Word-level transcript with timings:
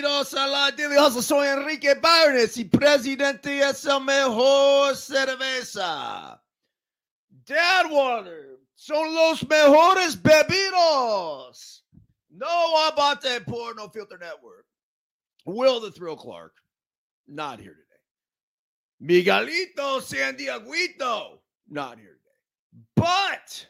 Bienvenidos 0.00 0.32
a 0.32 0.46
la 0.46 0.70
Daily 0.70 0.96
Hustle. 0.96 1.20
Soy 1.20 1.46
Enrique 1.46 1.92
Barnes 1.92 2.56
y 2.56 2.64
presidente 2.64 3.60
es 3.60 3.84
el 3.84 4.00
mejor 4.00 4.96
cerveza. 4.96 6.40
Dadwater 7.44 8.60
son 8.74 9.14
los 9.14 9.46
mejores 9.46 10.16
bebidos. 10.16 11.84
No 12.30 12.78
Abate 12.86 13.42
por 13.42 13.74
No 13.74 13.90
Filter 13.90 14.18
Network. 14.18 14.64
Will 15.44 15.80
the 15.80 15.90
Thrill 15.90 16.16
Clark, 16.16 16.54
not 17.28 17.60
here 17.60 17.74
today. 17.74 19.22
Miguelito 19.22 20.00
San 20.00 20.34
Dieguito, 20.34 21.40
not 21.68 21.98
here 21.98 22.16
today. 22.16 22.86
But 22.96 23.66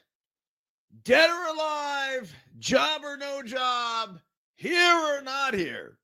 dead 1.03 1.29
or 1.29 1.57
alive, 1.57 2.33
job 2.61 3.03
or 3.03 3.17
no 3.17 3.43
job, 3.43 4.21
here 4.55 4.95
or 4.95 5.23
not 5.23 5.55
here, 5.55 5.99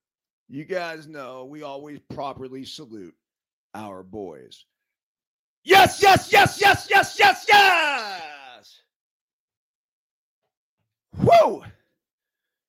you 0.49 0.65
guys 0.65 1.07
know 1.07 1.45
we 1.45 1.63
always 1.63 1.99
properly 2.11 2.65
salute 2.65 3.15
our 3.75 4.03
boys. 4.03 4.65
Yes, 5.65 6.01
yes, 6.01 6.33
yes, 6.33 6.61
yes, 6.61 6.87
yes, 6.89 7.17
yes, 7.19 7.45
yes. 7.49 8.81
Whoa. 11.17 11.65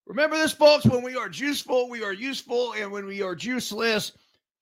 Remember 0.08 0.38
this, 0.38 0.54
folks. 0.54 0.86
When 0.86 1.04
we 1.04 1.16
are 1.16 1.30
juiceful, 1.30 1.90
we 1.90 2.04
are 2.04 2.14
useful. 2.14 2.74
And 2.74 2.92
when 2.92 3.06
we 3.06 3.22
are 3.22 3.36
juiceless, 3.36 4.14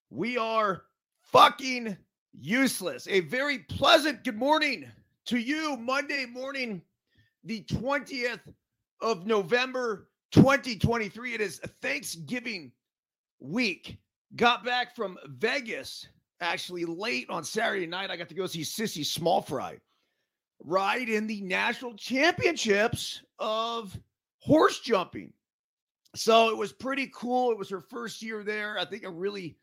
we 0.10 0.38
are 0.38 0.84
fucking 1.22 1.96
useless. 2.34 3.08
A 3.08 3.22
very 3.22 3.60
pleasant 3.60 4.24
good 4.24 4.38
morning 4.38 4.86
to 5.28 5.38
you, 5.38 5.78
Monday 5.78 6.26
morning, 6.26 6.82
the 7.44 7.64
20th 7.64 8.42
of 9.02 9.26
November, 9.26 10.10
2023. 10.32 11.36
It 11.36 11.42
is 11.42 11.60
Thanksgiving 11.82 12.72
week. 13.40 13.98
Got 14.36 14.66
back 14.66 14.96
from 14.96 15.18
Vegas 15.28 16.08
actually 16.42 16.86
late 16.86 17.30
on 17.30 17.44
Saturday 17.44 17.88
night. 17.88 18.12
I 18.12 18.18
got 18.18 18.30
to 18.30 18.36
go 18.36 18.48
see 18.48 18.62
Sissy 18.62 19.06
Small 19.06 19.42
Fry 19.42 19.80
ride 20.64 21.10
in 21.10 21.28
the 21.28 21.42
national 21.42 21.96
championships 21.96 23.22
of 23.40 23.98
horse 24.40 24.80
jumping. 24.80 25.34
So 26.16 26.50
it 26.50 26.58
was 26.58 26.72
pretty 26.72 27.12
cool. 27.14 27.52
It 27.52 27.58
was 27.58 27.70
her 27.70 27.82
first 27.82 28.22
year 28.22 28.44
there. 28.44 28.80
I 28.80 28.86
think 28.86 29.04
a 29.04 29.10
really 29.10 29.58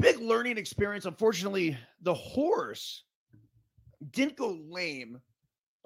big 0.00 0.18
learning 0.20 0.58
experience. 0.58 1.04
Unfortunately, 1.04 1.76
the 2.02 2.14
horse 2.14 3.04
didn't 4.10 4.36
go 4.36 4.58
lame. 4.68 5.20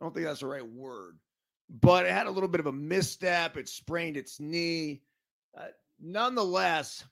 I 0.00 0.04
don't 0.04 0.14
think 0.14 0.26
that's 0.26 0.40
the 0.40 0.46
right 0.46 0.66
word, 0.66 1.18
but 1.68 2.06
it 2.06 2.12
had 2.12 2.26
a 2.26 2.30
little 2.30 2.48
bit 2.48 2.60
of 2.60 2.66
a 2.66 2.72
misstep. 2.72 3.56
It 3.56 3.68
sprained 3.68 4.16
its 4.16 4.40
knee. 4.40 5.02
Uh, 5.56 5.66
nonetheless, 6.02 7.04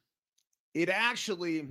it 0.75 0.89
actually, 0.89 1.69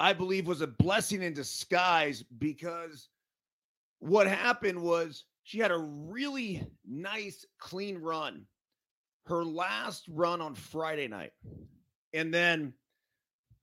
I 0.00 0.12
believe, 0.12 0.46
was 0.46 0.60
a 0.60 0.66
blessing 0.66 1.22
in 1.22 1.34
disguise 1.34 2.24
because 2.38 3.08
what 3.98 4.26
happened 4.26 4.80
was 4.80 5.24
she 5.42 5.58
had 5.58 5.72
a 5.72 5.78
really 5.78 6.66
nice, 6.88 7.44
clean 7.58 7.98
run. 7.98 8.46
Her 9.26 9.44
last 9.44 10.04
run 10.08 10.40
on 10.40 10.54
Friday 10.54 11.08
night. 11.08 11.32
And 12.12 12.32
then 12.32 12.72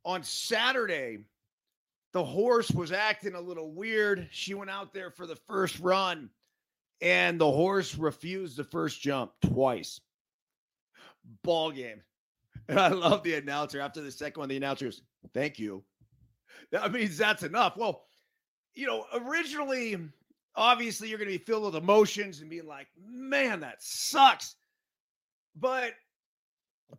on 0.06 0.24
Saturday, 0.24 1.20
the 2.14 2.24
horse 2.24 2.72
was 2.72 2.92
acting 2.92 3.36
a 3.36 3.42
little 3.42 3.72
weird. 3.72 4.28
She 4.32 4.54
went 4.54 4.70
out 4.70 4.94
there 4.94 5.12
for 5.12 5.28
the 5.28 5.36
first 5.36 5.80
run, 5.80 6.30
and 7.02 7.40
the 7.40 7.52
horse 7.52 7.96
refused 7.96 8.58
the 8.58 8.64
first 8.64 9.02
jump 9.02 9.32
twice. 9.46 10.00
Ball 11.44 11.72
game. 11.72 12.02
And 12.74 12.80
I 12.80 12.90
love 12.90 13.24
the 13.24 13.34
announcer. 13.34 13.82
After 13.82 14.00
the 14.00 14.12
second 14.12 14.42
one, 14.42 14.50
the 14.50 14.58
announcer 14.58 14.92
Thank 15.34 15.58
you. 15.58 15.84
That 16.72 16.92
means 16.92 17.18
that's 17.18 17.42
enough. 17.42 17.76
Well, 17.76 18.04
you 18.76 18.86
know, 18.86 19.06
originally 19.12 19.98
obviously 20.56 21.10
you're 21.10 21.18
going 21.18 21.32
to 21.32 21.38
be 21.38 21.44
filled 21.44 21.64
with 21.64 21.82
emotions 21.82 22.42
and 22.42 22.50
being 22.50 22.68
like, 22.68 22.88
man, 23.10 23.62
that 23.62 23.78
sucks. 23.80 24.56
But 25.56 25.94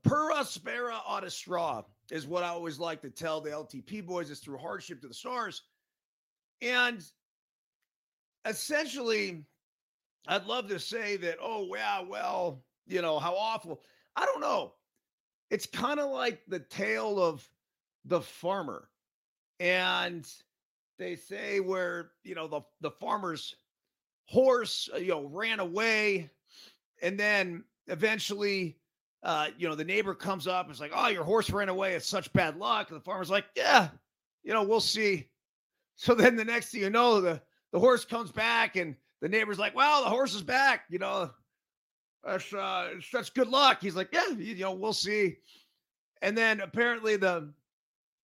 per 0.02 0.32
aspera 0.32 1.00
ad 1.08 1.24
astra 1.24 1.84
is 2.10 2.26
what 2.26 2.42
I 2.42 2.48
always 2.48 2.80
like 2.80 3.00
to 3.02 3.10
tell 3.10 3.40
the 3.40 3.50
LTP 3.50 4.04
boys 4.04 4.30
is 4.30 4.40
through 4.40 4.58
hardship 4.58 5.00
to 5.02 5.08
the 5.08 5.14
stars. 5.14 5.62
And 6.62 7.00
essentially, 8.44 9.44
I'd 10.26 10.46
love 10.46 10.68
to 10.68 10.80
say 10.80 11.16
that, 11.18 11.36
oh, 11.40 11.68
yeah, 11.74 12.02
well, 12.02 12.64
you 12.86 13.02
know, 13.02 13.18
how 13.18 13.36
awful. 13.36 13.82
I 14.16 14.26
don't 14.26 14.40
know. 14.40 14.74
It's 15.50 15.66
kind 15.66 15.98
of 15.98 16.10
like 16.10 16.42
the 16.48 16.60
tale 16.60 17.20
of 17.22 17.46
the 18.04 18.20
farmer. 18.20 18.88
And 19.58 20.26
they 20.98 21.16
say 21.16 21.60
where 21.60 22.12
you 22.22 22.34
know 22.34 22.46
the 22.46 22.60
the 22.80 22.90
farmer's 22.90 23.56
horse 24.26 24.88
uh, 24.94 24.98
you 24.98 25.08
know 25.08 25.26
ran 25.26 25.58
away 25.58 26.30
and 27.02 27.18
then 27.18 27.64
eventually 27.88 28.76
uh 29.24 29.48
you 29.58 29.68
know 29.68 29.74
the 29.74 29.84
neighbor 29.84 30.14
comes 30.14 30.46
up 30.46 30.66
and 30.66 30.70
it's 30.70 30.80
like 30.80 30.92
oh 30.94 31.08
your 31.08 31.24
horse 31.24 31.50
ran 31.50 31.68
away. 31.68 31.94
It's 31.94 32.06
such 32.06 32.32
bad 32.32 32.56
luck. 32.56 32.90
And 32.90 33.00
the 33.00 33.04
farmer's 33.04 33.30
like 33.30 33.46
yeah 33.56 33.88
you 34.44 34.52
know 34.52 34.62
we'll 34.62 34.80
see. 34.80 35.28
So 35.96 36.14
then 36.14 36.36
the 36.36 36.44
next 36.44 36.70
thing 36.70 36.82
you 36.82 36.90
know 36.90 37.20
the 37.20 37.42
the 37.72 37.80
horse 37.80 38.04
comes 38.04 38.30
back 38.30 38.76
and 38.76 38.94
the 39.20 39.28
neighbor's 39.28 39.58
like 39.58 39.74
well 39.74 40.04
the 40.04 40.10
horse 40.10 40.34
is 40.34 40.42
back 40.42 40.84
you 40.90 40.98
know 40.98 41.30
that's 42.24 42.52
uh 42.52 42.90
that's 43.12 43.30
good 43.30 43.48
luck 43.48 43.78
he's 43.80 43.96
like 43.96 44.08
yeah 44.12 44.28
you, 44.30 44.54
you 44.54 44.64
know 44.64 44.72
we'll 44.72 44.92
see 44.92 45.36
and 46.22 46.36
then 46.36 46.60
apparently 46.60 47.16
the 47.16 47.52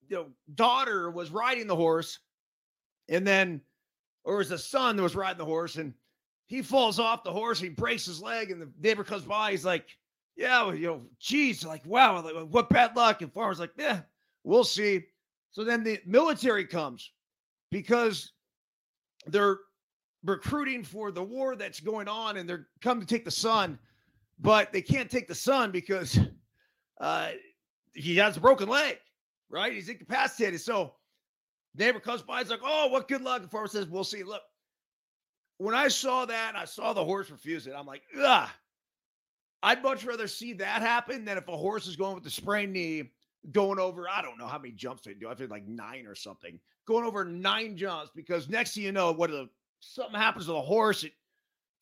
you 0.09 0.17
know 0.17 0.27
daughter 0.55 1.11
was 1.11 1.31
riding 1.31 1.67
the 1.67 1.77
horse 1.77 2.19
and 3.09 3.27
then, 3.27 3.61
or 4.25 4.35
it 4.35 4.39
was 4.39 4.49
the 4.49 4.59
son 4.59 4.97
that 4.97 5.03
was 5.03 5.15
riding 5.15 5.39
the 5.39 5.45
horse, 5.45 5.77
and 5.77 5.95
he 6.47 6.63
falls 6.63 6.99
off 6.99 7.25
the 7.25 7.33
horse. 7.33 7.61
He 7.61 7.69
breaks 7.69 8.07
his 8.07 8.23
leg, 8.23 8.51
and 8.51 8.61
the 8.61 8.71
neighbor 8.81 9.05
comes 9.05 9.23
by. 9.23 9.51
He's 9.53 9.65
like, 9.65 9.97
"Yeah, 10.37 10.65
well, 10.65 10.75
you 10.75 10.87
know, 10.87 11.07
geez, 11.21 11.65
like 11.65 11.85
wow, 11.87 12.21
like, 12.23 12.49
what 12.49 12.69
bad 12.69 12.97
luck." 12.97 13.23
And 13.23 13.33
farmer's 13.33 13.61
like, 13.61 13.73
"Yeah, 13.79 14.01
we'll 14.45 14.65
see." 14.65 15.07
So 15.53 15.65
then 15.65 15.85
the 15.85 16.01
military 16.07 16.67
comes 16.67 17.13
because 17.71 18.33
they're 19.27 19.59
recruiting 20.27 20.85
for 20.85 21.11
the 21.11 21.23
war 21.23 21.57
that's 21.57 21.81
going 21.81 22.09
on, 22.09 22.37
and 22.37 22.49
they're 22.49 22.69
come 22.81 23.01
to 23.01 23.07
take 23.07 23.25
the 23.25 23.31
son, 23.31 23.79
but 24.39 24.73
they 24.73 24.83
can't 24.83 25.11
take 25.11 25.29
the 25.29 25.35
son 25.35 25.71
because 25.71 26.19
uh, 27.01 27.31
he 27.95 28.17
has 28.17 28.37
a 28.37 28.41
broken 28.41 28.69
leg, 28.69 28.99
right? 29.49 29.73
He's 29.73 29.89
incapacitated. 29.89 30.61
So 30.61 30.95
Neighbor 31.77 32.01
comes 32.01 32.23
by, 32.23 32.41
it's 32.41 32.51
like, 32.51 32.61
oh, 32.63 32.89
what 32.89 33.09
good 33.09 33.23
luck. 33.23 33.43
The 33.43 33.49
farmer 33.49 33.69
says, 33.69 33.87
we'll 33.87 34.05
see. 34.05 34.23
Look, 34.23 34.43
when 35.59 35.75
I 35.75 35.89
saw 35.89 36.25
that 36.27 36.51
and 36.51 36.59
I 36.59 36.65
saw 36.65 36.93
the 36.93 37.05
horse 37.05 37.31
refuse 37.31 37.67
it, 37.67 37.75
I'm 37.77 37.87
like, 37.87 38.03
ugh. 38.21 38.49
I'd 39.63 39.83
much 39.83 40.05
rather 40.05 40.29
see 40.29 40.53
that 40.55 40.83
happen 40.83 41.25
than 41.25 41.39
if 41.39 41.49
a 41.49 41.57
horse 41.57 41.87
is 41.87 41.97
going 41.97 42.15
with 42.15 42.25
the 42.25 42.31
sprained 42.31 42.73
knee, 42.73 43.11
going 43.53 43.79
over, 43.79 44.09
I 44.09 44.23
don't 44.23 44.39
know 44.39 44.47
how 44.47 44.59
many 44.59 44.73
jumps 44.73 45.03
they 45.05 45.15
do. 45.15 45.29
I 45.29 45.35
think 45.35 45.51
like 45.51 45.67
nine 45.67 46.07
or 46.07 46.15
something, 46.15 46.61
going 46.87 47.05
over 47.05 47.25
nine 47.25 47.77
jumps 47.77 48.11
because 48.15 48.49
next 48.49 48.75
thing 48.75 48.85
you 48.85 48.93
know, 48.93 49.13
what 49.13 49.31
the 49.31 49.49
something 49.95 50.19
happens 50.19 50.47
to 50.47 50.53
the 50.53 50.61
horse, 50.61 51.05
it 51.05 51.13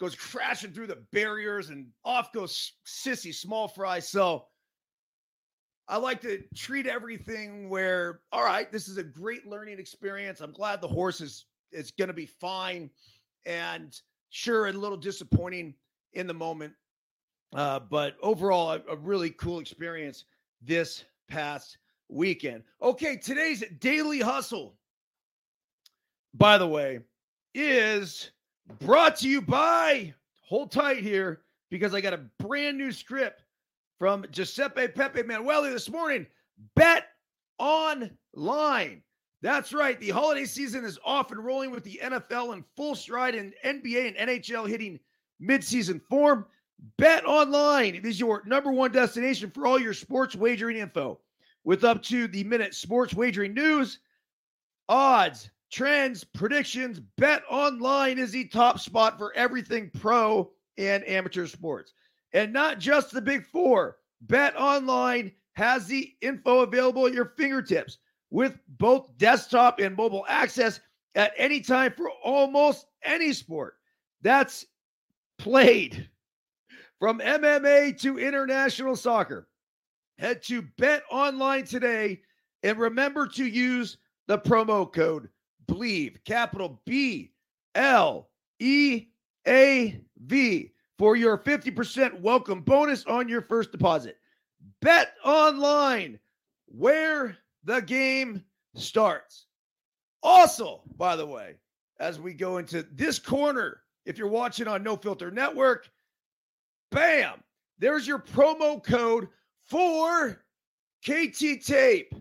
goes 0.00 0.14
crashing 0.14 0.72
through 0.72 0.88
the 0.88 1.04
barriers 1.12 1.70
and 1.70 1.86
off 2.04 2.32
goes 2.32 2.72
sissy 2.86 3.34
small 3.34 3.68
fry. 3.68 4.00
So 4.00 4.46
I 5.86 5.98
like 5.98 6.20
to 6.22 6.42
treat 6.54 6.86
everything 6.86 7.68
where, 7.68 8.20
all 8.32 8.44
right, 8.44 8.70
this 8.72 8.88
is 8.88 8.96
a 8.96 9.04
great 9.04 9.46
learning 9.46 9.78
experience. 9.78 10.40
I'm 10.40 10.52
glad 10.52 10.80
the 10.80 10.88
horse 10.88 11.20
is 11.20 11.46
is 11.72 11.90
going 11.90 12.08
to 12.08 12.14
be 12.14 12.26
fine, 12.26 12.88
and 13.46 14.00
sure, 14.30 14.68
a 14.68 14.72
little 14.72 14.96
disappointing 14.96 15.74
in 16.12 16.28
the 16.28 16.34
moment, 16.34 16.72
uh, 17.54 17.80
but 17.80 18.16
overall, 18.22 18.70
a, 18.70 18.80
a 18.92 18.96
really 18.96 19.30
cool 19.30 19.58
experience 19.58 20.24
this 20.62 21.04
past 21.28 21.78
weekend. 22.08 22.62
Okay, 22.80 23.16
today's 23.16 23.64
daily 23.80 24.20
hustle, 24.20 24.76
by 26.32 26.58
the 26.58 26.68
way, 26.68 27.00
is 27.54 28.30
brought 28.80 29.16
to 29.16 29.28
you 29.28 29.40
by. 29.40 30.12
Hold 30.42 30.72
tight 30.72 30.98
here 30.98 31.42
because 31.70 31.94
I 31.94 32.00
got 32.00 32.12
a 32.12 32.24
brand 32.38 32.76
new 32.76 32.92
script 32.92 33.44
from 33.98 34.26
Giuseppe 34.30 34.88
Pepe 34.88 35.22
Manueli 35.22 35.72
this 35.72 35.90
morning. 35.90 36.26
Bet 36.74 37.06
online. 37.58 39.02
That's 39.42 39.72
right. 39.72 39.98
The 40.00 40.10
holiday 40.10 40.44
season 40.44 40.84
is 40.84 40.98
off 41.04 41.30
and 41.30 41.44
rolling 41.44 41.70
with 41.70 41.84
the 41.84 42.00
NFL 42.02 42.54
in 42.54 42.64
full 42.76 42.94
stride 42.94 43.34
and 43.34 43.54
NBA 43.64 44.16
and 44.16 44.30
NHL 44.30 44.68
hitting 44.68 44.98
midseason 45.42 46.00
form. 46.08 46.46
Bet 46.98 47.24
online. 47.24 47.94
is 47.94 48.18
your 48.18 48.42
number 48.46 48.72
one 48.72 48.92
destination 48.92 49.50
for 49.50 49.66
all 49.66 49.78
your 49.78 49.94
sports 49.94 50.34
wagering 50.34 50.76
info. 50.76 51.20
With 51.64 51.84
up 51.84 52.02
to 52.04 52.26
the 52.28 52.44
minute 52.44 52.74
sports 52.74 53.14
wagering 53.14 53.54
news, 53.54 54.00
odds, 54.88 55.50
trends, 55.74 56.22
predictions, 56.22 57.00
Bet 57.18 57.42
online 57.50 58.18
is 58.18 58.30
the 58.30 58.46
top 58.46 58.78
spot 58.78 59.18
for 59.18 59.34
everything 59.34 59.90
pro 59.98 60.52
and 60.78 61.06
amateur 61.08 61.46
sports. 61.46 61.94
And 62.32 62.52
not 62.52 62.78
just 62.78 63.10
the 63.10 63.20
big 63.20 63.44
four. 63.44 63.96
Bet 64.20 64.56
online 64.56 65.32
has 65.54 65.86
the 65.86 66.14
info 66.20 66.60
available 66.60 67.06
at 67.06 67.12
your 67.12 67.34
fingertips 67.36 67.98
with 68.30 68.56
both 68.68 69.18
desktop 69.18 69.80
and 69.80 69.96
mobile 69.96 70.24
access 70.28 70.80
at 71.16 71.32
any 71.36 71.60
time 71.60 71.92
for 71.96 72.08
almost 72.22 72.86
any 73.02 73.32
sport. 73.32 73.74
That's 74.22 74.64
played 75.38 76.08
from 77.00 77.18
MMA 77.18 78.00
to 78.00 78.18
international 78.18 78.94
soccer. 78.94 79.48
Head 80.18 80.40
to 80.44 80.62
Bet 80.78 81.02
Online 81.10 81.64
today 81.64 82.20
and 82.62 82.78
remember 82.78 83.26
to 83.26 83.44
use 83.44 83.98
the 84.28 84.38
promo 84.38 84.90
code 84.90 85.28
BLEAV, 85.66 86.24
capital 86.24 86.80
B 86.84 87.32
L 87.74 88.28
E 88.58 89.06
A 89.46 90.00
V, 90.24 90.72
for 90.98 91.16
your 91.16 91.38
50% 91.38 92.20
welcome 92.20 92.62
bonus 92.62 93.04
on 93.06 93.28
your 93.28 93.42
first 93.42 93.72
deposit. 93.72 94.18
Bet 94.80 95.14
Online, 95.24 96.18
where 96.66 97.36
the 97.64 97.80
game 97.80 98.44
starts. 98.74 99.46
Also, 100.22 100.82
by 100.96 101.16
the 101.16 101.26
way, 101.26 101.54
as 102.00 102.18
we 102.18 102.32
go 102.32 102.58
into 102.58 102.82
this 102.92 103.18
corner, 103.18 103.80
if 104.06 104.18
you're 104.18 104.28
watching 104.28 104.68
on 104.68 104.82
No 104.82 104.96
Filter 104.96 105.30
Network, 105.30 105.90
bam, 106.90 107.42
there's 107.78 108.06
your 108.06 108.18
promo 108.18 108.82
code 108.82 109.28
for 109.66 110.44
KT 111.04 111.64
Tape. 111.64 112.14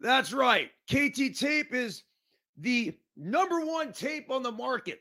That's 0.00 0.32
right. 0.32 0.70
KT 0.90 1.38
Tape 1.38 1.72
is 1.72 2.02
the 2.56 2.96
number 3.16 3.60
one 3.60 3.92
tape 3.92 4.30
on 4.30 4.42
the 4.42 4.52
market. 4.52 5.00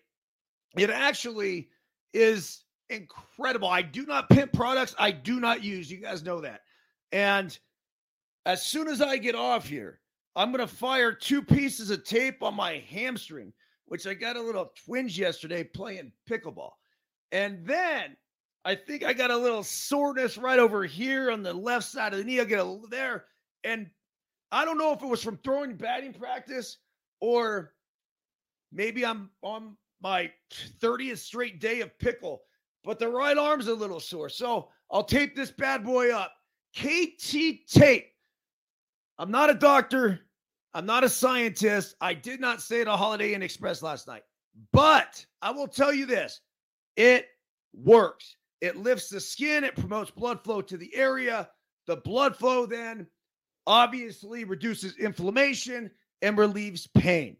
It 0.77 0.89
actually 0.89 1.69
is 2.13 2.63
incredible. 2.89 3.67
I 3.67 3.81
do 3.81 4.05
not 4.05 4.29
pimp 4.29 4.53
products 4.53 4.95
I 4.97 5.11
do 5.11 5.39
not 5.39 5.63
use. 5.63 5.91
You 5.91 5.97
guys 5.97 6.23
know 6.23 6.41
that. 6.41 6.61
And 7.11 7.57
as 8.45 8.65
soon 8.65 8.88
as 8.88 9.01
I 9.01 9.17
get 9.17 9.35
off 9.35 9.67
here, 9.67 10.00
I'm 10.35 10.51
going 10.51 10.67
to 10.67 10.73
fire 10.73 11.13
two 11.13 11.41
pieces 11.41 11.89
of 11.91 12.03
tape 12.03 12.41
on 12.41 12.55
my 12.55 12.83
hamstring, 12.89 13.53
which 13.85 14.07
I 14.07 14.15
got 14.15 14.35
a 14.35 14.41
little 14.41 14.71
twinge 14.85 15.17
yesterday 15.17 15.63
playing 15.63 16.11
pickleball. 16.29 16.71
And 17.31 17.65
then 17.65 18.15
I 18.65 18.75
think 18.75 19.03
I 19.03 19.13
got 19.13 19.31
a 19.31 19.38
little 19.38 19.63
soreness 19.63 20.38
right 20.38 20.59
over 20.59 20.85
here 20.85 21.31
on 21.31 21.44
the 21.44 21.53
left 21.53 21.85
side 21.85 22.13
of 22.13 22.19
the 22.19 22.25
knee. 22.25 22.39
I 22.39 22.45
get 22.45 22.59
a 22.59 22.79
there. 22.89 23.25
And 23.63 23.89
I 24.51 24.65
don't 24.65 24.77
know 24.77 24.94
if 24.94 25.01
it 25.01 25.07
was 25.07 25.23
from 25.23 25.38
throwing 25.38 25.75
batting 25.75 26.13
practice 26.13 26.77
or 27.23 27.71
maybe 28.73 29.05
I'm 29.05 29.29
on 29.41 29.77
my 30.01 30.29
30th 30.81 31.19
straight 31.19 31.61
day 31.61 31.79
of 31.79 31.97
pickle, 31.97 32.41
but 32.83 32.99
the 32.99 33.07
right 33.07 33.37
arm's 33.37 33.67
a 33.67 33.73
little 33.73 34.01
sore. 34.01 34.27
So 34.27 34.67
I'll 34.91 35.05
tape 35.05 35.33
this 35.33 35.49
bad 35.49 35.85
boy 35.85 36.13
up. 36.13 36.33
KT 36.75 37.65
tape 37.65 38.09
I'm 39.17 39.31
not 39.31 39.49
a 39.49 39.53
doctor. 39.53 40.19
I'm 40.73 40.85
not 40.85 41.05
a 41.05 41.09
scientist. 41.09 41.95
I 42.01 42.13
did 42.13 42.41
not 42.41 42.61
stay 42.61 42.81
at 42.81 42.87
a 42.87 42.97
Holiday 42.97 43.33
Inn 43.33 43.41
Express 43.41 43.81
last 43.81 44.05
night. 44.05 44.23
But 44.73 45.25
I 45.41 45.51
will 45.51 45.67
tell 45.69 45.93
you 45.93 46.05
this 46.05 46.41
it 46.97 47.27
works. 47.73 48.35
It 48.59 48.75
lifts 48.75 49.07
the 49.07 49.21
skin, 49.21 49.63
it 49.63 49.77
promotes 49.77 50.11
blood 50.11 50.43
flow 50.43 50.61
to 50.61 50.75
the 50.75 50.93
area. 50.93 51.47
The 51.87 51.97
blood 51.97 52.35
flow 52.35 52.65
then 52.65 53.07
obviously 53.65 54.43
reduces 54.43 54.97
inflammation 54.97 55.89
and 56.23 56.37
relieves 56.37 56.87
pain. 56.87 57.37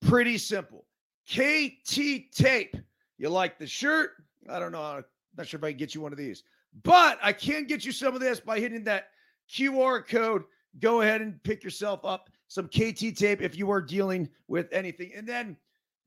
Pretty 0.00 0.38
simple. 0.38 0.86
KT 1.28 2.32
tape. 2.32 2.74
You 3.18 3.28
like 3.28 3.58
the 3.58 3.66
shirt? 3.66 4.12
I 4.48 4.58
don't 4.58 4.72
know. 4.72 4.82
I'm 4.82 5.04
not 5.36 5.46
sure 5.46 5.58
if 5.58 5.64
I 5.64 5.70
can 5.70 5.78
get 5.78 5.94
you 5.94 6.00
one 6.00 6.12
of 6.12 6.18
these, 6.18 6.42
but 6.82 7.18
I 7.22 7.32
can 7.32 7.64
get 7.64 7.84
you 7.84 7.92
some 7.92 8.14
of 8.14 8.20
this 8.20 8.40
by 8.40 8.58
hitting 8.58 8.82
that 8.84 9.10
QR 9.48 10.06
code 10.06 10.44
go 10.80 11.02
ahead 11.02 11.20
and 11.20 11.42
pick 11.42 11.62
yourself 11.62 12.04
up 12.04 12.30
some 12.48 12.68
KT 12.68 13.16
tape 13.16 13.42
if 13.42 13.56
you 13.56 13.70
are 13.70 13.80
dealing 13.80 14.28
with 14.46 14.72
anything. 14.72 15.12
And 15.14 15.26
then 15.26 15.56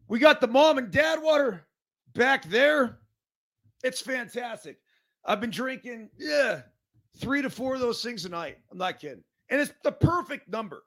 we 0.07 0.17
got 0.17 0.41
the 0.41 0.47
mom 0.47 0.77
and 0.77 0.91
dad 0.91 1.21
water 1.21 1.67
back 2.13 2.49
there. 2.49 2.99
It's 3.83 4.01
fantastic. 4.01 4.77
I've 5.25 5.39
been 5.39 5.51
drinking, 5.51 6.09
yeah, 6.17 6.61
three 7.17 7.41
to 7.41 7.49
four 7.49 7.75
of 7.75 7.79
those 7.81 8.01
things 8.01 8.25
a 8.25 8.29
night. 8.29 8.57
I'm 8.71 8.77
not 8.77 8.99
kidding. 8.99 9.23
And 9.49 9.61
it's 9.61 9.73
the 9.83 9.91
perfect 9.91 10.49
number. 10.49 10.83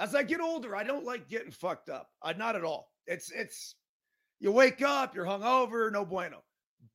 As 0.00 0.14
I 0.14 0.24
get 0.24 0.40
older, 0.40 0.74
I 0.74 0.82
don't 0.82 1.04
like 1.04 1.28
getting 1.28 1.52
fucked 1.52 1.88
up. 1.88 2.08
I 2.22 2.32
not 2.32 2.56
at 2.56 2.64
all. 2.64 2.90
It's 3.06 3.30
it's 3.30 3.76
you 4.40 4.50
wake 4.50 4.82
up, 4.82 5.14
you're 5.14 5.26
hungover, 5.26 5.92
no 5.92 6.04
bueno. 6.04 6.42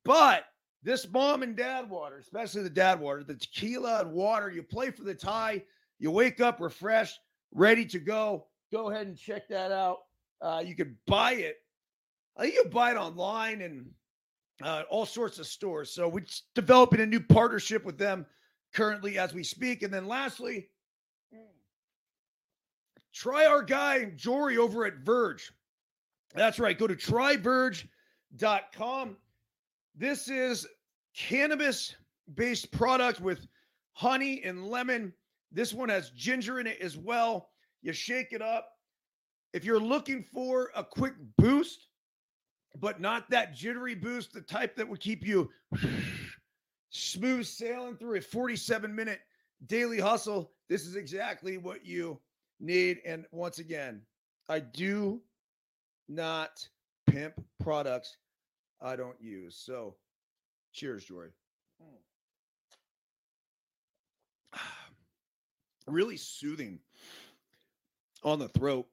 But 0.04 0.44
this 0.82 1.08
mom 1.10 1.42
and 1.42 1.56
dad 1.56 1.88
water, 1.88 2.18
especially 2.18 2.64
the 2.64 2.70
dad 2.70 3.00
water, 3.00 3.24
the 3.24 3.36
tequila 3.36 4.00
and 4.00 4.12
water, 4.12 4.50
you 4.50 4.62
play 4.62 4.90
for 4.90 5.04
the 5.04 5.14
tie 5.14 5.62
you 5.98 6.10
wake 6.10 6.40
up 6.40 6.60
refreshed, 6.60 7.18
ready 7.52 7.84
to 7.86 7.98
go. 7.98 8.46
Go 8.72 8.90
ahead 8.90 9.06
and 9.06 9.16
check 9.16 9.48
that 9.48 9.72
out. 9.72 9.98
Uh, 10.40 10.62
you 10.64 10.74
can 10.74 10.96
buy 11.06 11.32
it. 11.32 11.56
I 12.36 12.42
think 12.42 12.54
you 12.54 12.62
can 12.62 12.70
buy 12.70 12.90
it 12.90 12.96
online 12.96 13.62
and 13.62 13.86
uh, 14.62 14.82
all 14.90 15.06
sorts 15.06 15.38
of 15.38 15.46
stores. 15.46 15.92
So 15.92 16.08
we're 16.08 16.26
developing 16.54 17.00
a 17.00 17.06
new 17.06 17.20
partnership 17.20 17.84
with 17.84 17.96
them 17.96 18.26
currently 18.74 19.18
as 19.18 19.32
we 19.32 19.42
speak. 19.42 19.82
And 19.82 19.92
then 19.92 20.06
lastly, 20.06 20.68
try 23.16 23.46
our 23.46 23.62
guy 23.62 24.04
Jory 24.16 24.58
over 24.58 24.84
at 24.84 24.98
Verge. 24.98 25.50
That's 26.34 26.58
right. 26.58 26.78
Go 26.78 26.86
to 26.86 26.94
tryverge.com. 26.94 29.16
This 29.96 30.28
is 30.28 30.66
cannabis 31.16 31.94
based 32.34 32.70
product 32.70 33.20
with 33.20 33.46
honey 33.94 34.42
and 34.44 34.68
lemon 34.68 35.14
this 35.52 35.72
one 35.72 35.88
has 35.88 36.10
ginger 36.10 36.60
in 36.60 36.66
it 36.66 36.78
as 36.80 36.98
well. 36.98 37.48
You 37.82 37.94
shake 37.94 38.32
it 38.32 38.42
up. 38.42 38.72
If 39.54 39.64
you're 39.64 39.80
looking 39.80 40.22
for 40.22 40.70
a 40.74 40.84
quick 40.84 41.14
boost, 41.38 41.88
but 42.78 43.00
not 43.00 43.30
that 43.30 43.54
jittery 43.54 43.94
boost, 43.94 44.34
the 44.34 44.42
type 44.42 44.76
that 44.76 44.86
would 44.86 45.00
keep 45.00 45.26
you 45.26 45.48
smooth 46.90 47.46
sailing 47.46 47.96
through 47.96 48.18
a 48.18 48.20
47 48.20 48.94
minute 48.94 49.20
daily 49.66 49.98
hustle, 49.98 50.52
this 50.68 50.84
is 50.84 50.94
exactly 50.94 51.56
what 51.56 51.86
you 51.86 52.20
need. 52.60 52.98
And 53.04 53.26
once 53.32 53.58
again, 53.58 54.02
I 54.48 54.60
do 54.60 55.20
not 56.08 56.66
pimp 57.06 57.34
products 57.60 58.16
I 58.80 58.96
don't 58.96 59.20
use. 59.20 59.56
So 59.56 59.96
cheers, 60.72 61.04
Jory. 61.04 61.30
Hmm. 64.52 64.58
really 65.86 66.16
soothing 66.16 66.78
on 68.22 68.38
the 68.38 68.48
throat 68.48 68.86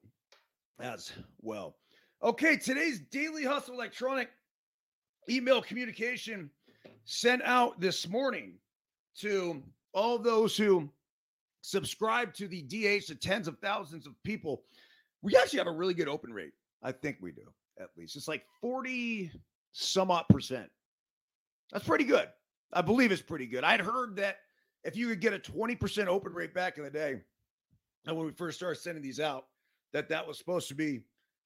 as 0.80 1.12
well. 1.40 1.76
Okay, 2.22 2.56
today's 2.56 3.00
Daily 3.10 3.44
Hustle 3.44 3.74
electronic 3.74 4.30
email 5.28 5.60
communication 5.60 6.50
sent 7.04 7.42
out 7.42 7.80
this 7.80 8.08
morning 8.08 8.54
to 9.18 9.62
all 9.92 10.18
those 10.18 10.56
who 10.56 10.88
subscribe 11.64 12.34
to 12.34 12.46
the 12.46 12.60
DH 12.60 13.06
to 13.06 13.14
tens 13.14 13.48
of 13.48 13.58
thousands 13.58 14.06
of 14.06 14.22
people. 14.22 14.64
We 15.22 15.34
actually 15.34 15.60
have 15.60 15.66
a 15.66 15.72
really 15.72 15.94
good 15.94 16.08
open 16.08 16.30
rate. 16.30 16.52
I 16.82 16.92
think 16.92 17.16
we 17.22 17.32
do, 17.32 17.50
at 17.80 17.88
least. 17.96 18.16
It's 18.16 18.28
like 18.28 18.44
40 18.60 19.30
some 19.72 20.10
odd 20.10 20.26
percent. 20.28 20.68
That's 21.72 21.86
pretty 21.86 22.04
good. 22.04 22.28
I 22.74 22.82
believe 22.82 23.12
it's 23.12 23.22
pretty 23.22 23.46
good. 23.46 23.64
I'd 23.64 23.80
heard 23.80 24.14
that 24.16 24.40
if 24.84 24.94
you 24.94 25.08
could 25.08 25.22
get 25.22 25.32
a 25.32 25.38
20% 25.38 26.06
open 26.06 26.34
rate 26.34 26.52
back 26.52 26.76
in 26.76 26.84
the 26.84 26.90
day, 26.90 27.14
and 28.06 28.14
when 28.14 28.26
we 28.26 28.32
first 28.32 28.58
started 28.58 28.78
sending 28.78 29.02
these 29.02 29.18
out, 29.18 29.46
that 29.94 30.10
that 30.10 30.26
was 30.26 30.36
supposed 30.36 30.68
to 30.68 30.74
be 30.74 31.00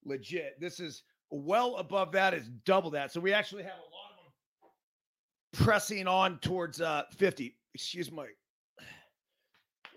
legit. 0.04 0.58
This 0.60 0.80
is 0.80 1.04
well 1.30 1.76
above 1.76 2.10
that. 2.12 2.34
It's 2.34 2.48
double 2.64 2.90
that. 2.90 3.12
So 3.12 3.20
we 3.20 3.32
actually 3.32 3.62
have 3.62 3.72
a 3.72 3.76
lot 3.76 4.10
of 4.18 4.24
them 5.52 5.64
pressing 5.64 6.08
on 6.08 6.38
towards 6.40 6.80
uh 6.80 7.04
50. 7.16 7.54
Excuse 7.74 8.10
my 8.10 8.26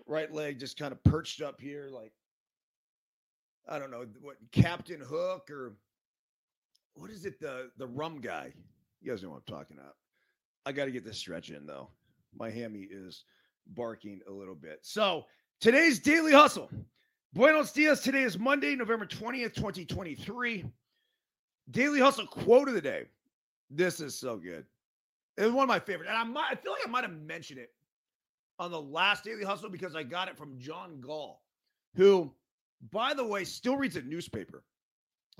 right 0.06 0.32
leg 0.32 0.58
just 0.58 0.78
kind 0.78 0.92
of 0.92 1.02
perched 1.04 1.42
up 1.42 1.60
here 1.60 1.88
like 1.92 2.12
I 3.68 3.78
don't 3.78 3.90
know 3.90 4.06
what 4.20 4.36
Captain 4.50 5.00
Hook 5.00 5.50
or 5.50 5.74
what 6.94 7.10
is 7.10 7.24
it 7.24 7.40
the 7.40 7.70
the 7.78 7.86
rum 7.86 8.20
guy? 8.20 8.52
You 9.00 9.10
guys 9.10 9.22
know 9.22 9.30
what 9.30 9.42
I'm 9.46 9.54
talking 9.54 9.78
about. 9.78 9.96
I 10.64 10.72
got 10.72 10.84
to 10.84 10.90
get 10.90 11.04
this 11.04 11.18
stretch 11.18 11.50
in 11.50 11.66
though 11.66 11.88
my 12.38 12.50
hammy 12.50 12.88
is 12.90 13.24
barking 13.74 14.20
a 14.28 14.32
little 14.32 14.54
bit. 14.54 14.80
So 14.82 15.26
today's 15.60 15.98
daily 15.98 16.32
hustle. 16.32 16.70
Buenos 17.32 17.72
dias. 17.72 18.00
Today 18.00 18.22
is 18.22 18.38
Monday, 18.38 18.74
November 18.74 19.06
20th, 19.06 19.54
2023. 19.54 20.64
Daily 21.70 22.00
hustle 22.00 22.26
quote 22.26 22.68
of 22.68 22.74
the 22.74 22.80
day. 22.80 23.06
This 23.70 24.00
is 24.00 24.14
so 24.14 24.36
good. 24.36 24.66
It 25.38 25.44
was 25.44 25.52
one 25.52 25.62
of 25.62 25.68
my 25.68 25.78
favorite. 25.78 26.08
And 26.08 26.16
I 26.16 26.24
might 26.24 26.48
I 26.50 26.54
feel 26.56 26.72
like 26.72 26.86
I 26.86 26.90
might 26.90 27.04
have 27.04 27.12
mentioned 27.22 27.58
it 27.58 27.70
on 28.58 28.70
the 28.70 28.80
last 28.80 29.24
daily 29.24 29.44
hustle 29.44 29.70
because 29.70 29.94
I 29.94 30.02
got 30.02 30.28
it 30.28 30.36
from 30.36 30.58
John 30.58 31.00
Gall, 31.00 31.42
who, 31.94 32.32
by 32.90 33.14
the 33.14 33.26
way, 33.26 33.44
still 33.44 33.76
reads 33.76 33.96
a 33.96 34.02
newspaper. 34.02 34.64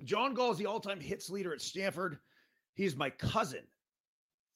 John 0.05 0.35
Gall 0.35 0.53
is 0.53 0.59
the 0.59 0.67
all-time 0.67 1.01
hits 1.01 1.31
leader 1.31 1.53
at 1.53 1.61
Stanford. 1.61 2.19
He's 2.75 2.97
my 2.97 3.11
cousin 3.11 3.63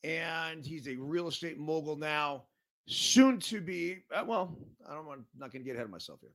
and 0.05 0.65
he's 0.65 0.89
a 0.89 0.97
real 0.97 1.29
estate 1.29 1.59
mogul 1.59 1.97
now. 1.97 2.45
soon 2.89 3.41
to 3.41 3.61
be, 3.61 4.05
uh, 4.15 4.25
well, 4.25 4.57
I 4.89 4.95
don't 4.95 5.07
want, 5.07 5.23
not 5.37 5.51
going 5.51 5.63
to 5.63 5.67
get 5.67 5.75
ahead 5.75 5.85
of 5.85 5.91
myself 5.91 6.21
here. 6.21 6.31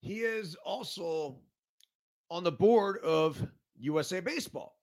He 0.00 0.20
is 0.20 0.54
also 0.64 1.38
on 2.30 2.44
the 2.44 2.52
board 2.52 2.98
of 2.98 3.42
USA 3.78 4.20
Baseball. 4.20 4.76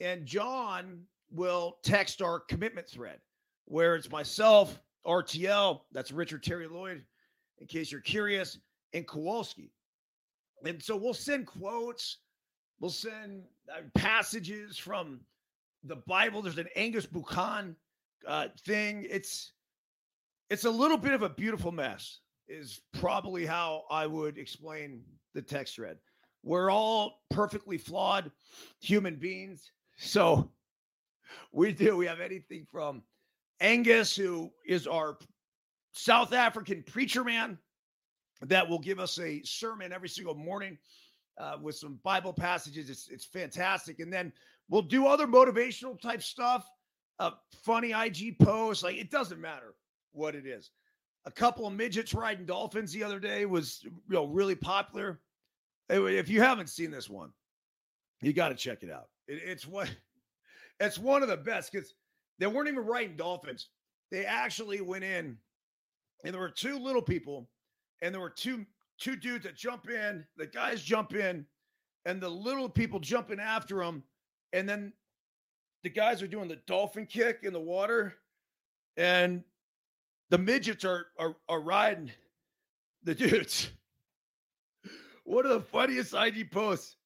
And 0.00 0.26
John 0.26 1.02
will 1.30 1.78
text 1.84 2.20
our 2.20 2.40
commitment 2.40 2.88
thread 2.88 3.20
where 3.66 3.94
it's 3.94 4.10
myself, 4.10 4.80
RTL, 5.06 5.80
that's 5.92 6.12
Richard 6.12 6.42
Terry 6.42 6.68
Lloyd, 6.68 7.02
in 7.58 7.66
case 7.66 7.90
you're 7.90 8.00
curious, 8.00 8.58
and 8.92 9.06
Kowalski. 9.06 9.72
And 10.64 10.82
so 10.82 10.96
we'll 10.96 11.14
send 11.14 11.46
quotes, 11.46 12.18
we'll 12.80 12.90
send 12.90 13.42
uh, 13.70 13.80
passages 13.94 14.78
from 14.78 15.20
the 15.84 15.96
Bible. 15.96 16.42
There's 16.42 16.58
an 16.58 16.68
Angus 16.76 17.06
Buchan 17.06 17.76
uh, 18.26 18.48
thing. 18.64 19.06
It's 19.10 19.52
it's 20.50 20.64
a 20.64 20.70
little 20.70 20.98
bit 20.98 21.12
of 21.12 21.22
a 21.22 21.28
beautiful 21.28 21.72
mess. 21.72 22.20
Is 22.48 22.80
probably 22.92 23.46
how 23.46 23.84
I 23.90 24.06
would 24.06 24.36
explain 24.36 25.02
the 25.34 25.42
text 25.42 25.76
thread. 25.76 25.96
We're 26.42 26.70
all 26.70 27.22
perfectly 27.30 27.78
flawed 27.78 28.30
human 28.80 29.16
beings, 29.16 29.72
so 29.96 30.50
we 31.52 31.72
do. 31.72 31.96
We 31.96 32.06
have 32.06 32.20
anything 32.20 32.66
from 32.70 33.02
Angus, 33.62 34.14
who 34.14 34.50
is 34.66 34.86
our 34.86 35.16
South 35.92 36.32
African 36.32 36.82
preacher 36.82 37.22
man, 37.24 37.56
that 38.42 38.68
will 38.68 38.80
give 38.80 38.98
us 38.98 39.18
a 39.20 39.40
sermon 39.44 39.92
every 39.92 40.08
single 40.08 40.34
morning 40.34 40.76
uh, 41.38 41.56
with 41.62 41.76
some 41.76 41.98
Bible 42.02 42.32
passages. 42.32 42.90
It's 42.90 43.08
it's 43.08 43.24
fantastic, 43.24 44.00
and 44.00 44.12
then 44.12 44.32
we'll 44.68 44.82
do 44.82 45.06
other 45.06 45.26
motivational 45.26 45.98
type 46.00 46.22
stuff, 46.22 46.68
uh, 47.20 47.30
funny 47.62 47.92
IG 47.92 48.38
posts. 48.40 48.82
Like 48.82 48.96
it 48.96 49.10
doesn't 49.10 49.40
matter 49.40 49.74
what 50.10 50.34
it 50.34 50.44
is. 50.44 50.70
A 51.24 51.30
couple 51.30 51.64
of 51.66 51.72
midgets 51.72 52.14
riding 52.14 52.44
dolphins 52.44 52.92
the 52.92 53.04
other 53.04 53.20
day 53.20 53.46
was 53.46 53.80
you 53.84 53.92
know 54.08 54.26
really 54.26 54.56
popular. 54.56 55.20
If 55.88 56.28
you 56.28 56.40
haven't 56.40 56.68
seen 56.68 56.90
this 56.90 57.08
one, 57.08 57.30
you 58.22 58.32
got 58.32 58.48
to 58.48 58.54
check 58.56 58.82
it 58.82 58.90
out. 58.90 59.08
It, 59.28 59.40
it's 59.44 59.68
what 59.68 59.88
it's 60.80 60.98
one 60.98 61.22
of 61.22 61.28
the 61.28 61.36
best 61.36 61.70
because 61.70 61.94
they 62.42 62.48
weren't 62.48 62.68
even 62.68 62.84
riding 62.84 63.16
dolphins. 63.16 63.68
They 64.10 64.26
actually 64.26 64.80
went 64.80 65.04
in, 65.04 65.38
and 66.24 66.34
there 66.34 66.40
were 66.40 66.50
two 66.50 66.78
little 66.78 67.02
people 67.02 67.48
and 68.02 68.12
there 68.12 68.20
were 68.20 68.30
two 68.30 68.66
two 68.98 69.16
dudes 69.16 69.44
that 69.44 69.56
jump 69.56 69.88
in. 69.88 70.26
The 70.36 70.46
guys 70.46 70.82
jump 70.82 71.14
in, 71.14 71.46
and 72.04 72.20
the 72.20 72.28
little 72.28 72.68
people 72.68 73.00
jumping 73.00 73.40
after 73.40 73.78
them, 73.78 74.02
and 74.52 74.68
then 74.68 74.92
the 75.84 75.90
guys 75.90 76.22
are 76.22 76.28
doing 76.28 76.48
the 76.48 76.58
dolphin 76.66 77.06
kick 77.06 77.40
in 77.44 77.52
the 77.52 77.60
water, 77.60 78.14
and 78.96 79.42
the 80.30 80.38
midgets 80.38 80.84
are 80.84 81.06
are, 81.18 81.36
are 81.48 81.60
riding 81.60 82.10
the 83.04 83.14
dudes. 83.14 83.70
One 85.24 85.46
of 85.46 85.52
the 85.52 85.60
funniest 85.60 86.12
IG 86.14 86.50
posts 86.50 86.96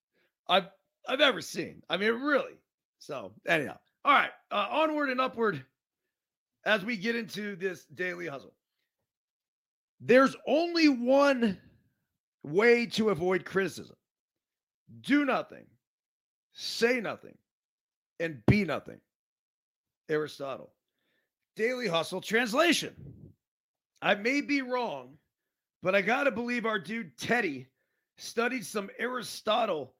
I've 0.48 0.68
I've 1.06 1.20
ever 1.20 1.42
seen. 1.42 1.82
I 1.88 1.98
mean, 1.98 2.14
really. 2.14 2.54
So 2.98 3.32
anyhow, 3.46 3.76
all 4.06 4.12
right, 4.12 4.30
uh, 4.52 4.68
onward 4.70 5.10
and 5.10 5.20
upward 5.20 5.64
as 6.64 6.84
we 6.84 6.96
get 6.96 7.16
into 7.16 7.56
this 7.56 7.84
daily 7.86 8.28
hustle. 8.28 8.54
There's 10.00 10.36
only 10.46 10.88
one 10.88 11.58
way 12.44 12.86
to 12.86 13.10
avoid 13.10 13.44
criticism 13.44 13.96
do 15.00 15.24
nothing, 15.24 15.66
say 16.52 17.00
nothing, 17.00 17.36
and 18.20 18.40
be 18.46 18.64
nothing. 18.64 19.00
Aristotle. 20.08 20.72
Daily 21.56 21.88
Hustle 21.88 22.20
translation. 22.20 22.94
I 24.02 24.14
may 24.14 24.40
be 24.40 24.62
wrong, 24.62 25.14
but 25.82 25.96
I 25.96 26.02
got 26.02 26.24
to 26.24 26.30
believe 26.30 26.64
our 26.64 26.78
dude 26.78 27.18
Teddy 27.18 27.66
studied 28.18 28.64
some 28.64 28.88
Aristotle 29.00 29.94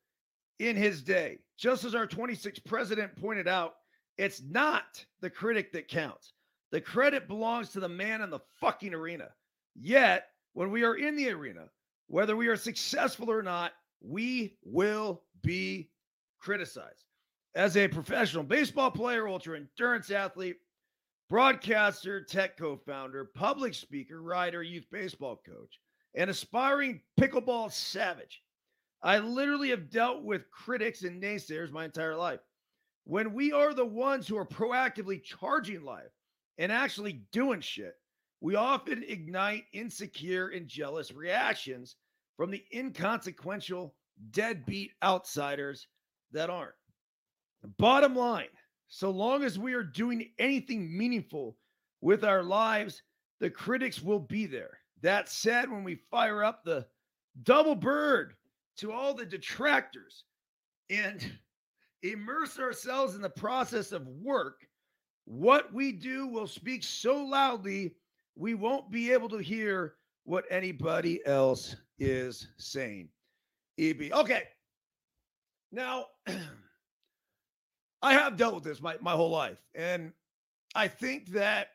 in 0.61 0.77
his 0.77 1.03
day. 1.03 1.39
Just 1.59 1.83
as 1.83 1.97
our 1.97 2.07
26th 2.07 2.65
president 2.65 3.17
pointed 3.17 3.49
out, 3.49 3.75
it's 4.19 4.43
not 4.43 5.05
the 5.21 5.31
critic 5.31 5.73
that 5.73 5.89
counts. 5.89 6.33
The 6.73 6.81
credit 6.81 7.29
belongs 7.29 7.71
to 7.71 7.81
the 7.81 7.89
man 7.89 8.23
in 8.23 8.31
the 8.31 8.41
fucking 8.61 8.95
arena. 8.95 9.29
Yet, 9.75 10.29
when 10.55 10.71
we 10.71 10.85
are 10.85 10.97
in 10.97 11.17
the 11.17 11.31
arena, 11.31 11.69
whether 12.09 12.37
we 12.37 12.49
are 12.49 12.57
successful 12.57 13.31
or 13.31 13.43
not, 13.43 13.73
we 14.01 14.57
will 14.65 15.23
be 15.43 15.91
criticized. 16.39 17.05
As 17.55 17.77
a 17.77 17.89
professional 17.89 18.43
baseball 18.43 18.91
player, 18.91 19.29
ultra 19.29 19.57
endurance 19.57 20.11
athlete, 20.11 20.57
broadcaster, 21.29 22.23
tech 22.23 22.57
co 22.57 22.77
founder, 22.77 23.25
public 23.25 23.75
speaker, 23.75 24.23
writer, 24.23 24.63
youth 24.63 24.87
baseball 24.91 25.41
coach, 25.47 25.81
and 26.15 26.31
aspiring 26.31 27.01
pickleball 27.19 27.73
savage, 27.73 28.43
I 29.03 29.19
literally 29.19 29.71
have 29.71 29.91
dealt 29.91 30.23
with 30.23 30.51
critics 30.51 31.03
and 31.03 31.23
naysayers 31.23 31.71
my 31.71 31.85
entire 31.85 32.17
life. 32.17 32.41
When 33.07 33.35
we 33.35 33.53
are 33.53 33.73
the 33.73 33.87
ones 33.87 34.27
who 34.27 34.37
are 34.37 34.45
proactively 34.45 35.23
charging 35.23 35.85
life 35.85 36.11
and 36.59 36.73
actually 36.73 37.23
doing 37.31 37.61
shit, 37.61 37.95
we 38.41 38.57
often 38.57 39.05
ignite 39.07 39.65
insecure 39.73 40.49
and 40.49 40.67
jealous 40.67 41.13
reactions 41.13 41.95
from 42.37 42.51
the 42.51 42.65
inconsequential, 42.75 43.95
deadbeat 44.33 44.91
outsiders 45.05 45.87
that 46.33 46.51
aren't. 46.51 46.75
Bottom 47.79 48.17
line 48.17 48.49
so 48.89 49.11
long 49.11 49.45
as 49.45 49.57
we 49.57 49.75
are 49.75 49.85
doing 49.85 50.31
anything 50.41 50.97
meaningful 50.97 51.57
with 52.01 52.25
our 52.25 52.43
lives, 52.43 53.03
the 53.39 53.51
critics 53.51 54.03
will 54.03 54.21
be 54.21 54.47
there. 54.47 54.79
That 55.03 55.29
said, 55.29 55.71
when 55.71 55.85
we 55.85 56.01
fire 56.11 56.43
up 56.43 56.65
the 56.65 56.87
double 57.45 57.77
bird 57.77 58.35
to 58.79 58.91
all 58.91 59.15
the 59.15 59.27
detractors 59.27 60.25
and 60.91 61.25
immerse 62.13 62.59
ourselves 62.59 63.15
in 63.15 63.23
the 63.23 63.31
process 63.31 63.93
of 63.93 64.07
work, 64.07 64.67
what 65.25 65.73
we 65.73 65.93
do 65.93 66.27
will 66.27 66.47
speak 66.47 66.83
so 66.83 67.25
loudly 67.25 67.95
we 68.37 68.55
won't 68.55 68.91
be 68.91 69.13
able 69.13 69.29
to 69.31 69.39
hear 69.39 69.95
what 70.25 70.45
anybody 70.51 71.25
else 71.27 71.77
is 71.99 72.49
saying. 72.59 73.09
EB. 73.79 74.13
Okay. 74.13 74.45
Now, 75.73 76.07
I 78.03 78.13
have 78.13 78.37
dealt 78.37 78.55
with 78.55 78.65
this 78.65 78.81
my, 78.81 78.97
my 79.01 79.13
whole 79.13 79.31
life. 79.31 79.63
And 79.75 80.13
I 80.75 80.89
think 80.89 81.29
that 81.29 81.69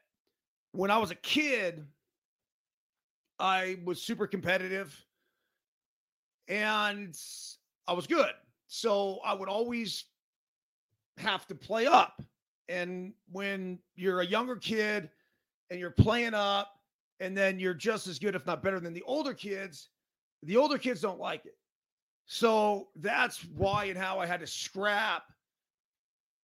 when 0.72 0.92
I 0.92 0.98
was 0.98 1.12
a 1.12 1.16
kid, 1.16 1.86
I 3.40 3.80
was 3.84 4.02
super 4.02 4.28
competitive 4.28 5.04
and 6.48 7.18
I 7.88 7.94
was 7.94 8.08
good. 8.08 8.32
So 8.68 9.20
I 9.26 9.34
would 9.34 9.50
always 9.50 10.06
have 11.18 11.48
to 11.48 11.56
play 11.56 11.88
up. 11.88 12.22
And 12.70 13.13
when 13.32 13.80
you're 13.96 14.22
a 14.22 14.25
younger 14.25 14.56
kid, 14.56 15.10
and 15.72 15.80
you're 15.80 15.89
playing 15.89 16.36
up 16.36 16.74
and 17.22 17.36
then 17.36 17.58
you're 17.58 17.74
just 17.74 18.06
as 18.06 18.20
good, 18.20 18.36
if 18.36 18.46
not 18.46 18.62
better, 18.62 18.80
than 18.80 18.94
the 18.94 19.03
older 19.03 19.34
kids, 19.34 19.89
the 20.44 20.58
older 20.58 20.77
kids 20.77 21.01
don't 21.01 21.20
like 21.20 21.46
it. 21.46 21.58
So 22.25 22.89
that's 22.98 23.44
why 23.56 23.86
and 23.86 23.98
how 23.98 24.20
I 24.20 24.25
had 24.25 24.41
to 24.41 24.48
scrap 24.48 25.24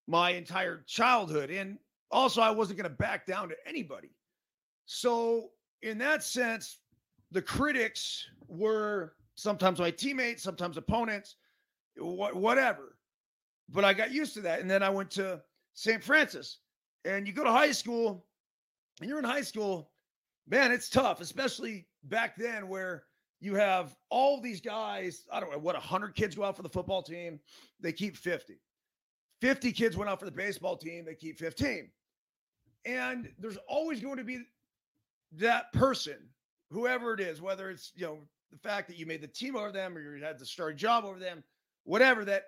my 0.07 0.31
entire 0.31 0.83
childhood. 0.87 1.49
And 1.49 1.77
also, 2.09 2.41
I 2.41 2.51
wasn't 2.51 2.79
going 2.79 2.89
to 2.89 2.95
back 2.95 3.25
down 3.25 3.49
to 3.49 3.55
anybody. 3.67 4.11
So, 4.85 5.49
in 5.81 5.97
that 5.97 6.23
sense, 6.23 6.79
the 7.31 7.41
critics 7.41 8.25
were 8.47 9.13
sometimes 9.35 9.79
my 9.79 9.91
teammates, 9.91 10.41
sometimes 10.41 10.77
opponents, 10.77 11.35
wh- 11.97 12.33
whatever. 12.33 12.96
But 13.69 13.85
I 13.85 13.93
got 13.93 14.11
used 14.11 14.33
to 14.35 14.41
that. 14.41 14.61
And 14.61 14.69
then 14.69 14.83
I 14.83 14.89
went 14.89 15.11
to 15.11 15.41
St. 15.73 16.03
Francis. 16.03 16.59
And 17.05 17.27
you 17.27 17.33
go 17.33 17.43
to 17.43 17.51
high 17.51 17.71
school, 17.71 18.25
and 18.99 19.09
you're 19.09 19.19
in 19.19 19.25
high 19.25 19.41
school, 19.41 19.91
man, 20.47 20.71
it's 20.71 20.89
tough, 20.89 21.21
especially 21.21 21.87
back 22.03 22.35
then 22.35 22.67
where 22.67 23.03
you 23.39 23.55
have 23.55 23.95
all 24.09 24.41
these 24.41 24.61
guys. 24.61 25.25
I 25.31 25.39
don't 25.39 25.51
know 25.51 25.59
what 25.59 25.75
100 25.75 26.15
kids 26.15 26.35
go 26.35 26.43
out 26.43 26.55
for 26.55 26.63
the 26.63 26.69
football 26.69 27.01
team, 27.01 27.39
they 27.79 27.93
keep 27.93 28.17
50. 28.17 28.59
50 29.41 29.71
kids 29.71 29.95
went 29.95 30.09
out 30.09 30.19
for 30.19 30.25
the 30.25 30.31
baseball 30.31 30.75
team, 30.75 31.05
they 31.05 31.13
keep 31.13 31.37
15. 31.37 31.89
And 32.85 33.29
there's 33.37 33.57
always 33.67 34.01
going 34.01 34.17
to 34.17 34.23
be 34.23 34.41
that 35.33 35.71
person, 35.73 36.17
whoever 36.71 37.13
it 37.13 37.19
is, 37.19 37.41
whether 37.41 37.69
it's, 37.69 37.91
you 37.95 38.05
know, 38.05 38.19
the 38.51 38.57
fact 38.57 38.87
that 38.87 38.97
you 38.97 39.05
made 39.05 39.21
the 39.21 39.27
team 39.27 39.55
over 39.55 39.71
them 39.71 39.97
or 39.97 40.15
you 40.15 40.23
had 40.23 40.39
the 40.39 40.45
starting 40.45 40.77
job 40.77 41.05
over 41.05 41.19
them, 41.19 41.43
whatever 41.83 42.25
that 42.25 42.45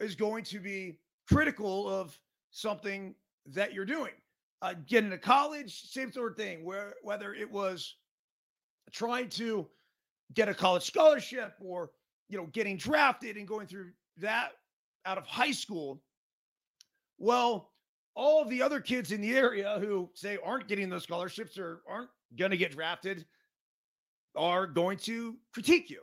is 0.00 0.14
going 0.14 0.44
to 0.44 0.60
be 0.60 0.98
critical 1.28 1.88
of 1.88 2.18
something 2.50 3.14
that 3.46 3.72
you're 3.72 3.84
doing 3.84 4.12
uh, 4.64 4.72
getting 4.86 5.10
to 5.10 5.18
college, 5.18 5.82
same 5.90 6.10
sort 6.10 6.32
of 6.32 6.38
thing. 6.38 6.64
Where 6.64 6.94
whether 7.02 7.34
it 7.34 7.50
was 7.50 7.96
trying 8.92 9.28
to 9.28 9.68
get 10.32 10.48
a 10.48 10.54
college 10.54 10.84
scholarship 10.84 11.52
or 11.60 11.90
you 12.30 12.38
know 12.38 12.46
getting 12.46 12.78
drafted 12.78 13.36
and 13.36 13.46
going 13.46 13.66
through 13.66 13.90
that 14.16 14.52
out 15.04 15.18
of 15.18 15.26
high 15.26 15.50
school. 15.50 16.00
Well, 17.18 17.72
all 18.14 18.46
the 18.46 18.62
other 18.62 18.80
kids 18.80 19.12
in 19.12 19.20
the 19.20 19.36
area 19.36 19.76
who 19.80 20.08
say 20.14 20.38
aren't 20.42 20.66
getting 20.66 20.88
those 20.88 21.02
scholarships 21.02 21.58
or 21.58 21.82
aren't 21.86 22.08
going 22.38 22.50
to 22.50 22.56
get 22.56 22.72
drafted 22.72 23.26
are 24.34 24.66
going 24.66 24.96
to 24.96 25.36
critique 25.52 25.90
you. 25.90 26.00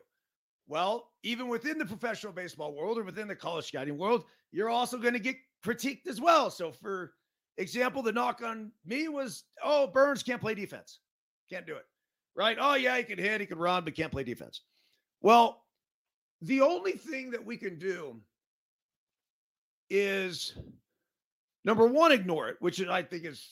Well, 0.71 1.09
even 1.23 1.49
within 1.49 1.77
the 1.77 1.85
professional 1.85 2.31
baseball 2.31 2.73
world 2.73 2.97
or 2.97 3.03
within 3.03 3.27
the 3.27 3.35
college 3.35 3.65
scouting 3.65 3.97
world, 3.97 4.23
you're 4.53 4.69
also 4.69 4.97
going 4.97 5.15
to 5.15 5.19
get 5.19 5.35
critiqued 5.65 6.07
as 6.07 6.21
well. 6.21 6.49
So, 6.49 6.71
for 6.71 7.11
example, 7.57 8.01
the 8.01 8.13
knock 8.13 8.41
on 8.41 8.71
me 8.85 9.09
was, 9.09 9.43
oh, 9.61 9.87
Byrnes 9.87 10.23
can't 10.23 10.39
play 10.39 10.55
defense. 10.55 10.99
Can't 11.49 11.67
do 11.67 11.75
it. 11.75 11.83
Right? 12.37 12.57
Oh, 12.57 12.75
yeah, 12.75 12.95
he 12.95 13.03
can 13.03 13.19
hit, 13.19 13.41
he 13.41 13.47
can 13.47 13.57
run, 13.57 13.83
but 13.83 13.95
can't 13.95 14.13
play 14.13 14.23
defense. 14.23 14.61
Well, 15.19 15.61
the 16.41 16.61
only 16.61 16.93
thing 16.93 17.31
that 17.31 17.45
we 17.45 17.57
can 17.57 17.77
do 17.77 18.21
is 19.89 20.57
number 21.65 21.85
one, 21.85 22.13
ignore 22.13 22.47
it, 22.47 22.55
which 22.61 22.81
I 22.81 23.03
think 23.03 23.25
is 23.25 23.45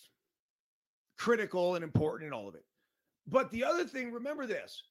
critical 1.18 1.76
and 1.76 1.84
important 1.84 2.28
in 2.28 2.34
all 2.34 2.48
of 2.48 2.56
it. 2.56 2.64
But 3.28 3.52
the 3.52 3.66
other 3.66 3.84
thing, 3.84 4.14
remember 4.14 4.46
this, 4.46 4.84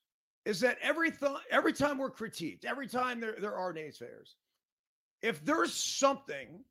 is 0.45 0.61
that 0.61 0.79
every 0.83 1.11
th- 1.11 1.33
every 1.51 1.73
time 1.73 1.99
we're 1.99 2.11
critiqued, 2.11 2.65
every 2.65 2.87
time 2.87 3.21
there, 3.21 3.37
there 3.39 3.55
are 3.55 3.73
naysayers, 3.73 4.35
if 5.23 5.45
there's 5.45 5.73
something 5.73 6.65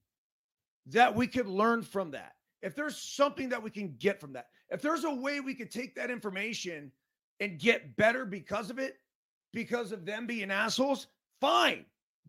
that 0.88 1.14
we 1.14 1.28
could 1.28 1.48
learn 1.48 1.82
from 1.82 2.12
that, 2.12 2.34
if 2.62 2.76
there's 2.76 2.98
something 2.98 3.50
that 3.50 3.62
we 3.62 3.70
can 3.70 3.96
get 4.00 4.20
from 4.20 4.34
that, 4.34 4.48
if 4.70 4.82
there's 4.82 5.04
a 5.04 5.14
way 5.14 5.40
we 5.40 5.54
could 5.54 5.72
take 5.72 5.96
that 5.96 6.10
information 6.10 6.92
and 7.40 7.60
get 7.60 7.96
better 7.98 8.26
because 8.26 8.70
of 8.70 8.80
it, 8.80 8.96
because 9.54 9.92
of 9.92 10.06
them 10.06 10.26
being 10.26 10.50
assholes, 10.52 11.08
fine, 11.40 11.86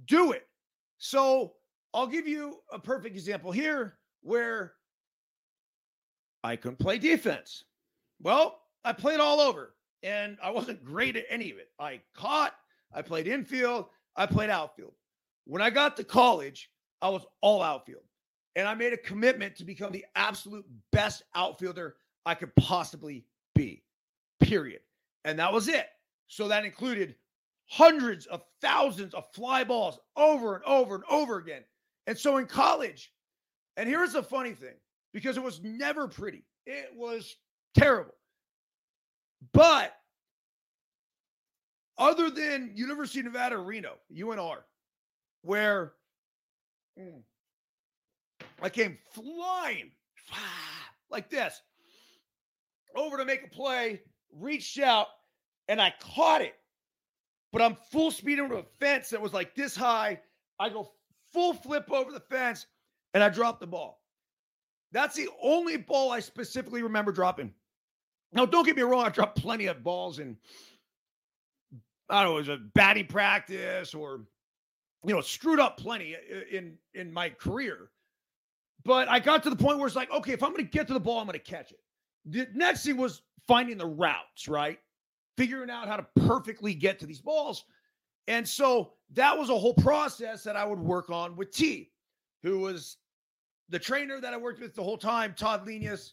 do 0.07 0.33
it. 0.33 0.47
So 0.99 1.55
I'll 1.95 2.07
give 2.07 2.29
you 2.29 2.59
a 2.73 2.79
perfect 2.79 3.17
example 3.17 3.53
here 3.53 3.99
where 4.23 4.75
I 6.45 6.57
couldn't 6.57 6.79
play 6.79 6.99
defense. 6.99 7.65
Well, 8.21 8.61
I 8.85 8.93
played 8.93 9.21
all 9.21 9.41
over 9.41 9.75
and 10.03 10.37
I 10.43 10.51
wasn't 10.51 10.85
great 10.85 11.17
at 11.17 11.25
any 11.29 11.51
of 11.51 11.59
it. 11.59 11.69
I 11.79 12.01
caught, 12.15 12.55
I 12.93 13.03
played 13.03 13.27
infield, 13.27 13.87
I 14.17 14.27
played 14.27 14.51
outfield. 14.51 14.95
When 15.45 15.63
I 15.63 15.71
got 15.71 15.97
to 15.97 16.05
college, 16.05 16.71
I 17.01 17.09
was 17.09 17.23
all 17.41 17.63
outfield. 17.63 18.03
And 18.57 18.67
I 18.67 18.75
made 18.75 18.93
a 18.93 18.99
commitment 18.99 19.57
to 19.57 19.65
become 19.65 19.93
the 19.93 20.05
absolute 20.17 20.65
best 20.93 21.23
outfielder 21.35 21.97
I 22.27 22.35
could 22.35 22.55
possibly 22.57 23.25
be, 23.55 23.85
period. 24.41 24.81
And 25.25 25.39
that 25.39 25.53
was 25.53 25.69
it. 25.69 25.87
So 26.27 26.49
that 26.49 26.65
included 26.65 27.15
hundreds 27.67 28.27
of 28.27 28.43
thousands 28.61 29.15
of 29.15 29.31
fly 29.33 29.65
balls 29.65 29.99
over 30.17 30.57
and 30.57 30.65
over 30.65 30.97
and 30.97 31.05
over 31.09 31.39
again. 31.39 31.63
And 32.07 32.19
so 32.19 32.39
in 32.39 32.47
college, 32.47 33.13
and 33.77 33.89
here's 33.89 34.13
the 34.15 34.23
funny 34.23 34.53
thing 34.53 34.75
because 35.13 35.37
it 35.37 35.43
was 35.43 35.63
never 35.63 36.09
pretty, 36.09 36.45
it 36.67 36.91
was 36.95 37.37
terrible. 37.77 38.15
But 39.53 39.95
other 41.97 42.31
than 42.31 42.73
University 42.75 43.21
of 43.21 43.27
Nevada, 43.27 43.59
Reno, 43.59 43.95
UNR, 44.15 44.59
where 45.43 45.93
I 48.63 48.69
came 48.69 48.99
flying 49.13 49.91
like 51.11 51.31
this 51.31 51.61
over 52.95 53.17
to 53.17 53.25
make 53.25 53.45
a 53.45 53.49
play, 53.49 54.01
reached 54.33 54.79
out, 54.79 55.07
and 55.69 55.81
I 55.81 55.93
caught 56.01 56.43
it. 56.43 56.55
But 57.53 57.63
I'm 57.63 57.77
full 57.91 58.11
speed 58.11 58.39
into 58.39 58.57
a 58.57 58.63
fence 58.79 59.11
that 59.11 59.21
was 59.21 59.33
like 59.33 59.55
this 59.55 59.75
high. 59.75 60.21
I 60.59 60.69
go 60.69 60.93
full 61.33 61.55
flip 61.55 61.91
over 61.91 62.13
the 62.13 62.21
fence 62.21 62.67
and 63.15 63.23
I 63.23 63.29
drop 63.29 63.61
the 63.61 63.67
ball. 63.67 64.03
That's 64.93 65.17
the 65.17 65.29
only 65.43 65.77
ball 65.77 66.11
I 66.11 66.21
specifically 66.21 66.83
remember 66.83 67.13
dropping. 67.13 67.53
Now, 68.33 68.45
don't 68.45 68.65
get 68.65 68.77
me 68.77 68.83
wrong, 68.83 69.07
I 69.07 69.09
dropped 69.09 69.41
plenty 69.41 69.67
of 69.67 69.83
balls 69.83 70.19
in, 70.19 70.37
I 72.11 72.23
don't 72.23 72.33
know, 72.33 72.37
it 72.37 72.41
was 72.41 72.49
a 72.49 72.59
batting 72.75 73.07
practice 73.07 73.95
or, 73.95 74.21
you 75.07 75.15
know, 75.15 75.21
screwed 75.21 75.61
up 75.61 75.79
plenty 75.79 76.17
in 76.51 76.77
in 76.95 77.13
my 77.13 77.31
career. 77.31 77.91
But 78.85 79.09
I 79.09 79.19
got 79.19 79.43
to 79.45 79.51
the 79.51 79.57
point 79.57 79.79
where 79.79 79.87
it's 79.87 79.97
like, 79.97 80.11
okay, 80.11 80.33
if 80.33 80.43
I'm 80.43 80.53
going 80.53 80.65
to 80.65 80.71
get 80.71 80.87
to 80.89 80.95
the 80.95 81.01
ball, 81.01 81.21
I'm 81.21 81.27
going 81.27 81.39
to 81.39 81.45
catch 81.45 81.73
it. 81.73 81.79
The 82.27 82.49
next 82.55 82.85
thing 82.85 82.97
was 82.97 83.23
finding 83.47 83.79
the 83.79 83.87
routes, 83.87 84.49
right? 84.49 84.79
Figuring 85.37 85.71
out 85.71 85.89
how 85.89 85.97
to 85.97 86.07
perfectly 86.27 86.75
get 86.75 86.99
to 87.01 87.07
these 87.07 87.21
balls. 87.21 87.65
And 88.27 88.47
so 88.47 88.93
that 89.15 89.37
was 89.37 89.51
a 89.51 89.59
whole 89.59 89.75
process 89.75 90.43
that 90.45 90.57
I 90.57 90.65
would 90.65 90.81
work 90.81 91.11
on 91.11 91.35
with 91.37 91.51
T, 91.51 91.91
who 92.43 92.61
was 92.61 92.99
the 93.69 93.79
trainer 93.79 94.21
that 94.21 94.33
I 94.33 94.37
worked 94.37 94.61
with 94.61 94.75
the 94.75 94.83
whole 94.83 94.99
time, 94.99 95.35
Todd 95.37 95.67
Lenius, 95.67 96.13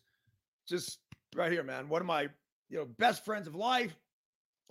just 0.68 1.00
right 1.36 1.52
here, 1.52 1.64
man. 1.64 1.90
One 1.90 2.02
of 2.02 2.08
my 2.08 2.24
you 2.70 2.78
know 2.78 2.86
best 2.98 3.24
friends 3.26 3.48
of 3.48 3.56
life, 3.56 3.96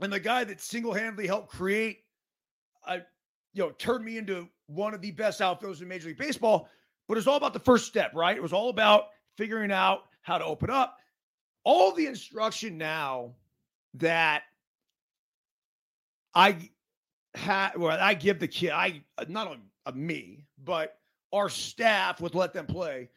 and 0.01 0.13
the 0.13 0.21
guy 0.21 0.45
that 0.45 0.61
single-handedly 0.61 1.27
helped 1.27 1.51
create, 1.51 2.01
I 2.87 2.97
you 3.53 3.63
know 3.63 3.71
turned 3.73 4.05
me 4.05 4.19
into 4.19 4.49
one 4.67 4.95
of 4.95 5.01
the 5.01 5.11
best 5.11 5.41
outfielders 5.41 5.83
in 5.83 5.89
Major 5.89 6.09
League 6.09 6.19
Baseball. 6.19 6.69
But 7.07 7.19
it's 7.19 7.27
all 7.27 7.37
about 7.37 7.53
the 7.53 7.61
first 7.61 7.87
step, 7.87 8.13
right? 8.15 8.35
It 8.35 8.43
was 8.43 8.55
all 8.55 8.71
about 8.71 9.09
figuring 9.37 9.71
out 9.71 10.05
how 10.23 10.39
to 10.39 10.45
open 10.45 10.71
up. 10.71 10.97
All 11.65 11.93
the 11.93 12.07
instruction 12.07 12.79
now 12.79 13.35
that 13.95 14.45
I 16.35 16.71
had, 17.35 17.77
well, 17.77 17.99
I 18.01 18.15
give 18.15 18.39
the 18.39 18.49
kid, 18.49 18.71
I 18.71 19.03
not 19.29 19.49
on 19.49 19.61
uh, 19.87 19.93
me, 19.95 20.47
but 20.65 20.99
our 21.33 21.49
staff 21.49 22.21
would 22.21 22.35
let 22.35 22.53
them 22.53 22.67
play, 22.67 23.11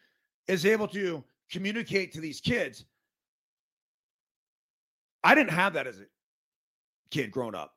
is 0.47 0.65
able 0.65 0.87
to 0.89 1.23
communicate 1.49 2.11
to 2.13 2.21
these 2.21 2.41
kids. 2.41 2.85
I 5.27 5.35
didn't 5.35 5.51
have 5.51 5.73
that 5.73 5.87
as 5.87 5.99
a 5.99 6.05
kid 7.11 7.31
growing 7.31 7.53
up. 7.53 7.73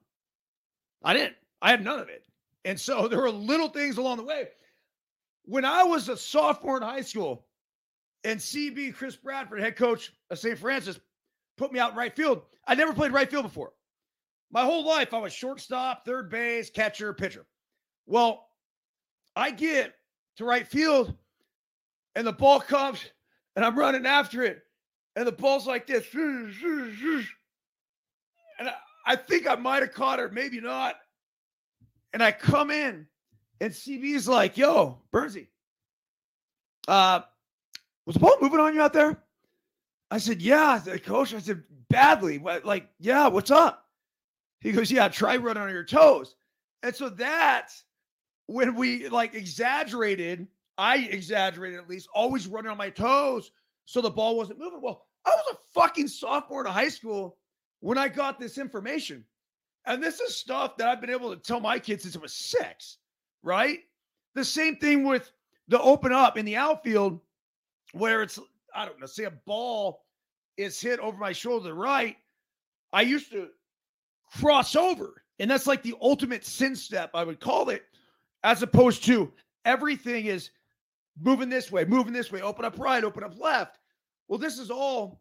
I 1.03 1.15
didn't. 1.15 1.35
I 1.61 1.73
had 1.73 1.83
none 1.83 1.99
of 1.99 2.09
it. 2.09 2.25
And 2.65 2.79
so 2.79 3.09
there 3.09 3.21
were 3.21 3.29
little 3.29 3.69
things 3.69 3.99
along 3.99 4.19
the 4.19 4.23
way. 4.23 4.51
When 5.47 5.65
I 5.65 5.83
was 5.83 6.09
a 6.09 6.17
sophomore 6.17 6.77
in 6.77 6.85
high 6.85 7.01
school, 7.01 7.47
and 8.23 8.39
CB 8.39 8.95
Chris 8.95 9.17
Bradford, 9.17 9.61
head 9.61 9.75
coach 9.75 10.13
of 10.31 10.39
St. 10.39 10.57
Francis, 10.57 11.01
put 11.57 11.73
me 11.73 11.81
out 11.81 11.91
in 11.91 11.97
right 11.97 12.15
field. 12.15 12.43
I 12.69 12.77
never 12.77 12.93
played 12.93 13.13
right 13.13 13.29
field 13.29 13.43
before. 13.43 13.73
My 14.53 14.65
whole 14.65 14.87
life, 14.87 15.13
I 15.13 15.19
was 15.19 15.33
shortstop, 15.33 16.05
third 16.05 16.31
base, 16.31 16.71
catcher, 16.71 17.13
pitcher. 17.13 17.47
Well, 18.07 18.47
I 19.35 19.51
get 19.51 19.95
to 20.37 20.45
right 20.45 20.69
field, 20.69 21.17
and 22.15 22.25
the 22.25 22.33
ball 22.33 22.61
comes, 22.61 23.05
and 23.57 23.65
I'm 23.65 23.77
running 23.77 24.07
after 24.07 24.45
it, 24.45 24.63
and 25.17 25.27
the 25.27 25.33
ball's 25.33 25.67
like 25.67 25.89
this. 25.89 26.07
I, 29.07 29.17
think 29.17 29.49
I 29.49 29.55
might 29.57 29.83
have 29.83 29.93
caught 29.93 30.19
her, 30.19 30.29
maybe 30.29 30.61
not. 30.61 30.97
And 32.13 32.23
I 32.23 32.33
come 32.33 32.71
in, 32.71 33.07
and 33.61 33.73
CB's 33.73 34.27
like, 34.27 34.57
yo, 34.57 34.99
Bernsey, 35.13 35.47
uh, 36.89 37.21
was 38.07 38.15
the 38.15 38.21
ball 38.21 38.37
moving 38.41 38.61
on 38.61 38.75
you 38.75 38.83
out 38.83 38.93
there? 38.93 39.23
I 40.11 40.19
said, 40.19 40.43
yeah. 40.43 40.81
Coach, 41.05 41.35
I 41.35 41.39
said, 41.39 41.63
badly. 41.89 42.39
Like, 42.39 42.89
yeah, 42.99 43.29
what's 43.29 43.51
up? 43.51 43.87
He 44.61 44.73
goes, 44.73 44.91
yeah, 44.91 45.09
try 45.09 45.37
running 45.37 45.63
on 45.63 45.71
your 45.71 45.85
toes. 45.85 46.35
And 46.83 46.95
so 46.95 47.09
that's 47.09 47.85
when 48.47 48.75
we 48.75 49.09
like 49.09 49.35
exaggerated, 49.35 50.47
I 50.77 50.99
exaggerated 50.99 51.79
at 51.79 51.89
least, 51.89 52.09
always 52.15 52.47
running 52.47 52.71
on 52.71 52.77
my 52.77 52.91
toes 52.91 53.53
so 53.85 54.01
the 54.01 54.11
ball 54.11 54.37
wasn't 54.37 54.59
moving. 54.59 54.81
Well, 54.83 55.07
I 55.25 55.31
was 55.31 55.55
a 55.55 55.79
fucking 55.79 56.09
sophomore 56.09 56.67
in 56.67 56.73
high 56.73 56.89
school 56.89 57.37
when 57.81 57.99
I 57.99 58.09
got 58.09 58.38
this 58.38 58.59
information. 58.59 59.25
And 59.87 60.03
this 60.03 60.21
is 60.21 60.37
stuff 60.37 60.77
that 60.77 60.88
I've 60.88 61.01
been 61.01 61.11
able 61.11 61.35
to 61.35 61.40
tell 61.40 61.61
my 61.61 61.79
kids 61.79 62.03
since 62.03 62.16
I 62.16 62.21
was 62.21 62.35
six, 62.35 62.99
right? 63.43 63.79
The 64.35 64.45
same 64.45 64.77
thing 64.77 65.05
with 65.05 65.33
the 65.69 65.81
open 65.81 66.12
up 66.12 66.37
in 66.37 66.45
the 66.45 66.57
outfield 66.57 67.21
where 67.93 68.23
it's, 68.23 68.38
I 68.75 68.85
don't 68.85 69.01
know, 69.01 69.07
say 69.07 69.25
a 69.25 69.31
ball 69.31 70.05
is 70.57 70.81
hit 70.81 71.01
over 71.01 71.16
my 71.16 71.33
shoulder 71.33 71.75
right. 71.75 72.16
I 72.93 73.03
used 73.03 73.33
to 73.33 73.49
cross 74.38 74.77
over. 74.77 75.23
And 75.38 75.51
that's 75.51 75.66
like 75.66 75.83
the 75.83 75.95
ultimate 76.03 76.45
sin 76.45 76.77
step, 76.77 77.11
I 77.14 77.25
would 77.25 77.40
call 77.40 77.71
it 77.71 77.83
as 78.45 78.62
opposed 78.62 79.05
to 79.05 79.33
everything 79.64 80.27
is 80.27 80.51
moving 81.21 81.49
this 81.49 81.73
way, 81.73 81.85
moving 81.85 82.12
this 82.12 82.31
way, 82.31 82.43
open 82.43 82.64
up 82.64 82.79
right, 82.79 83.03
open 83.03 83.25
up 83.25 83.38
left. 83.38 83.79
Well, 84.29 84.38
this 84.38 84.59
is 84.59 84.71
all 84.71 85.21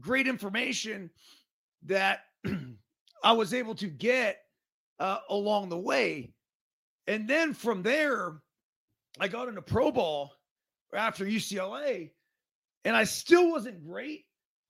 great 0.00 0.26
information 0.26 1.10
that 1.86 2.20
I 3.24 3.32
was 3.32 3.54
able 3.54 3.74
to 3.76 3.86
get 3.86 4.38
uh, 4.98 5.18
along 5.28 5.68
the 5.68 5.78
way. 5.78 6.32
And 7.06 7.28
then 7.28 7.54
from 7.54 7.82
there, 7.82 8.40
I 9.18 9.28
got 9.28 9.48
into 9.48 9.62
Pro 9.62 9.90
Ball 9.90 10.32
after 10.94 11.24
UCLA, 11.24 12.10
and 12.84 12.96
I 12.96 13.04
still 13.04 13.50
wasn't 13.50 13.86
great, 13.86 14.26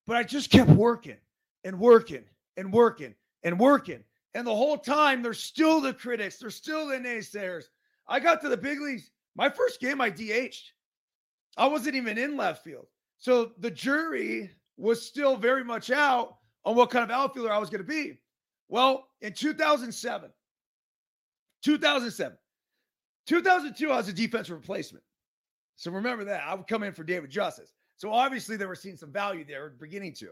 but 0.07 0.16
I 0.16 0.23
just 0.23 0.51
kept 0.51 0.71
working 0.71 1.16
and 1.64 1.79
working 1.79 2.25
and 2.57 2.73
working 2.73 3.14
and 3.42 3.59
working. 3.59 4.05
And 4.35 4.47
the 4.47 4.55
whole 4.55 4.79
time, 4.79 5.23
there's 5.23 5.42
still 5.42 5.81
the 5.81 5.92
critics, 5.92 6.38
there's 6.38 6.55
still 6.55 6.87
the 6.87 6.97
naysayers, 6.97 7.64
I 8.09 8.21
got 8.21 8.40
to 8.42 8.49
the 8.49 8.57
big 8.57 8.81
leagues. 8.81 9.11
My 9.37 9.49
first 9.49 9.81
game, 9.81 10.01
I 10.01 10.11
DH'd. 10.11 10.73
I 11.57 11.66
wasn't 11.66 11.97
even 11.97 12.18
in 12.18 12.37
left 12.37 12.64
field. 12.64 12.87
So 13.18 13.53
the 13.59 13.71
jury 13.71 14.51
was 14.77 15.05
still 15.05 15.37
very 15.37 15.64
much 15.64 15.90
out 15.90 16.38
on 16.64 16.77
what 16.77 16.90
kind 16.90 17.05
of 17.05 17.11
outfielder 17.11 17.53
I 17.53 17.59
was 17.59 17.71
going 17.71 17.83
to 17.83 17.87
be. 17.87 18.18
Well, 18.68 19.09
in 19.21 19.33
2007, 19.33 20.31
2007, 21.62 22.38
2002, 23.27 23.90
I 23.90 23.97
was 23.97 24.09
a 24.09 24.12
defensive 24.12 24.57
replacement. 24.57 25.05
So 25.77 25.90
remember 25.90 26.25
that. 26.25 26.42
I 26.47 26.55
would 26.55 26.66
come 26.66 26.83
in 26.83 26.92
for 26.92 27.05
David 27.05 27.31
Justice. 27.31 27.73
So 27.97 28.12
obviously 28.12 28.57
they 28.57 28.66
were 28.66 28.75
seeing 28.75 28.97
some 28.97 29.12
value 29.12 29.44
there, 29.44 29.71
beginning 29.71 30.14
to. 30.14 30.31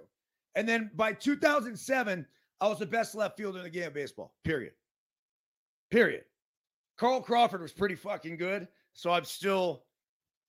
And 0.54 0.68
then 0.68 0.90
by 0.94 1.12
2007, 1.12 2.26
I 2.60 2.68
was 2.68 2.78
the 2.78 2.86
best 2.86 3.14
left 3.14 3.36
fielder 3.36 3.58
in 3.58 3.64
the 3.64 3.70
game 3.70 3.86
of 3.86 3.94
baseball, 3.94 4.34
period. 4.44 4.72
Period. 5.90 6.24
Carl 6.96 7.20
Crawford 7.20 7.60
was 7.60 7.72
pretty 7.72 7.94
fucking 7.94 8.38
good. 8.38 8.66
So 8.94 9.10
I'm 9.10 9.24
still, 9.24 9.84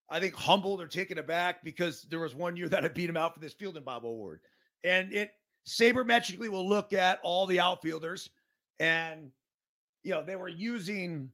I 0.09 0.19
think, 0.19 0.33
humbled 0.33 0.81
or 0.81 0.87
taken 0.87 1.17
aback 1.17 1.63
because 1.63 2.03
there 2.03 2.19
was 2.19 2.33
one 2.33 2.55
year 2.55 2.69
that 2.69 2.85
I 2.85 2.87
beat 2.87 3.09
him 3.09 3.17
out 3.17 3.33
for 3.33 3.39
this 3.39 3.53
Fielding 3.53 3.83
Bible 3.83 4.11
Award. 4.11 4.39
And 4.83 5.11
it 5.11 5.31
sabermetrically 5.67 6.49
will 6.49 6.67
look 6.67 6.93
at 6.93 7.19
all 7.23 7.45
the 7.45 7.59
outfielders 7.59 8.29
and, 8.79 9.29
you 10.03 10.11
know, 10.11 10.23
they 10.23 10.37
were 10.37 10.47
using 10.47 11.29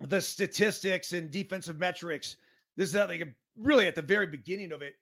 the 0.00 0.20
statistics 0.20 1.12
and 1.12 1.30
defensive 1.30 1.78
metrics. 1.78 2.36
This 2.76 2.88
is 2.88 2.94
like 2.96 3.20
a, 3.20 3.28
really 3.56 3.86
at 3.86 3.94
the 3.94 4.02
very 4.02 4.26
beginning 4.26 4.72
of 4.72 4.82
it 4.82 4.94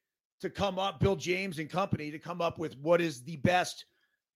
to 0.42 0.50
come 0.50 0.78
up, 0.78 1.00
Bill 1.00 1.16
James 1.16 1.58
and 1.58 1.70
company 1.70 2.10
to 2.10 2.18
come 2.18 2.42
up 2.42 2.58
with 2.58 2.76
what 2.78 3.00
is 3.00 3.22
the 3.22 3.36
best 3.38 3.86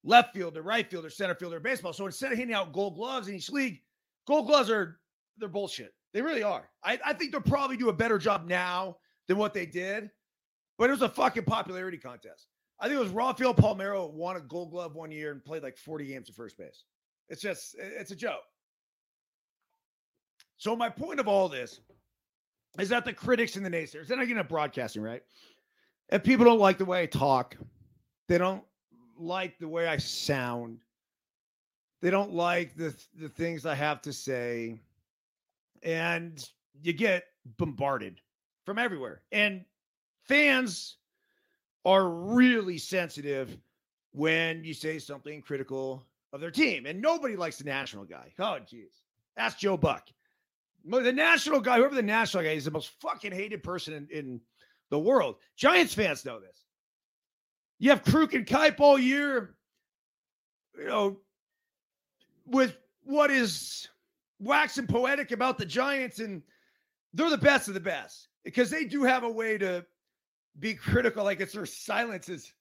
left 0.05 0.35
fielder, 0.35 0.63
right 0.63 0.89
fielder, 0.91 1.11
center 1.11 1.35
fielder 1.35 1.61
baseball. 1.61 1.93
So 1.93 2.07
instead 2.07 2.33
of 2.33 2.39
handing 2.39 2.57
out 2.57 2.73
gold 2.73 2.97
gloves 2.97 3.29
in 3.29 3.35
each 3.35 3.51
league, 3.51 3.83
gold 4.27 4.47
gloves 4.47 4.71
are 4.71 5.01
they're 5.37 5.49
bullshit. 5.49 5.93
They 6.15 6.23
really 6.23 6.43
are. 6.43 6.71
I, 6.83 6.99
I 7.05 7.13
think 7.13 7.33
they'll 7.33 7.41
probably 7.41 7.77
do 7.77 7.89
a 7.89 7.93
better 7.93 8.19
job 8.19 8.47
now 8.47 8.99
than 9.27 9.37
what 9.37 9.53
they 9.53 9.67
did. 9.67 10.11
But 10.79 10.89
it 10.89 10.93
was 10.93 11.03
a 11.03 11.09
fucking 11.09 11.45
popularity 11.45 11.99
contest. 11.99 12.47
I 12.81 12.89
think 12.89 12.97
it 12.97 13.03
was 13.03 13.13
Rafael 13.13 13.55
Palmeiro 13.55 14.13
won 14.13 14.37
a 14.37 14.41
gold 14.41 14.71
glove 14.71 14.95
one 14.95 15.11
year 15.11 15.31
and 15.33 15.45
played 15.45 15.63
like 15.63 15.77
40 15.77 16.07
games 16.07 16.29
at 16.29 16.35
first 16.35 16.59
base. 16.59 16.85
It's 17.29 17.41
just 17.41 17.77
it's 17.79 18.11
a 18.11 18.17
joke. 18.17 18.43
So 20.57 20.75
my 20.77 20.89
point 20.89 21.21
of 21.21 21.29
all 21.29 21.49
this 21.49 21.81
is 22.79 22.89
that 22.89 23.05
the 23.05 23.13
critics 23.13 23.57
and 23.57 23.65
the 23.65 23.71
naysayers, 23.71 24.09
then 24.09 24.19
I 24.19 24.25
get 24.25 24.33
into 24.33 24.45
broadcasting, 24.45 25.03
right? 25.03 25.23
And 26.11 26.23
people 26.23 26.45
don't 26.45 26.59
like 26.59 26.79
the 26.79 26.85
way 26.85 27.03
I 27.03 27.07
talk. 27.07 27.57
They 28.29 28.39
don't 28.39 28.65
like 29.19 29.59
the 29.59 29.69
way 29.69 29.87
I 29.87 29.97
sound. 29.97 30.79
They 32.03 32.11
don't 32.11 32.33
like 32.33 32.77
the 32.77 32.95
the 33.19 33.29
things 33.29 33.65
I 33.65 33.75
have 33.75 34.03
to 34.03 34.13
say. 34.13 34.81
And 35.83 36.43
you 36.83 36.93
get 36.93 37.25
bombarded 37.59 38.21
from 38.65 38.79
everywhere. 38.79 39.23
And 39.33 39.65
fans 40.27 40.97
are 41.85 42.09
really 42.09 42.79
sensitive 42.79 43.57
when 44.13 44.65
you 44.65 44.73
say 44.75 44.99
something 44.99 45.43
critical 45.43 46.07
of 46.33 46.41
their 46.41 46.51
team. 46.51 46.87
And 46.87 47.01
nobody 47.01 47.37
likes 47.37 47.59
the 47.59 47.65
national 47.65 48.05
guy. 48.05 48.33
Oh, 48.39 48.59
jeez. 48.71 49.03
Ask 49.37 49.59
Joe 49.59 49.77
Buck. 49.77 50.09
The 50.87 51.13
national 51.13 51.61
guy, 51.61 51.79
whoever 51.79 51.95
the 51.95 52.03
national 52.03 52.43
guy 52.43 52.51
is, 52.51 52.65
the 52.67 52.71
most 52.71 52.91
fucking 53.01 53.33
hated 53.33 53.63
person 53.63 53.95
in, 53.95 54.09
in 54.11 54.41
the 54.91 54.99
world. 54.99 55.37
Giants 55.57 55.95
fans 55.95 56.25
know 56.25 56.41
this. 56.41 56.65
You 57.79 57.91
have 57.91 58.05
Kruk 58.05 58.35
and 58.35 58.47
Kuip 58.47 58.81
all 58.81 58.99
year, 58.99 59.57
you 60.79 60.87
know, 60.87 61.19
with 62.47 62.77
what 63.03 63.31
is 63.31 63.89
waxing 64.39 64.87
poetic 64.87 65.33
about 65.33 65.59
the 65.59 65.67
Giants, 65.67 66.19
and 66.19 66.43
they're 67.15 67.31
the 67.31 67.39
best 67.39 67.69
of 67.69 67.75
the 67.75 67.81
best 67.81 68.29
because 68.45 68.71
they 68.71 68.85
do 68.85 69.03
have 69.03 69.25
a 69.25 69.31
way 69.31 69.59
to 69.59 69.85
be 70.59 70.75
critical. 70.75 71.25
Like 71.25 71.41
it's 71.41 71.53
their 71.53 71.67
silence 71.67 72.29
is 72.29 72.53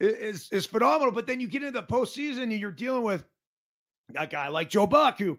is 0.00 0.66
phenomenal. 0.66 1.12
But 1.12 1.26
then 1.26 1.40
you 1.40 1.48
get 1.48 1.62
into 1.62 1.78
the 1.78 1.86
postseason 1.86 2.42
and 2.42 2.52
you're 2.52 2.72
dealing 2.72 3.02
with 3.02 3.24
a 4.16 4.26
guy 4.26 4.48
like 4.48 4.70
Joe 4.70 4.86
Buck 4.86 5.18
who 5.18 5.38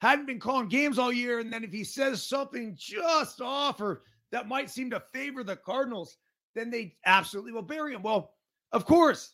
hadn't 0.00 0.26
been 0.26 0.40
calling 0.40 0.68
games 0.68 0.98
all 0.98 1.12
year, 1.12 1.40
and 1.40 1.52
then 1.52 1.64
if 1.64 1.72
he 1.72 1.84
says 1.84 2.22
something 2.22 2.76
just 2.78 3.40
off 3.40 3.80
or 3.80 4.02
that 4.30 4.48
might 4.48 4.70
seem 4.70 4.90
to 4.90 5.02
favor 5.12 5.42
the 5.42 5.56
Cardinals, 5.56 6.16
then 6.54 6.70
they 6.70 6.96
absolutely 7.04 7.52
will 7.52 7.62
bury 7.62 7.94
him. 7.94 8.02
Well, 8.02 8.34
of 8.72 8.84
course, 8.84 9.32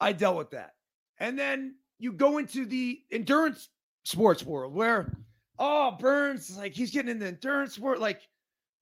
I 0.00 0.12
dealt 0.12 0.36
with 0.36 0.50
that. 0.50 0.72
And 1.20 1.38
then 1.38 1.76
you 1.98 2.12
go 2.12 2.38
into 2.38 2.64
the 2.66 3.00
endurance 3.12 3.68
sports 4.04 4.44
world 4.44 4.74
where, 4.74 5.16
oh, 5.58 5.96
Byrnes, 6.00 6.56
like 6.56 6.72
he's 6.72 6.90
getting 6.90 7.10
in 7.10 7.18
the 7.18 7.28
endurance 7.28 7.74
sport. 7.74 8.00
Like, 8.00 8.22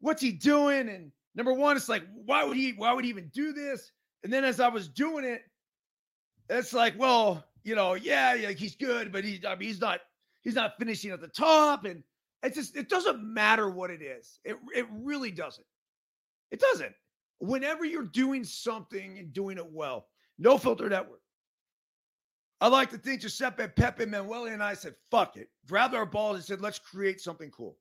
what's 0.00 0.22
he 0.22 0.32
doing? 0.32 0.88
And 0.88 1.12
number 1.34 1.52
one, 1.52 1.76
it's 1.76 1.88
like, 1.88 2.02
why 2.24 2.44
would 2.44 2.56
he, 2.56 2.72
why 2.72 2.92
would 2.92 3.04
he 3.04 3.10
even 3.10 3.30
do 3.34 3.52
this? 3.52 3.92
And 4.24 4.32
then 4.32 4.44
as 4.44 4.60
I 4.60 4.68
was 4.68 4.88
doing 4.88 5.24
it, 5.24 5.42
it's 6.48 6.72
like, 6.72 6.94
well, 6.98 7.44
you 7.62 7.74
know, 7.74 7.94
yeah, 7.94 8.36
he's 8.50 8.76
good, 8.76 9.12
but 9.12 9.24
he, 9.24 9.40
I 9.46 9.54
mean, 9.56 9.68
he's 9.68 9.80
not, 9.80 10.00
he's 10.42 10.54
not 10.54 10.78
finishing 10.78 11.10
at 11.10 11.20
the 11.20 11.28
top. 11.28 11.84
And 11.84 12.02
it's 12.42 12.56
just, 12.56 12.76
it 12.76 12.88
doesn't 12.88 13.22
matter 13.22 13.70
what 13.70 13.90
it 13.90 14.02
is. 14.02 14.40
It, 14.44 14.56
it 14.74 14.86
really 14.90 15.30
doesn't. 15.30 15.66
It 16.50 16.60
doesn't. 16.60 16.92
Whenever 17.38 17.84
you're 17.84 18.02
doing 18.02 18.44
something 18.44 19.18
and 19.18 19.32
doing 19.32 19.58
it 19.58 19.70
well, 19.70 20.06
no 20.38 20.58
filter 20.58 20.88
network. 20.88 21.20
I 22.60 22.68
like 22.68 22.90
to 22.90 22.98
think 22.98 23.22
Giuseppe, 23.22 23.68
Pepe, 23.68 24.04
Manuel, 24.04 24.46
and 24.46 24.62
I 24.62 24.74
said, 24.74 24.94
fuck 25.10 25.36
it. 25.36 25.48
Grabbed 25.66 25.94
our 25.94 26.04
balls 26.04 26.36
and 26.36 26.44
said, 26.44 26.60
let's 26.60 26.78
create 26.78 27.20
something 27.20 27.50
cool. 27.50 27.78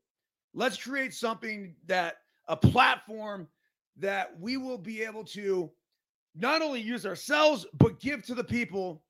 Let's 0.53 0.77
create 0.77 1.13
something 1.13 1.75
that 1.87 2.17
a 2.49 2.57
platform 2.57 3.47
that 3.97 4.37
we 4.39 4.57
will 4.57 4.77
be 4.77 5.03
able 5.03 5.23
to 5.23 5.71
not 6.35 6.61
only 6.61 6.81
use 6.81 7.05
ourselves, 7.05 7.65
but 7.77 7.99
give 7.99 8.23
to 8.23 8.35
the 8.35 8.43
people 8.43 9.03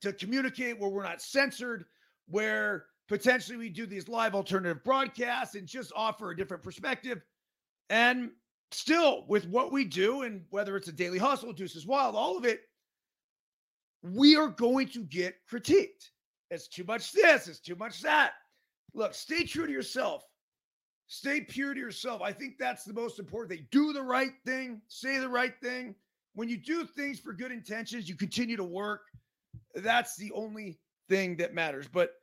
to 0.00 0.12
communicate 0.12 0.78
where 0.78 0.90
we're 0.90 1.04
not 1.04 1.22
censored, 1.22 1.84
where 2.28 2.86
potentially 3.08 3.56
we 3.56 3.68
do 3.68 3.86
these 3.86 4.08
live 4.08 4.34
alternative 4.34 4.82
broadcasts 4.84 5.54
and 5.54 5.66
just 5.66 5.92
offer 5.94 6.30
a 6.30 6.36
different 6.36 6.62
perspective. 6.62 7.22
And 7.90 8.30
still, 8.72 9.24
with 9.28 9.46
what 9.46 9.72
we 9.72 9.84
do, 9.84 10.22
and 10.22 10.42
whether 10.50 10.76
it's 10.76 10.88
a 10.88 10.92
daily 10.92 11.18
hustle, 11.18 11.52
Deuces 11.52 11.86
Wild, 11.86 12.16
all 12.16 12.36
of 12.36 12.44
it, 12.44 12.62
we 14.02 14.36
are 14.36 14.48
going 14.48 14.88
to 14.88 15.04
get 15.04 15.36
critiqued. 15.50 16.10
It's 16.50 16.68
too 16.68 16.84
much 16.84 17.12
this, 17.12 17.46
it's 17.46 17.60
too 17.60 17.76
much 17.76 18.02
that. 18.02 18.32
Look, 18.94 19.14
stay 19.14 19.44
true 19.44 19.66
to 19.66 19.72
yourself. 19.72 20.24
Stay 21.06 21.42
pure 21.42 21.74
to 21.74 21.80
yourself. 21.80 22.22
I 22.22 22.32
think 22.32 22.58
that's 22.58 22.84
the 22.84 22.94
most 22.94 23.18
important 23.18 23.50
thing. 23.50 23.66
Do 23.70 23.92
the 23.92 24.02
right 24.02 24.32
thing, 24.46 24.80
say 24.88 25.18
the 25.18 25.28
right 25.28 25.54
thing. 25.62 25.94
When 26.34 26.48
you 26.48 26.56
do 26.56 26.84
things 26.84 27.20
for 27.20 27.32
good 27.32 27.52
intentions, 27.52 28.08
you 28.08 28.16
continue 28.16 28.56
to 28.56 28.64
work. 28.64 29.02
That's 29.74 30.16
the 30.16 30.32
only 30.32 30.78
thing 31.08 31.36
that 31.36 31.54
matters. 31.54 31.86
But 31.86 32.14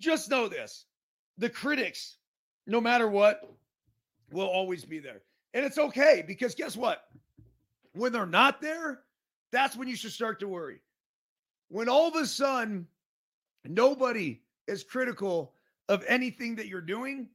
just 0.00 0.30
know 0.30 0.48
this 0.48 0.86
the 1.36 1.50
critics, 1.50 2.16
no 2.66 2.80
matter 2.80 3.08
what, 3.08 3.48
will 4.32 4.48
always 4.48 4.84
be 4.84 4.98
there. 4.98 5.22
And 5.54 5.64
it's 5.64 5.78
okay 5.78 6.24
because 6.26 6.54
guess 6.54 6.76
what? 6.76 7.04
When 7.92 8.12
they're 8.12 8.26
not 8.26 8.60
there, 8.60 9.00
that's 9.50 9.76
when 9.76 9.88
you 9.88 9.96
should 9.96 10.12
start 10.12 10.40
to 10.40 10.48
worry. 10.48 10.80
When 11.68 11.88
all 11.88 12.08
of 12.08 12.16
a 12.16 12.26
sudden, 12.26 12.86
nobody 13.64 14.40
is 14.66 14.84
critical 14.84 15.54
of 15.88 16.04
anything 16.06 16.56
that 16.56 16.66
you're 16.66 16.80
doing, 16.80 17.28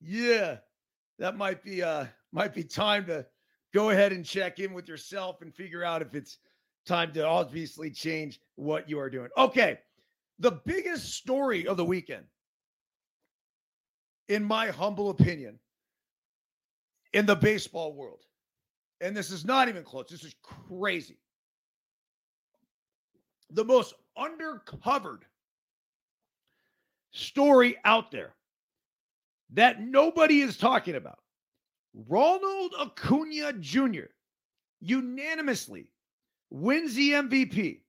yeah, 0.00 0.58
that 1.18 1.36
might 1.36 1.62
be 1.62 1.82
uh 1.82 2.06
might 2.32 2.54
be 2.54 2.62
time 2.62 3.06
to 3.06 3.26
go 3.74 3.90
ahead 3.90 4.12
and 4.12 4.24
check 4.24 4.58
in 4.58 4.72
with 4.72 4.88
yourself 4.88 5.42
and 5.42 5.54
figure 5.54 5.84
out 5.84 6.02
if 6.02 6.14
it's 6.14 6.38
time 6.86 7.12
to 7.12 7.24
obviously 7.24 7.90
change 7.90 8.40
what 8.56 8.88
you 8.88 8.98
are 8.98 9.10
doing. 9.10 9.28
Okay. 9.36 9.78
The 10.38 10.52
biggest 10.64 11.14
story 11.14 11.66
of 11.66 11.76
the 11.76 11.84
weekend, 11.84 12.24
in 14.28 14.44
my 14.44 14.68
humble 14.68 15.10
opinion, 15.10 15.58
in 17.12 17.26
the 17.26 17.34
baseball 17.34 17.92
world, 17.92 18.22
and 19.00 19.16
this 19.16 19.30
is 19.30 19.44
not 19.44 19.68
even 19.68 19.82
close, 19.82 20.06
this 20.08 20.22
is 20.22 20.34
crazy. 20.42 21.18
The 23.50 23.64
most 23.64 23.94
undercovered 24.16 25.22
story 27.10 27.76
out 27.84 28.10
there 28.10 28.34
that 29.52 29.80
nobody 29.80 30.40
is 30.40 30.56
talking 30.56 30.94
about. 30.94 31.18
Ronald 32.06 32.74
Acuna 32.78 33.52
Jr. 33.54 34.06
unanimously 34.80 35.90
wins 36.50 36.94
the 36.94 37.12
MVP. 37.12 37.80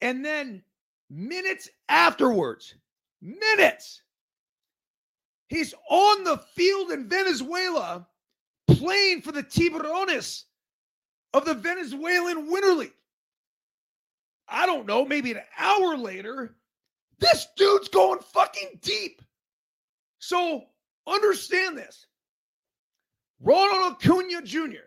And 0.00 0.24
then 0.24 0.62
minutes 1.10 1.68
afterwards, 1.88 2.74
minutes, 3.20 4.02
he's 5.48 5.74
on 5.90 6.24
the 6.24 6.38
field 6.54 6.90
in 6.90 7.08
Venezuela 7.08 8.06
playing 8.66 9.20
for 9.20 9.32
the 9.32 9.42
Tiburones 9.42 10.44
of 11.34 11.44
the 11.44 11.54
Venezuelan 11.54 12.50
Winter 12.50 12.72
League. 12.74 12.94
I 14.48 14.66
don't 14.66 14.86
know, 14.86 15.04
maybe 15.04 15.30
an 15.32 15.42
hour 15.58 15.96
later, 15.96 16.56
this 17.18 17.46
dude's 17.56 17.88
going 17.88 18.18
fucking 18.18 18.80
deep. 18.82 19.22
So 20.20 20.64
understand 21.06 21.76
this. 21.76 22.06
Ronald 23.40 23.94
Acuna 23.94 24.42
Jr., 24.42 24.86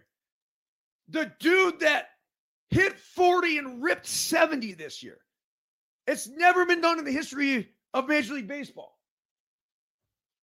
the 1.09 1.31
dude 1.39 1.79
that 1.81 2.11
hit 2.69 2.97
40 2.97 3.57
and 3.57 3.83
ripped 3.83 4.07
70 4.07 4.73
this 4.73 5.03
year. 5.03 5.17
It's 6.07 6.27
never 6.27 6.65
been 6.65 6.81
done 6.81 6.99
in 6.99 7.05
the 7.05 7.11
history 7.11 7.69
of 7.93 8.07
Major 8.07 8.35
League 8.35 8.47
Baseball. 8.47 8.97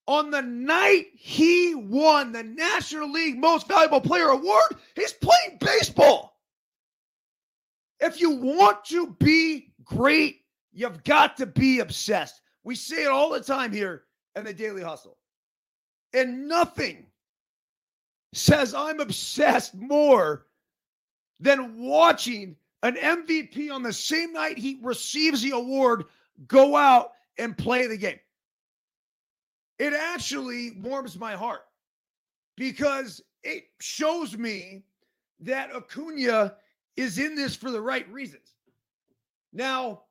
On 0.06 0.30
the 0.30 0.40
night 0.42 1.06
he 1.14 1.74
won 1.74 2.32
the 2.32 2.42
National 2.42 3.12
League 3.12 3.38
Most 3.38 3.68
Valuable 3.68 4.00
Player 4.00 4.28
Award, 4.28 4.76
he's 4.96 5.12
playing 5.12 5.58
baseball. 5.60 6.40
If 8.00 8.20
you 8.20 8.30
want 8.30 8.86
to 8.86 9.14
be 9.20 9.72
great, 9.84 10.40
you've 10.72 11.04
got 11.04 11.36
to 11.38 11.46
be 11.46 11.80
obsessed. 11.80 12.40
We 12.64 12.74
say 12.74 13.04
it 13.04 13.10
all 13.10 13.30
the 13.30 13.40
time 13.40 13.70
here 13.70 14.04
in 14.38 14.44
the 14.44 14.54
Daily 14.54 14.82
Hustle. 14.82 15.16
And 16.14 16.48
nothing 16.48 17.06
says 18.32 18.74
I'm 18.74 19.00
obsessed 19.00 19.74
more 19.74 20.46
than 21.40 21.78
watching 21.78 22.56
an 22.82 22.96
MVP 22.96 23.70
on 23.70 23.82
the 23.82 23.92
same 23.92 24.32
night 24.32 24.58
he 24.58 24.78
receives 24.82 25.42
the 25.42 25.50
award 25.50 26.04
go 26.46 26.76
out 26.76 27.12
and 27.38 27.56
play 27.56 27.86
the 27.86 27.96
game. 27.96 28.18
It 29.78 29.92
actually 29.92 30.72
warms 30.82 31.18
my 31.18 31.34
heart 31.34 31.64
because 32.56 33.22
it 33.42 33.64
shows 33.80 34.36
me 34.36 34.82
that 35.40 35.74
Acuna 35.74 36.54
is 36.96 37.18
in 37.18 37.36
this 37.36 37.54
for 37.54 37.70
the 37.70 37.80
right 37.80 38.10
reasons. 38.12 38.54
Now, 39.52 40.02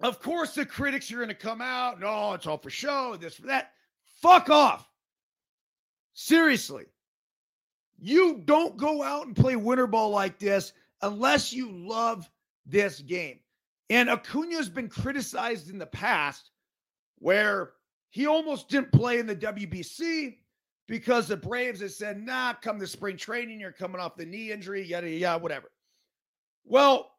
of 0.00 0.20
course, 0.20 0.54
the 0.54 0.66
critics 0.66 1.10
are 1.12 1.16
going 1.16 1.28
to 1.28 1.34
come 1.34 1.60
out. 1.60 2.00
No, 2.00 2.06
oh, 2.08 2.32
it's 2.34 2.46
all 2.46 2.58
for 2.58 2.70
show, 2.70 3.16
this 3.16 3.34
for 3.34 3.46
that. 3.46 3.72
Fuck 4.20 4.50
off. 4.50 4.88
Seriously. 6.14 6.84
You 7.98 8.42
don't 8.44 8.76
go 8.76 9.02
out 9.02 9.26
and 9.26 9.36
play 9.36 9.56
winter 9.56 9.86
ball 9.86 10.10
like 10.10 10.38
this 10.38 10.72
unless 11.02 11.52
you 11.52 11.70
love 11.70 12.28
this 12.66 13.00
game. 13.00 13.38
And 13.90 14.08
Acuna 14.08 14.56
has 14.56 14.68
been 14.68 14.88
criticized 14.88 15.70
in 15.70 15.78
the 15.78 15.86
past 15.86 16.50
where 17.18 17.72
he 18.10 18.26
almost 18.26 18.68
didn't 18.68 18.92
play 18.92 19.18
in 19.18 19.26
the 19.26 19.36
WBC 19.36 20.36
because 20.86 21.28
the 21.28 21.36
Braves 21.36 21.80
had 21.80 21.90
said, 21.90 22.22
nah, 22.22 22.54
come 22.54 22.78
to 22.78 22.86
spring 22.86 23.16
training, 23.16 23.60
you're 23.60 23.72
coming 23.72 24.00
off 24.00 24.16
the 24.16 24.26
knee 24.26 24.50
injury, 24.50 24.82
yada, 24.82 25.08
yada, 25.08 25.42
whatever. 25.42 25.70
Well, 26.64 27.13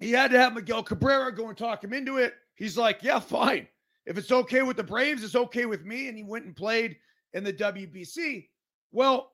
he 0.00 0.10
had 0.10 0.30
to 0.30 0.38
have 0.38 0.54
Miguel 0.54 0.82
Cabrera 0.82 1.34
go 1.34 1.48
and 1.48 1.56
talk 1.56 1.82
him 1.82 1.92
into 1.92 2.18
it. 2.18 2.34
He's 2.56 2.76
like, 2.76 3.02
yeah, 3.02 3.18
fine. 3.18 3.68
If 4.06 4.18
it's 4.18 4.32
okay 4.32 4.62
with 4.62 4.76
the 4.76 4.82
Braves, 4.82 5.24
it's 5.24 5.34
okay 5.34 5.66
with 5.66 5.84
me. 5.84 6.08
And 6.08 6.16
he 6.16 6.22
went 6.22 6.44
and 6.44 6.54
played 6.54 6.96
in 7.32 7.44
the 7.44 7.52
WBC. 7.52 8.48
Well, 8.92 9.32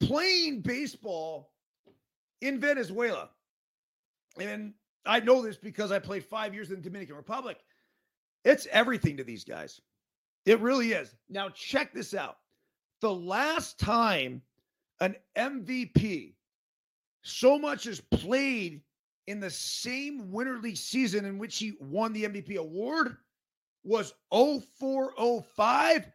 playing 0.00 0.62
baseball 0.62 1.52
in 2.40 2.58
Venezuela, 2.58 3.30
and 4.38 4.72
I 5.04 5.20
know 5.20 5.42
this 5.42 5.56
because 5.56 5.92
I 5.92 5.98
played 5.98 6.24
five 6.24 6.54
years 6.54 6.70
in 6.70 6.76
the 6.76 6.82
Dominican 6.82 7.16
Republic, 7.16 7.58
it's 8.44 8.66
everything 8.70 9.16
to 9.18 9.24
these 9.24 9.44
guys. 9.44 9.80
It 10.46 10.60
really 10.60 10.92
is. 10.92 11.14
Now, 11.28 11.50
check 11.50 11.92
this 11.92 12.14
out. 12.14 12.38
The 13.00 13.12
last 13.12 13.78
time 13.78 14.42
an 15.00 15.16
MVP 15.36 16.34
so 17.22 17.58
much 17.58 17.86
as 17.86 18.00
played 18.00 18.80
in 19.30 19.40
the 19.40 19.50
same 19.50 20.30
Winter 20.30 20.58
League 20.58 20.76
season 20.76 21.24
in 21.24 21.38
which 21.38 21.58
he 21.58 21.74
won 21.80 22.12
the 22.12 22.24
MVP 22.24 22.56
award 22.56 23.16
was 23.84 24.12
0405 24.30 26.06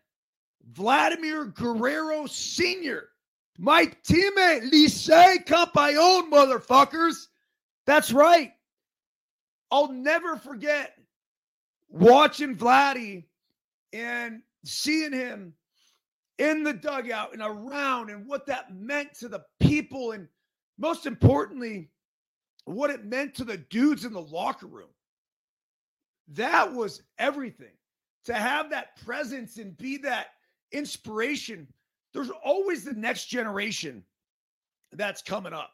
Vladimir 0.71 1.45
Guerrero 1.45 2.25
Sr. 2.25 3.09
My 3.57 3.85
teammate, 3.85 4.71
Licey 4.71 5.45
Campeon, 5.45 6.29
motherfuckers. 6.29 7.27
That's 7.85 8.11
right. 8.11 8.51
I'll 9.71 9.91
never 9.91 10.35
forget 10.35 10.97
watching 11.89 12.55
Vladdy 12.55 13.25
and 13.93 14.41
seeing 14.65 15.13
him 15.13 15.53
in 16.37 16.63
the 16.63 16.73
dugout 16.73 17.33
and 17.33 17.41
around 17.41 18.09
and 18.09 18.27
what 18.27 18.45
that 18.47 18.75
meant 18.75 19.13
to 19.15 19.29
the 19.29 19.43
people 19.61 20.11
and 20.11 20.27
most 20.77 21.05
importantly, 21.05 21.89
what 22.65 22.89
it 22.89 23.05
meant 23.05 23.35
to 23.35 23.43
the 23.43 23.57
dudes 23.57 24.05
in 24.05 24.13
the 24.13 24.21
locker 24.21 24.67
room. 24.67 24.89
That 26.29 26.73
was 26.73 27.01
everything. 27.17 27.73
To 28.25 28.33
have 28.33 28.71
that 28.71 28.95
presence 29.05 29.57
and 29.57 29.77
be 29.77 29.97
that 29.97 30.27
inspiration 30.71 31.67
there's 32.15 32.31
always 32.45 32.85
the 32.85 32.93
next 32.93 33.25
generation 33.25 34.01
that's 34.93 35.21
coming 35.21 35.51
up. 35.51 35.71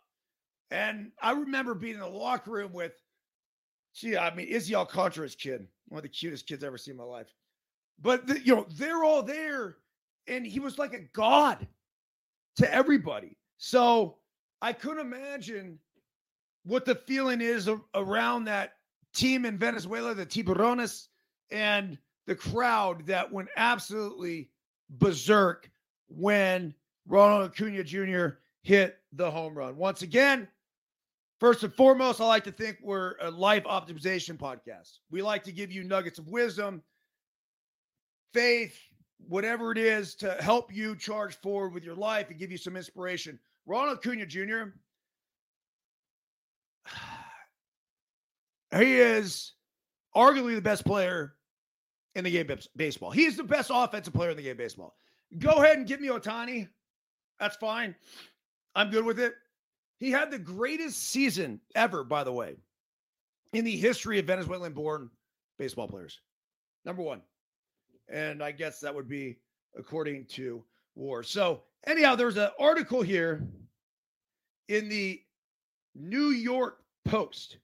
And 0.71 1.11
I 1.21 1.33
remember 1.33 1.75
being 1.75 1.93
in 1.93 1.99
the 1.99 2.07
locker 2.07 2.49
room 2.49 2.73
with, 2.73 2.93
gee, 3.93 4.17
I 4.17 4.33
mean, 4.33 4.47
Izzy 4.47 4.73
Alcantara's 4.73 5.35
kid, 5.35 5.67
one 5.89 5.99
of 5.99 6.03
the 6.03 6.09
cutest 6.09 6.47
kids 6.47 6.63
I've 6.63 6.69
ever 6.69 6.79
seen 6.79 6.93
in 6.93 6.97
my 6.97 7.03
life. 7.03 7.27
But, 8.01 8.25
the, 8.25 8.43
you 8.43 8.55
know, 8.55 8.65
they're 8.71 9.03
all 9.03 9.21
there. 9.21 9.77
And 10.25 10.43
he 10.45 10.59
was 10.59 10.79
like 10.79 10.95
a 10.95 11.01
god 11.13 11.67
to 12.55 12.73
everybody. 12.73 13.37
So 13.59 14.17
I 14.63 14.73
couldn't 14.73 15.05
imagine 15.05 15.77
what 16.63 16.85
the 16.85 16.95
feeling 16.95 17.41
is 17.41 17.69
around 17.93 18.45
that 18.45 18.73
team 19.13 19.45
in 19.45 19.57
Venezuela, 19.57 20.13
the 20.13 20.25
Tiburones, 20.25 21.07
and 21.51 21.97
the 22.27 22.35
crowd 22.35 23.05
that 23.07 23.31
went 23.31 23.49
absolutely 23.57 24.49
berserk 24.89 25.69
when 26.07 26.73
Ronald 27.07 27.51
Acuna 27.51 27.83
Jr. 27.83 28.37
hit 28.61 28.99
the 29.13 29.29
home 29.29 29.57
run. 29.57 29.75
Once 29.75 30.01
again, 30.01 30.47
first 31.39 31.63
and 31.63 31.73
foremost, 31.73 32.21
I 32.21 32.25
like 32.25 32.43
to 32.45 32.51
think 32.51 32.77
we're 32.81 33.15
a 33.21 33.31
life 33.31 33.63
optimization 33.63 34.37
podcast. 34.37 34.99
We 35.09 35.21
like 35.21 35.43
to 35.45 35.51
give 35.51 35.71
you 35.71 35.83
nuggets 35.83 36.19
of 36.19 36.27
wisdom, 36.27 36.83
faith, 38.33 38.77
whatever 39.27 39.71
it 39.71 39.77
is 39.77 40.15
to 40.15 40.31
help 40.39 40.73
you 40.73 40.95
charge 40.95 41.35
forward 41.41 41.73
with 41.73 41.83
your 41.83 41.95
life 41.95 42.29
and 42.29 42.39
give 42.39 42.51
you 42.51 42.57
some 42.57 42.75
inspiration. 42.75 43.39
Ronald 43.65 43.97
Acuna 43.97 44.25
Jr. 44.25 44.71
He 48.73 48.99
is 48.99 49.51
arguably 50.15 50.55
the 50.55 50.61
best 50.61 50.85
player 50.85 51.35
in 52.15 52.23
the 52.23 52.31
game 52.31 52.49
of 52.49 52.65
baseball. 52.77 53.11
He 53.11 53.25
is 53.25 53.35
the 53.35 53.43
best 53.43 53.69
offensive 53.73 54.13
player 54.13 54.29
in 54.29 54.37
the 54.37 54.43
game 54.43 54.53
of 54.53 54.57
baseball. 54.57 54.95
Go 55.39 55.51
ahead 55.51 55.77
and 55.77 55.85
give 55.85 55.99
me 55.99 56.07
Ohtani. 56.07 56.69
That's 57.37 57.57
fine. 57.57 57.95
I'm 58.75 58.89
good 58.89 59.05
with 59.05 59.19
it. 59.19 59.33
He 59.99 60.09
had 60.09 60.31
the 60.31 60.39
greatest 60.39 61.09
season 61.09 61.59
ever, 61.75 62.03
by 62.03 62.23
the 62.23 62.31
way, 62.31 62.55
in 63.53 63.65
the 63.65 63.75
history 63.75 64.19
of 64.19 64.25
Venezuelan 64.25 64.73
born 64.73 65.09
baseball 65.59 65.87
players. 65.87 66.19
Number 66.85 67.01
one. 67.01 67.21
And 68.09 68.43
I 68.43 68.51
guess 68.51 68.79
that 68.79 68.93
would 68.93 69.07
be 69.07 69.37
according 69.77 70.25
to 70.25 70.63
War. 70.95 71.23
So, 71.23 71.61
anyhow, 71.87 72.15
there's 72.15 72.37
an 72.37 72.49
article 72.59 73.01
here 73.01 73.47
in 74.67 74.89
the 74.89 75.21
New 75.95 76.29
York 76.29 76.77
Post. 77.05 77.57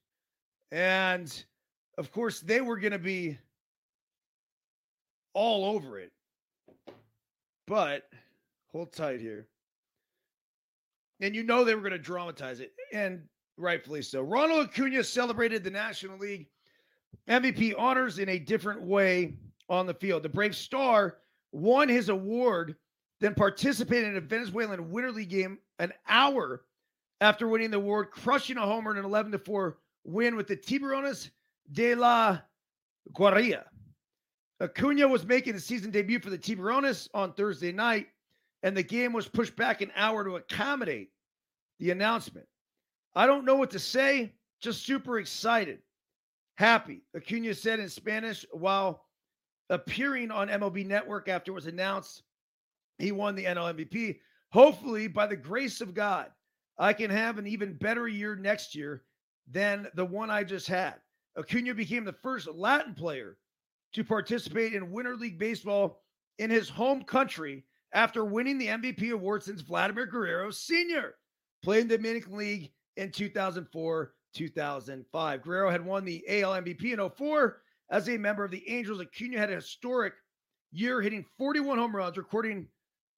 And 0.71 1.43
of 1.97 2.11
course, 2.11 2.39
they 2.39 2.61
were 2.61 2.77
going 2.77 2.91
to 2.91 2.99
be 2.99 3.37
all 5.33 5.65
over 5.65 5.99
it. 5.99 6.11
But 7.67 8.03
hold 8.71 8.93
tight 8.93 9.19
here. 9.19 9.47
And 11.19 11.35
you 11.35 11.43
know 11.43 11.63
they 11.63 11.75
were 11.75 11.81
going 11.81 11.91
to 11.91 11.97
dramatize 11.97 12.59
it, 12.59 12.73
and 12.93 13.23
rightfully 13.57 14.03
so. 14.03 14.21
Ronald 14.21 14.67
Acuna 14.67 15.03
celebrated 15.03 15.63
the 15.63 15.71
National 15.71 16.17
League 16.17 16.47
MVP 17.27 17.73
honors 17.77 18.19
in 18.19 18.29
a 18.29 18.39
different 18.39 18.81
way 18.83 19.35
on 19.69 19.87
the 19.87 19.93
field. 19.93 20.23
The 20.23 20.29
Brave 20.29 20.55
Star 20.55 21.17
won 21.51 21.89
his 21.89 22.09
award, 22.09 22.75
then 23.19 23.33
participated 23.33 24.09
in 24.09 24.17
a 24.17 24.21
Venezuelan 24.21 24.91
Winter 24.91 25.11
League 25.11 25.29
game 25.29 25.57
an 25.79 25.91
hour 26.07 26.61
after 27.21 27.47
winning 27.47 27.71
the 27.71 27.77
award, 27.77 28.11
crushing 28.11 28.57
a 28.57 28.65
homer 28.65 28.91
in 28.91 28.97
an 28.97 29.05
11 29.05 29.31
to 29.31 29.39
4 29.39 29.77
win 30.03 30.35
with 30.35 30.47
the 30.47 30.55
Tiburones 30.55 31.29
de 31.71 31.95
la 31.95 32.39
Guardia. 33.13 33.65
Acuna 34.61 35.07
was 35.07 35.25
making 35.25 35.53
his 35.53 35.65
season 35.65 35.91
debut 35.91 36.19
for 36.19 36.29
the 36.29 36.37
Tiburones 36.37 37.07
on 37.13 37.33
Thursday 37.33 37.71
night, 37.71 38.07
and 38.63 38.75
the 38.75 38.83
game 38.83 39.13
was 39.13 39.27
pushed 39.27 39.55
back 39.55 39.81
an 39.81 39.91
hour 39.95 40.23
to 40.23 40.37
accommodate 40.37 41.11
the 41.79 41.91
announcement. 41.91 42.47
I 43.15 43.27
don't 43.27 43.45
know 43.45 43.55
what 43.55 43.71
to 43.71 43.79
say, 43.79 44.33
just 44.59 44.85
super 44.85 45.19
excited. 45.19 45.79
Happy, 46.55 47.03
Acuna 47.15 47.53
said 47.53 47.79
in 47.79 47.89
Spanish 47.89 48.45
while 48.51 49.05
appearing 49.69 50.31
on 50.31 50.47
MLB 50.47 50.85
Network 50.87 51.29
after 51.29 51.51
it 51.51 51.55
was 51.55 51.67
announced 51.67 52.23
he 52.97 53.11
won 53.11 53.35
the 53.35 53.45
NL 53.45 53.75
MVP. 53.75 54.19
Hopefully, 54.51 55.07
by 55.07 55.27
the 55.27 55.35
grace 55.35 55.81
of 55.81 55.93
God, 55.93 56.31
I 56.77 56.93
can 56.93 57.09
have 57.09 57.37
an 57.37 57.47
even 57.47 57.73
better 57.73 58.07
year 58.07 58.35
next 58.35 58.75
year 58.75 59.03
than 59.49 59.87
the 59.95 60.05
one 60.05 60.29
I 60.29 60.43
just 60.43 60.67
had. 60.67 60.95
Acuna 61.37 61.73
became 61.73 62.03
the 62.03 62.13
first 62.13 62.47
Latin 62.47 62.93
player 62.93 63.37
to 63.93 64.03
participate 64.03 64.73
in 64.73 64.91
Winter 64.91 65.15
League 65.15 65.39
Baseball 65.39 66.03
in 66.39 66.49
his 66.49 66.69
home 66.69 67.03
country 67.03 67.63
after 67.93 68.25
winning 68.25 68.57
the 68.57 68.67
MVP 68.67 69.11
award 69.11 69.43
since 69.43 69.61
Vladimir 69.61 70.05
Guerrero 70.05 70.51
Sr. 70.51 71.15
played 71.63 71.81
in 71.81 71.87
the 71.87 71.97
Dominican 71.97 72.37
League 72.37 72.71
in 72.97 73.11
2004 73.11 74.13
2005. 74.33 75.41
Guerrero 75.41 75.71
had 75.71 75.85
won 75.85 76.05
the 76.05 76.23
AL 76.29 76.61
MVP 76.61 76.93
in 76.93 77.09
04 77.09 77.61
as 77.89 78.09
a 78.09 78.17
member 78.17 78.43
of 78.43 78.51
the 78.51 78.67
Angels. 78.69 79.01
Acuna 79.01 79.37
had 79.37 79.51
a 79.51 79.55
historic 79.55 80.13
year, 80.71 81.01
hitting 81.01 81.25
41 81.37 81.77
home 81.77 81.95
runs, 81.95 82.17
recording 82.17 82.67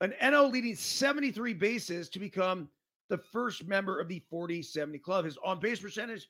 an 0.01 0.13
NL 0.21 0.51
leading 0.51 0.75
73 0.75 1.53
bases 1.53 2.09
to 2.09 2.19
become 2.19 2.69
the 3.09 3.17
first 3.17 3.67
member 3.67 3.99
of 3.99 4.07
the 4.07 4.23
40 4.29 4.61
70 4.61 4.99
club. 4.99 5.25
His 5.25 5.37
on 5.43 5.59
base 5.59 5.81
percentage 5.81 6.29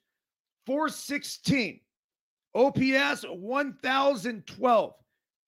416, 0.66 1.82
OPS 2.56 3.26
1012, 3.28 4.94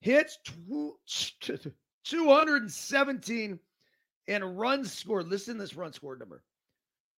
hits 0.01 0.37
217, 2.03 3.59
and 4.27 4.59
runs 4.59 4.93
scored. 4.93 5.27
Listen 5.27 5.57
this 5.57 5.75
run 5.75 5.91
scored 5.93 6.19
number 6.19 6.43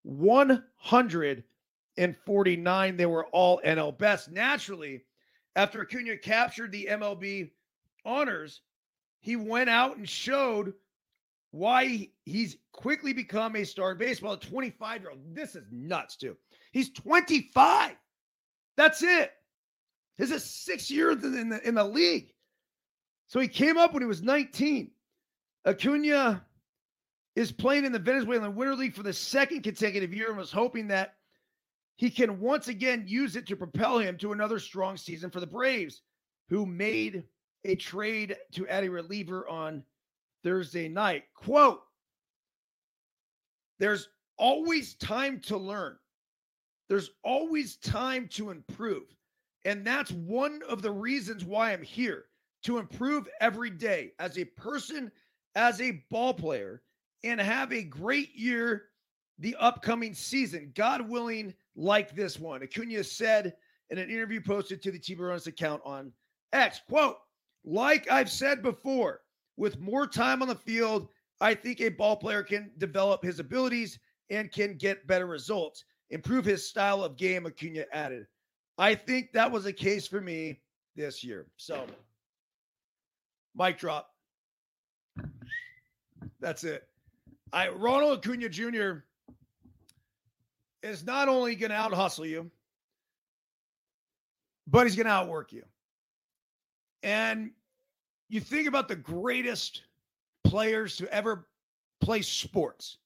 149. 0.03 2.97
They 2.97 3.05
were 3.05 3.25
all 3.27 3.61
NL 3.65 3.97
best. 3.97 4.31
Naturally, 4.31 5.03
after 5.55 5.81
Acuna 5.81 6.17
captured 6.17 6.71
the 6.71 6.87
MLB 6.91 7.51
honors, 8.05 8.61
he 9.21 9.35
went 9.35 9.69
out 9.69 9.97
and 9.97 10.09
showed 10.09 10.73
why 11.53 12.09
he's 12.25 12.57
quickly 12.71 13.13
become 13.13 13.55
a 13.55 13.63
star 13.63 13.91
in 13.91 13.97
baseball. 13.99 14.33
A 14.33 14.39
25 14.39 15.01
year 15.01 15.11
old. 15.11 15.19
This 15.35 15.55
is 15.55 15.63
nuts, 15.71 16.17
too. 16.17 16.35
He's 16.71 16.91
25. 16.93 17.91
That's 18.75 19.03
it. 19.03 19.31
This 20.17 20.31
is 20.31 20.43
six 20.43 20.89
years 20.89 21.23
in 21.23 21.49
the, 21.49 21.67
in 21.67 21.75
the 21.75 21.83
league. 21.83 22.33
So 23.27 23.39
he 23.39 23.47
came 23.47 23.77
up 23.77 23.93
when 23.93 24.01
he 24.01 24.07
was 24.07 24.23
19. 24.23 24.89
Acuna 25.67 26.43
is 27.35 27.51
playing 27.51 27.85
in 27.85 27.91
the 27.91 27.99
Venezuelan 27.99 28.55
Winter 28.55 28.75
League 28.75 28.95
for 28.95 29.03
the 29.03 29.13
second 29.13 29.61
consecutive 29.61 30.11
year 30.11 30.29
and 30.29 30.37
was 30.37 30.51
hoping 30.51 30.87
that 30.87 31.13
he 31.97 32.09
can 32.09 32.39
once 32.39 32.67
again 32.67 33.03
use 33.05 33.35
it 33.35 33.45
to 33.45 33.55
propel 33.55 33.99
him 33.99 34.17
to 34.17 34.31
another 34.31 34.57
strong 34.57 34.97
season 34.97 35.29
for 35.29 35.39
the 35.39 35.47
Braves, 35.47 36.01
who 36.49 36.65
made 36.65 37.23
a 37.63 37.75
trade 37.75 38.35
to 38.53 38.67
add 38.67 38.83
a 38.83 38.89
reliever 38.89 39.47
on 39.47 39.83
Thursday 40.43 40.87
night. 40.87 41.23
Quote 41.35 41.81
There's 43.79 44.09
always 44.37 44.95
time 44.95 45.39
to 45.41 45.57
learn, 45.57 45.97
there's 46.89 47.11
always 47.23 47.77
time 47.77 48.27
to 48.33 48.51
improve. 48.51 49.03
And 49.65 49.87
that's 49.87 50.11
one 50.11 50.61
of 50.67 50.81
the 50.81 50.91
reasons 50.91 51.45
why 51.45 51.71
I'm 51.71 51.81
here 51.81 52.25
to 52.63 52.79
improve 52.79 53.29
every 53.39 53.69
day 53.69 54.11
as 54.19 54.37
a 54.37 54.43
person, 54.43 55.09
as 55.55 55.79
a 55.79 56.03
ball 56.09 56.33
player, 56.33 56.81
and 57.23 57.39
have 57.39 57.71
a 57.71 57.83
great 57.83 58.35
year 58.35 58.89
the 59.39 59.55
upcoming 59.59 60.13
season. 60.13 60.71
God 60.75 61.07
willing, 61.07 61.53
like 61.75 62.15
this 62.15 62.39
one. 62.39 62.61
Acuna 62.61 63.03
said 63.03 63.55
in 63.89 63.97
an 63.97 64.09
interview 64.09 64.41
posted 64.41 64.81
to 64.81 64.91
the 64.91 64.99
Tiburones 64.99 65.47
account 65.47 65.81
on 65.85 66.11
X, 66.51 66.81
quote, 66.87 67.17
like 67.65 68.09
I've 68.11 68.29
said 68.29 68.61
before, 68.61 69.21
with 69.57 69.79
more 69.79 70.07
time 70.07 70.41
on 70.41 70.47
the 70.47 70.55
field, 70.55 71.09
I 71.41 71.53
think 71.53 71.81
a 71.81 71.89
ball 71.89 72.15
player 72.15 72.43
can 72.43 72.71
develop 72.77 73.23
his 73.23 73.39
abilities 73.39 73.99
and 74.29 74.51
can 74.51 74.75
get 74.75 75.05
better 75.07 75.25
results, 75.25 75.83
improve 76.09 76.45
his 76.45 76.67
style 76.67 77.03
of 77.03 77.17
game, 77.17 77.45
Acuna 77.45 77.85
added. 77.91 78.25
I 78.77 78.95
think 78.95 79.31
that 79.33 79.51
was 79.51 79.65
a 79.65 79.73
case 79.73 80.07
for 80.07 80.21
me 80.21 80.61
this 80.95 81.23
year. 81.23 81.47
So, 81.57 81.85
mic 83.55 83.77
drop. 83.77 84.09
That's 86.39 86.63
it. 86.63 86.87
I 87.51 87.69
Ronald 87.69 88.19
Acuna 88.19 88.49
Jr. 88.49 89.03
is 90.81 91.05
not 91.05 91.29
only 91.29 91.55
going 91.55 91.69
to 91.69 91.75
out 91.75 91.93
hustle 91.93 92.25
you, 92.25 92.49
but 94.67 94.85
he's 94.85 94.95
going 94.95 95.05
to 95.05 95.11
outwork 95.11 95.51
you. 95.51 95.63
And 97.03 97.51
you 98.33 98.39
think 98.39 98.67
about 98.67 98.87
the 98.87 98.95
greatest 98.95 99.83
players 100.43 100.95
to 100.97 101.13
ever 101.13 101.47
play 102.01 102.23
sports. 102.23 102.97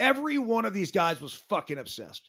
Every 0.00 0.36
one 0.36 0.64
of 0.64 0.74
these 0.74 0.90
guys 0.90 1.20
was 1.20 1.32
fucking 1.32 1.78
obsessed. 1.78 2.28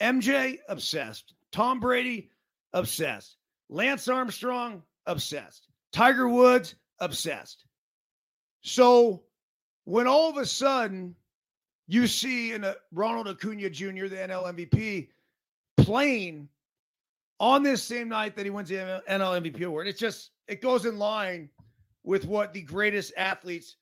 MJ, 0.00 0.58
obsessed. 0.68 1.34
Tom 1.50 1.80
Brady, 1.80 2.30
obsessed. 2.72 3.36
Lance 3.68 4.06
Armstrong, 4.06 4.84
obsessed. 5.04 5.66
Tiger 5.92 6.28
Woods, 6.28 6.76
obsessed. 7.00 7.64
So 8.60 9.24
when 9.84 10.06
all 10.06 10.30
of 10.30 10.36
a 10.36 10.46
sudden 10.46 11.16
you 11.88 12.06
see 12.06 12.52
in 12.52 12.62
a 12.62 12.76
Ronald 12.92 13.26
Acuna 13.26 13.68
Jr., 13.68 14.06
the 14.06 14.16
NL 14.16 14.54
MVP, 14.54 15.08
playing 15.76 16.48
on 17.40 17.64
this 17.64 17.82
same 17.82 18.08
night 18.08 18.36
that 18.36 18.46
he 18.46 18.50
wins 18.50 18.68
the 18.68 19.02
NL 19.08 19.42
MVP 19.42 19.62
award, 19.64 19.88
it's 19.88 19.98
just 19.98 20.31
it 20.52 20.60
goes 20.60 20.84
in 20.84 20.98
line 20.98 21.48
with 22.04 22.26
what 22.26 22.52
the 22.52 22.60
greatest 22.60 23.12
athletes 23.16 23.76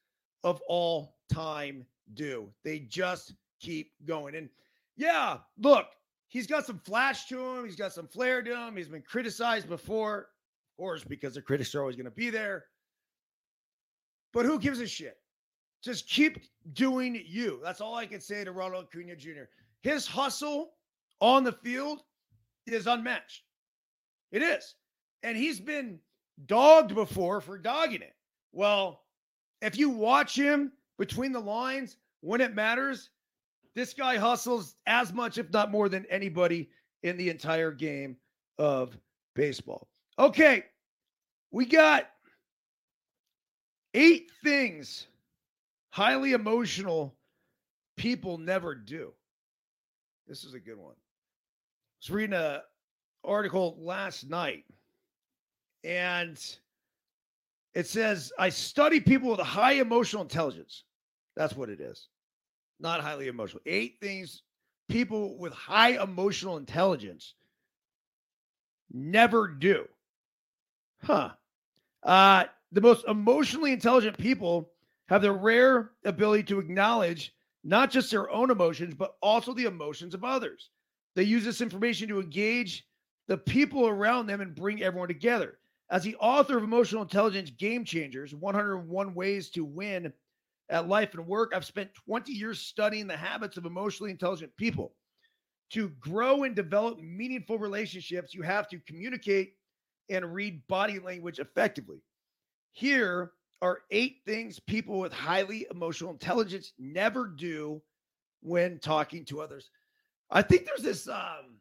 of 0.45 0.63
all 0.69 1.17
time 1.29 1.85
do. 2.15 2.49
They 2.63 2.79
just 2.79 3.35
keep 3.59 3.91
going. 4.07 4.37
And 4.37 4.49
yeah, 4.97 5.39
look, 5.59 5.87
he's 6.29 6.47
got 6.47 6.65
some 6.65 6.79
flash 6.79 7.27
to 7.27 7.45
him. 7.45 7.65
He's 7.65 7.75
got 7.75 7.93
some 7.93 8.07
flair 8.07 8.41
to 8.41 8.57
him. 8.57 8.77
He's 8.77 8.89
been 8.89 9.03
criticized 9.03 9.69
before, 9.69 10.19
of 10.19 10.77
course, 10.79 11.03
because 11.03 11.35
the 11.35 11.43
critics 11.43 11.75
are 11.75 11.81
always 11.81 11.97
going 11.97 12.05
to 12.05 12.13
be 12.13 12.31
there. 12.31 12.67
But 14.33 14.47
who 14.47 14.57
gives 14.61 14.79
a 14.79 14.87
shit? 14.87 15.17
Just 15.83 16.09
keep 16.09 16.39
doing 16.75 17.21
you. 17.27 17.59
That's 17.65 17.81
all 17.81 17.97
I 17.97 18.07
can 18.07 18.21
say 18.21 18.45
to 18.45 18.53
Ronald 18.53 18.85
Acuna 18.85 19.17
Jr. 19.17 19.49
His 19.83 20.07
hustle 20.07 20.75
on 21.21 21.43
the 21.43 21.53
field 21.53 22.05
is 22.67 22.87
unmatched. 22.87 23.43
It 24.31 24.43
is. 24.43 24.77
And 25.25 25.37
he's 25.37 25.59
been 25.59 25.99
dogged 26.47 26.95
before 26.95 27.41
for 27.41 27.59
dogging 27.59 28.03
it. 28.03 28.15
Well, 28.53 29.03
if 29.63 29.77
you 29.77 29.91
watch 29.91 30.37
him 30.37 30.73
between 30.99 31.33
the 31.33 31.41
lines 31.41 31.97
when 32.21 32.41
it 32.41 32.55
matters, 32.55 33.11
this 33.75 33.95
guy 33.95 34.17
hustles 34.17 34.75
as 34.87 35.13
much, 35.13 35.39
if 35.39 35.51
not 35.53 35.71
more, 35.71 35.89
than 35.89 36.07
anybody 36.11 36.71
in 37.03 37.17
the 37.17 37.31
entire 37.31 37.73
game 37.73 38.17
of 38.59 38.97
baseball. 39.35 39.89
Okay, 40.19 40.65
we 41.51 41.65
got 41.65 42.11
eight 43.95 44.31
things 44.43 45.07
highly 45.91 46.33
emotional 46.33 47.15
people 47.97 48.39
never 48.39 48.75
do. 48.75 49.13
This 50.27 50.45
is 50.45 50.55
a 50.55 50.61
good 50.61 50.79
one. 50.79 50.95
I 50.95 52.01
was 52.01 52.11
reading 52.11 52.37
an 52.37 52.61
article 53.25 53.77
last 53.79 54.29
night, 54.29 54.65
and 55.85 56.41
it 57.75 57.87
says, 57.87 58.33
I 58.39 58.49
study 58.49 59.01
people 59.01 59.31
with 59.31 59.41
high 59.41 59.75
emotional 59.75 60.23
intelligence. 60.23 60.85
That's 61.37 61.57
what 61.57 61.71
it 61.71 61.81
is 61.81 62.09
not 62.81 63.01
highly 63.01 63.29
emotional. 63.29 63.63
Eight 63.67 63.99
things 64.01 64.43
people 64.89 65.37
with 65.39 65.53
high 65.53 66.03
emotional 66.03 66.57
intelligence 66.57 67.35
never 68.93 69.47
do. 69.47 69.87
Huh. 71.03 71.31
Uh, 72.03 72.45
the 72.73 72.81
most 72.81 73.07
emotionally 73.07 73.73
intelligent 73.73 74.19
people 74.19 74.71
have 75.09 75.23
the 75.23 75.33
rare 75.33 75.93
ability 76.05 76.45
to 76.45 76.59
acknowledge 76.59 77.35
not 77.63 77.91
just 77.91 78.11
their 78.11 78.31
own 78.31 78.51
emotions, 78.51 78.95
but 78.95 79.17
also 79.21 79.53
the 79.53 79.67
emotions 79.67 80.15
of 80.15 80.25
others. 80.25 80.71
They 81.15 81.25
use 81.25 81.45
this 81.45 81.61
information 81.61 82.09
to 82.09 82.21
engage 82.21 82.87
the 83.27 83.37
people 83.37 83.87
around 83.87 84.27
them 84.27 84.41
and 84.41 84.55
bring 84.55 84.83
everyone 84.83 85.09
together. 85.09 85.59
As 85.91 86.05
the 86.05 86.17
author 86.17 86.57
of 86.57 86.63
Emotional 86.63 87.03
Intelligence 87.03 87.51
Game 87.51 87.85
Changers 87.85 88.35
101 88.35 89.15
Ways 89.15 89.51
to 89.51 89.65
Win 89.65 90.13
at 90.71 90.89
life 90.89 91.15
and 91.15 91.27
work. 91.27 91.53
I've 91.55 91.65
spent 91.65 91.93
20 91.95 92.33
years 92.33 92.61
studying 92.61 93.07
the 93.07 93.17
habits 93.17 93.57
of 93.57 93.67
emotionally 93.67 94.11
intelligent 94.11 94.57
people. 94.57 94.95
To 95.71 95.91
grow 96.01 96.45
and 96.45 96.57
develop 96.57 96.99
meaningful 97.01 97.59
relationships, 97.59 98.35
you 98.35 98.43
have 98.43 98.69
to 98.69 98.79
communicate 98.81 99.55
and 100.09 100.35
read 100.35 100.67
body 100.67 100.99
language 100.99 101.39
effectively. 101.39 102.03
Here 102.73 103.33
are 103.63 103.81
eight 103.91 104.19
things 104.27 104.59
people 104.59 104.99
with 104.99 105.13
highly 105.13 105.67
emotional 105.71 106.11
intelligence 106.11 106.73
never 106.79 107.27
do 107.27 107.83
when 108.41 108.79
talking 108.79 109.25
to 109.27 109.41
others. 109.41 109.71
I 110.31 110.43
think 110.43 110.65
there's 110.65 110.83
this 110.83 111.09
um 111.09 111.59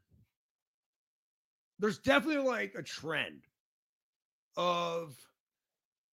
there's 1.78 2.00
definitely 2.00 2.44
like 2.44 2.74
a 2.76 2.84
trend 2.84 3.42
of 4.58 5.16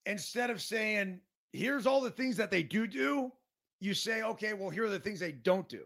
instead 0.04 0.50
of 0.50 0.62
saying 0.62 1.20
here's 1.52 1.86
all 1.86 2.00
the 2.00 2.10
things 2.10 2.36
that 2.36 2.50
they 2.50 2.62
do 2.62 2.86
do. 2.86 3.32
You 3.80 3.92
say, 3.92 4.22
okay, 4.22 4.54
well, 4.54 4.70
here 4.70 4.84
are 4.84 4.90
the 4.90 4.98
things 4.98 5.20
they 5.20 5.32
don't 5.32 5.68
do. 5.68 5.82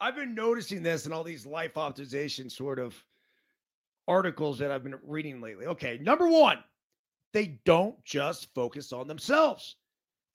I've 0.00 0.16
been 0.16 0.34
noticing 0.34 0.82
this 0.82 1.06
in 1.06 1.12
all 1.12 1.24
these 1.24 1.46
life 1.46 1.74
optimization 1.74 2.50
sort 2.50 2.78
of 2.78 2.94
articles 4.08 4.58
that 4.58 4.70
I've 4.70 4.82
been 4.82 4.98
reading 5.06 5.40
lately. 5.40 5.66
Okay, 5.66 5.98
number 6.02 6.28
one, 6.28 6.58
they 7.32 7.58
don't 7.64 8.02
just 8.04 8.52
focus 8.54 8.92
on 8.92 9.06
themselves. 9.08 9.76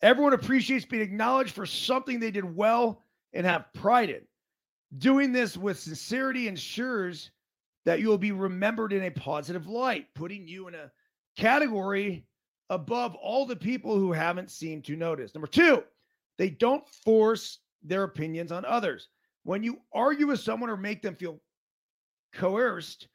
Everyone 0.01 0.33
appreciates 0.33 0.85
being 0.85 1.03
acknowledged 1.03 1.53
for 1.53 1.65
something 1.65 2.19
they 2.19 2.31
did 2.31 2.55
well 2.55 3.01
and 3.33 3.45
have 3.45 3.73
pride 3.73 4.09
in. 4.09 4.21
Doing 4.97 5.31
this 5.31 5.57
with 5.57 5.79
sincerity 5.79 6.47
ensures 6.47 7.31
that 7.89 7.99
you 7.99 8.07
will 8.07 8.19
be 8.19 8.31
remembered 8.31 8.93
in 8.93 9.05
a 9.05 9.09
positive 9.09 9.65
light, 9.65 10.05
putting 10.13 10.47
you 10.47 10.67
in 10.67 10.75
a 10.75 10.91
category 11.35 12.23
above 12.69 13.15
all 13.15 13.47
the 13.47 13.55
people 13.55 13.97
who 13.97 14.11
haven't 14.11 14.51
seemed 14.51 14.85
to 14.85 14.95
notice. 14.95 15.33
Number 15.33 15.47
two, 15.47 15.83
they 16.37 16.51
don't 16.51 16.87
force 16.87 17.57
their 17.81 18.03
opinions 18.03 18.51
on 18.51 18.63
others. 18.63 19.07
When 19.41 19.63
you 19.63 19.79
argue 19.91 20.27
with 20.27 20.39
someone 20.39 20.69
or 20.69 20.77
make 20.77 21.01
them 21.01 21.15
feel 21.15 21.41
coerced, 22.31 23.07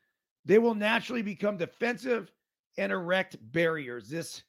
they 0.44 0.58
will 0.58 0.74
naturally 0.74 1.22
become 1.22 1.56
defensive 1.56 2.32
and 2.76 2.90
erect 2.90 3.36
barriers. 3.52 4.08
This 4.08 4.42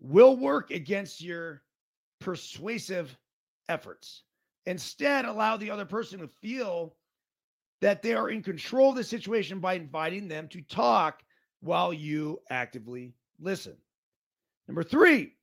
will 0.00 0.38
work 0.38 0.70
against 0.70 1.20
your 1.20 1.60
persuasive 2.18 3.14
efforts. 3.68 4.22
Instead, 4.64 5.26
allow 5.26 5.58
the 5.58 5.70
other 5.70 5.84
person 5.84 6.20
to 6.20 6.28
feel 6.28 6.94
that 7.80 8.02
they 8.02 8.14
are 8.14 8.30
in 8.30 8.42
control 8.42 8.90
of 8.90 8.96
the 8.96 9.04
situation 9.04 9.60
by 9.60 9.74
inviting 9.74 10.28
them 10.28 10.48
to 10.48 10.62
talk 10.62 11.22
while 11.60 11.92
you 11.92 12.40
actively 12.50 13.12
listen. 13.40 13.76
Number 14.68 14.82
three, 14.82 15.34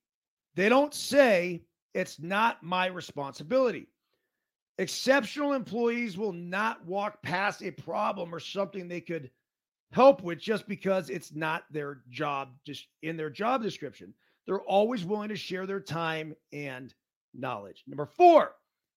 they 0.56 0.70
don't 0.70 0.94
say 0.94 1.64
it's 1.94 2.20
not 2.20 2.64
my 2.64 2.88
responsibility. 2.88 3.88
Exceptional 4.80 5.54
employees 5.54 6.18
will 6.18 6.34
not 6.34 6.84
walk 6.86 7.22
past 7.22 7.62
a 7.62 7.72
problem 7.72 8.34
or 8.34 8.40
something 8.40 8.88
they 8.88 9.02
could 9.02 9.30
help 9.92 10.24
with 10.24 10.40
just 10.40 10.68
because 10.68 11.12
it's 11.12 11.34
not 11.36 11.66
their 11.70 12.02
job 12.10 12.50
just 12.66 12.88
in 13.04 13.16
their 13.16 13.30
job 13.30 13.62
description. 13.62 14.14
They're 14.46 14.62
always 14.62 15.06
willing 15.06 15.30
to 15.30 15.36
share 15.36 15.68
their 15.68 15.80
time 15.80 16.36
and 16.52 16.94
knowledge. 17.36 17.84
Number 17.88 18.08
4, 18.08 18.54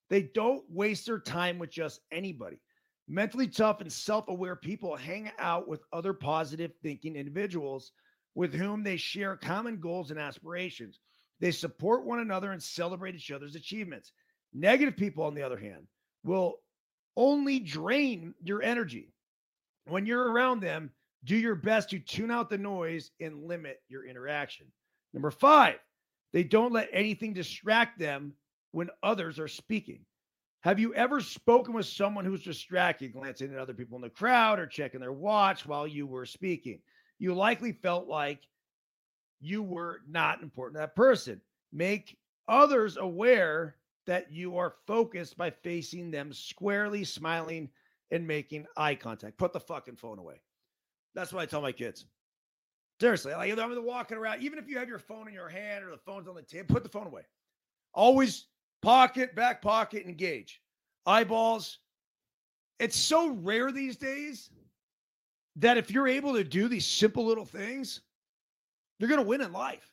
they 0.09 0.23
don't 0.23 0.65
waste 0.71 1.07
their 1.07 1.19
time 1.19 1.59
with 1.59 1.71
just 1.71 2.01
anybody. 2.11 2.59
Mentally 3.09 3.47
tough 3.47 3.81
and 3.81 3.93
self-aware 3.93 4.57
people 4.57 4.97
hang 4.97 5.31
out 5.39 5.69
with 5.69 5.85
other 5.93 6.13
positive 6.13 6.73
thinking 6.83 7.17
individuals 7.17 7.93
with 8.35 8.53
whom 8.53 8.83
they 8.83 8.97
share 8.97 9.37
common 9.37 9.79
goals 9.79 10.11
and 10.11 10.19
aspirations. 10.19 10.99
They 11.41 11.53
support 11.53 12.05
one 12.05 12.19
another 12.19 12.53
and 12.53 12.63
celebrate 12.63 13.15
each 13.15 13.31
other's 13.31 13.55
achievements. 13.55 14.13
Negative 14.53 14.97
people, 14.97 15.25
on 15.25 15.35
the 15.35 15.43
other 15.43 15.59
hand, 15.59 15.87
will 16.25 16.57
only 17.17 17.61
drain 17.61 18.35
your 18.43 18.63
energy. 18.63 19.13
When 19.87 20.05
you're 20.05 20.33
around 20.33 20.61
them, 20.61 20.91
do 21.25 21.37
your 21.37 21.55
best 21.55 21.91
to 21.91 21.99
tune 21.99 22.31
out 22.31 22.51
the 22.51 22.59
noise 22.59 23.11
and 23.21 23.45
limit 23.45 23.81
your 23.89 24.07
interaction. 24.07 24.67
Number 25.13 25.31
five, 25.31 25.77
they 26.33 26.43
don't 26.43 26.73
let 26.73 26.89
anything 26.93 27.33
distract 27.33 27.99
them 27.99 28.35
when 28.73 28.91
others 29.03 29.39
are 29.39 29.49
speaking. 29.49 30.01
Have 30.67 30.81
you 30.81 30.93
ever 30.95 31.21
spoken 31.21 31.75
with 31.75 31.87
someone 31.87 32.25
who's 32.25 32.43
distracted, 32.43 33.13
glancing 33.13 33.53
at 33.53 33.59
other 33.61 33.73
people 33.73 33.95
in 33.95 34.03
the 34.03 34.11
crowd 34.11 34.59
or 34.59 34.67
checking 34.67 34.99
their 34.99 35.13
watch 35.13 35.65
while 35.65 35.87
you 35.87 36.09
were 36.09 36.27
speaking? 36.27 36.81
You 37.21 37.35
likely 37.35 37.71
felt 37.71 38.09
like 38.09 38.41
you 39.41 39.63
were 39.63 40.01
not 40.09 40.43
important 40.43 40.75
to 40.75 40.81
that 40.81 40.97
person. 40.97 41.41
Make 41.73 42.19
others 42.49 42.97
aware 42.97 43.77
that 44.09 44.33
you 44.33 44.57
are 44.57 44.75
focused 44.89 45.37
by 45.37 45.51
facing 45.51 46.11
them 46.11 46.33
squarely, 46.33 47.05
smiling, 47.05 47.69
and 48.11 48.27
making 48.27 48.67
eye 48.77 48.97
contact. 48.97 49.39
Put 49.39 49.53
the 49.53 49.61
fucking 49.61 49.95
phone 49.95 50.19
away. 50.19 50.41
That's 51.15 51.33
what 51.33 51.43
I 51.43 51.47
tell 51.47 51.63
my 51.63 51.71
kids. 51.71 52.07
Seriously, 53.01 53.33
like 53.35 53.57
I'm 53.57 53.85
walking 53.85 54.19
around, 54.19 54.43
even 54.43 54.59
if 54.59 54.67
you 54.69 54.79
have 54.79 54.89
your 54.89 54.99
phone 54.99 55.29
in 55.29 55.35
your 55.35 55.49
hand 55.49 55.85
or 55.85 55.93
the 55.93 55.99
phone's 55.99 56.27
on 56.27 56.35
the 56.35 56.43
table, 56.43 56.75
put 56.75 56.83
the 56.83 56.89
phone 56.89 57.07
away. 57.07 57.23
Always 57.95 58.47
pocket, 58.87 59.35
back 59.35 59.61
pocket, 59.61 60.07
engage. 60.07 60.63
Eyeballs. 61.07 61.81
It's 62.79 62.97
so 62.97 63.31
rare 63.31 63.73
these 63.73 63.97
days 63.97 64.51
that 65.57 65.77
if 65.77 65.91
you're 65.91 66.07
able 66.07 66.35
to 66.35 66.45
do 66.45 66.69
these 66.69 66.87
simple 66.87 67.27
little 67.27 67.45
things, 67.45 68.03
you're 69.01 69.09
going 69.09 69.21
to 69.21 69.27
win 69.27 69.41
in 69.41 69.53
life. 69.53 69.91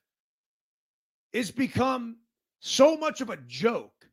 It's 1.32 1.50
become 1.50 2.18
so 2.60 2.96
much 2.96 3.20
of 3.20 3.32
a 3.32 3.38
joke 3.48 4.08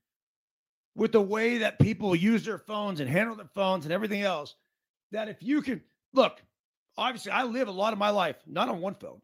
with 0.97 1.13
the 1.13 1.21
way 1.21 1.59
that 1.59 1.79
people 1.79 2.17
use 2.17 2.43
their 2.43 2.59
phones 2.59 3.01
and 3.01 3.11
handle 3.11 3.37
their 3.37 3.51
phones 3.55 3.85
and 3.85 3.93
everything 3.93 4.23
else 4.23 4.55
that 5.13 5.29
if 5.29 5.43
you 5.43 5.61
can 5.61 5.83
look, 6.15 6.41
obviously 6.97 7.33
I 7.33 7.43
live 7.43 7.69
a 7.69 7.73
lot 7.73 7.93
of 7.93 7.99
my 7.99 8.09
life 8.09 8.37
not 8.47 8.71
on 8.71 8.81
one 8.81 8.95
phone. 8.95 9.21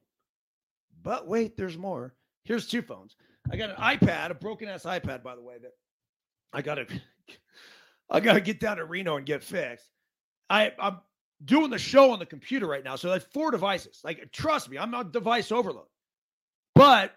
But 1.02 1.26
wait, 1.26 1.57
there's 1.57 1.78
more. 1.78 2.14
Here's 2.44 2.66
two 2.66 2.82
phones. 2.82 3.16
I 3.51 3.57
got 3.57 3.70
an 3.70 3.76
iPad, 3.76 4.30
a 4.30 4.34
broken 4.34 4.68
ass 4.68 4.84
iPad, 4.84 5.22
by 5.22 5.34
the 5.34 5.42
way, 5.42 5.57
that 5.61 5.72
I 6.53 6.62
gotta 6.62 6.86
I 8.11 8.20
gotta 8.20 8.40
get 8.40 8.61
down 8.61 8.78
to 8.78 8.84
Reno 8.84 9.16
and 9.16 9.26
get 9.26 9.42
fixed. 9.42 9.90
I, 10.49 10.72
I'm 10.78 10.99
doing 11.44 11.70
the 11.70 11.78
show 11.78 12.12
on 12.12 12.18
the 12.18 12.26
computer 12.26 12.66
right 12.66 12.84
now. 12.84 12.97
So 12.97 13.11
that's 13.11 13.26
four 13.32 13.51
devices. 13.51 14.01
Like, 14.05 14.30
trust 14.32 14.70
me, 14.70 14.78
I'm 14.78 14.90
not 14.90 15.12
device 15.12 15.51
overload. 15.51 15.86
But 16.74 17.12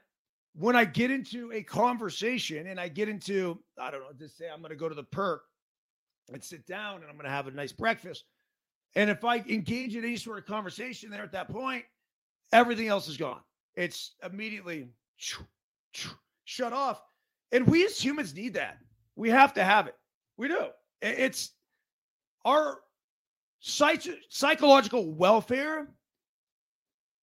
when 0.56 0.76
I 0.76 0.86
get 0.86 1.12
into 1.12 1.52
a 1.54 1.62
conversation 1.64 2.68
and 2.68 2.80
I 2.80 2.88
get 2.88 3.08
into, 3.08 3.60
I 3.80 3.92
don't 3.92 4.02
know, 4.02 4.08
just 4.18 4.38
say 4.38 4.46
I'm 4.52 4.64
to 4.64 4.76
go 4.76 4.90
to 4.90 4.96
the 4.96 5.04
perk 5.04 5.44
and 6.32 6.44
sit 6.44 6.66
down 6.66 7.02
and 7.02 7.06
I'm 7.10 7.18
to 7.20 7.30
have 7.30 7.48
a 7.48 7.52
nice 7.52 7.72
breakfast. 7.72 8.26
And 8.96 9.10
if 9.10 9.24
I 9.24 9.38
engage 9.38 9.96
in 9.96 10.04
any 10.04 10.18
sort 10.18 10.40
of 10.40 10.46
conversation 10.46 11.10
there 11.10 11.24
at 11.24 11.32
that 11.34 11.50
point, 11.50 11.86
everything 12.52 12.88
else 12.88 13.08
is 13.08 13.18
gone. 13.18 13.42
It's 13.76 14.16
immediately 14.24 14.90
shut 16.46 16.74
off. 16.74 17.02
And 17.52 17.68
we 17.68 17.86
as 17.86 18.00
humans 18.00 18.36
need 18.36 18.54
that. 18.56 18.78
We 19.16 19.30
have 19.30 19.54
to 19.56 19.64
have 19.64 19.88
it. 19.88 19.96
We 20.38 20.48
do. 20.48 20.68
It's 21.02 21.52
our 22.46 22.80
psych- 23.60 24.24
psychological 24.30 25.12
welfare 25.14 25.90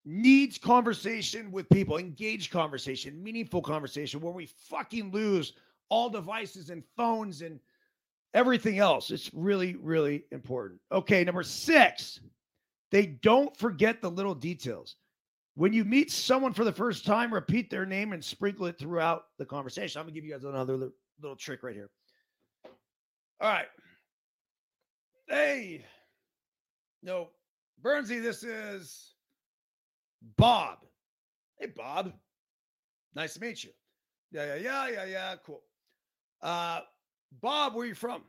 needs 0.05 0.57
conversation 0.57 1.51
with 1.51 1.69
people, 1.69 1.97
engaged 1.97 2.51
conversation, 2.51 3.21
meaningful 3.21 3.61
conversation 3.61 4.21
where 4.21 4.33
we 4.33 4.45
fucking 4.45 5.11
lose 5.11 5.53
all 5.89 6.09
devices 6.09 6.69
and 6.69 6.83
phones 6.95 7.41
and 7.41 7.59
everything 8.33 8.79
else. 8.79 9.11
It's 9.11 9.29
really, 9.33 9.75
really 9.75 10.23
important. 10.31 10.79
Okay, 10.91 11.23
number 11.23 11.43
six, 11.43 12.19
they 12.91 13.05
don't 13.05 13.55
forget 13.57 14.01
the 14.01 14.09
little 14.09 14.35
details. 14.35 14.95
When 15.57 15.73
you 15.73 15.83
meet 15.85 16.11
someone 16.11 16.53
for 16.53 16.63
the 16.63 16.71
first 16.71 17.03
time, 17.03 17.33
repeat 17.33 17.71
their 17.71 17.83
name 17.83 18.13
and 18.13 18.23
sprinkle 18.23 18.67
it 18.67 18.77
throughout 18.77 19.23
the 19.39 19.45
conversation. 19.45 19.99
I'm 19.99 20.05
gonna 20.05 20.13
give 20.13 20.23
you 20.23 20.31
guys 20.31 20.43
another 20.43 20.91
little 21.19 21.35
trick 21.35 21.63
right 21.63 21.73
here. 21.73 21.89
All 23.41 23.49
right. 23.49 23.65
Hey, 25.27 25.83
no, 27.01 27.29
Bernsey, 27.81 28.21
this 28.21 28.43
is 28.43 29.15
Bob. 30.37 30.77
Hey, 31.59 31.73
Bob. 31.75 32.13
Nice 33.15 33.33
to 33.33 33.41
meet 33.41 33.63
you. 33.63 33.71
Yeah, 34.31 34.57
yeah, 34.57 34.61
yeah, 34.61 34.89
yeah, 34.89 35.05
yeah. 35.05 35.35
Cool. 35.43 35.63
Uh, 36.39 36.81
Bob, 37.41 37.73
where 37.73 37.85
are 37.85 37.87
you 37.87 37.95
from? 37.95 38.21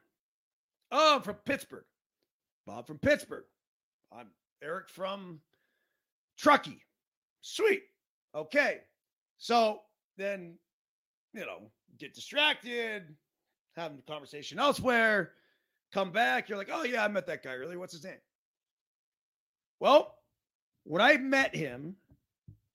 Oh, 0.90 1.16
I'm 1.16 1.22
from 1.22 1.36
Pittsburgh. 1.44 1.84
Bob 2.66 2.86
from 2.86 2.96
Pittsburgh. 2.96 3.44
I'm 4.10 4.28
Eric 4.62 4.88
from 4.88 5.42
Truckee. 6.38 6.80
Sweet. 7.40 7.82
Okay. 8.34 8.78
So 9.38 9.80
then, 10.16 10.54
you 11.32 11.40
know, 11.40 11.70
get 11.98 12.14
distracted, 12.14 13.14
having 13.76 13.98
a 13.98 14.10
conversation 14.10 14.58
elsewhere, 14.58 15.32
come 15.92 16.10
back. 16.10 16.48
You're 16.48 16.58
like, 16.58 16.70
oh, 16.72 16.84
yeah, 16.84 17.04
I 17.04 17.08
met 17.08 17.26
that 17.26 17.42
guy. 17.42 17.52
Really? 17.52 17.76
What's 17.76 17.92
his 17.92 18.04
name? 18.04 18.18
Well, 19.80 20.14
when 20.84 21.02
I 21.02 21.16
met 21.16 21.54
him 21.54 21.94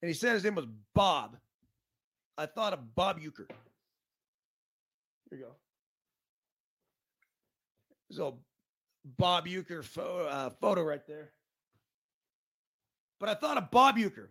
and 0.02 0.08
he 0.08 0.14
said 0.14 0.34
his 0.34 0.44
name 0.44 0.56
was 0.56 0.68
Bob, 0.96 1.38
I 2.38 2.46
thought 2.46 2.74
of 2.74 2.96
Bob 2.96 3.20
Uecker. 3.20 3.48
Here 5.30 5.40
you 5.40 5.46
go. 5.46 5.56
There's 8.10 8.20
a 8.20 8.34
Bob 9.18 9.48
Uecker 9.48 9.84
photo, 9.84 10.28
uh, 10.28 10.50
photo 10.62 10.84
right 10.84 11.06
there. 11.08 11.32
But 13.20 13.30
I 13.30 13.36
thought 13.36 13.58
of 13.58 13.72
Bob 13.72 13.98
Uecker. 13.98 14.28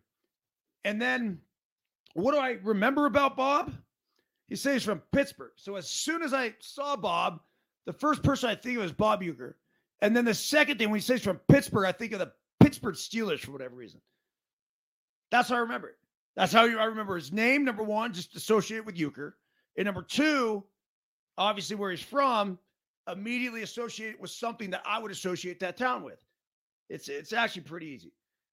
And 0.85 1.01
then 1.01 1.39
what 2.15 2.33
do 2.33 2.39
I 2.39 2.59
remember 2.63 3.07
about 3.07 3.37
Bob? 3.37 3.73
He 4.49 4.57
says 4.57 4.75
he's 4.75 4.85
from 4.85 5.03
Pittsburgh. 5.13 5.53
So 5.57 5.77
as 5.77 5.89
soon 5.89 6.23
as 6.23 6.35
I 6.35 6.55
saw 6.61 6.97
Bob, 6.97 7.41
the 7.87 7.93
first 7.93 8.23
person 8.23 8.51
I 8.51 8.55
think 8.55 8.79
of 8.79 8.85
is 8.85 8.93
Bob 8.93 9.23
Uecker. 9.23 9.55
And 10.03 10.17
then 10.17 10.25
the 10.25 10.35
second 10.35 10.79
thing 10.79 10.91
when 10.91 10.99
he 10.99 11.05
says 11.05 11.23
from 11.23 11.39
Pittsburgh, 11.49 11.87
I 11.87 11.93
think 11.93 12.13
of 12.13 12.19
the 12.19 12.33
Pittsburgh 12.61 12.97
Steelers 12.97 13.41
for 13.41 13.53
whatever 13.53 13.75
reason. 13.75 14.01
That's 15.31 15.49
how 15.49 15.57
I 15.57 15.61
remember 15.61 15.89
it. 15.89 15.97
That's 16.37 16.53
how 16.53 16.63
I 16.63 16.85
remember 16.85 17.17
his 17.17 17.33
name. 17.33 17.65
Number 17.65 17.83
one, 17.83 18.13
just 18.13 18.37
associate 18.37 18.79
it 18.79 18.87
with 18.87 18.97
Uecker. 18.97 19.33
And 19.77 19.87
number 19.87 20.03
two, 20.03 20.65
obviously 21.39 21.77
where 21.77 21.91
he's 21.91 22.03
from, 22.03 22.59
immediately 23.11 23.63
associate 23.63 24.21
with 24.21 24.31
something 24.31 24.71
that 24.71 24.83
I 24.87 24.99
would 24.99 25.11
associate 25.11 25.61
that 25.61 25.77
town 25.77 26.03
with. 26.03 26.23
It's 26.89 27.09
it's 27.09 27.33
actually 27.33 27.63
pretty 27.63 27.87
easy. 27.87 28.13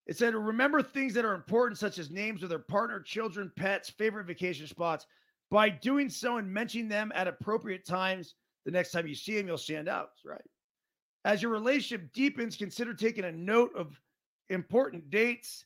It 0.10 0.18
said 0.18 0.34
remember 0.34 0.82
things 0.82 1.14
that 1.14 1.24
are 1.24 1.36
important, 1.36 1.78
such 1.78 1.99
as 1.99 2.10
names 2.10 2.41
of 2.41 2.49
their 2.49 2.57
partner, 2.57 2.99
children, 2.99 3.51
pets, 3.55 3.91
favorite 3.91 4.26
vacation 4.26 4.66
spots. 4.66 5.05
By 5.51 5.70
doing 5.70 6.10
so 6.10 6.38
and 6.38 6.51
mentioning 6.51 6.89
them 6.89 7.12
at 7.14 7.28
appropriate 7.28 7.86
times, 7.86 8.34
the 8.66 8.72
next 8.72 8.89
time 8.89 9.05
you 9.05 9.14
see 9.14 9.38
them, 9.38 9.45
you'll 9.45 9.60
stand 9.60 9.88
out. 9.88 10.10
That's 10.16 10.26
right. 10.26 10.41
As 11.26 11.43
your 11.43 11.51
relationship 11.51 12.12
deepens, 12.12 12.57
consider 12.57 12.95
taking 12.95 13.26
a 13.26 13.32
note 13.32 13.72
of 13.76 14.01
important 14.49 15.12
dates, 15.12 15.66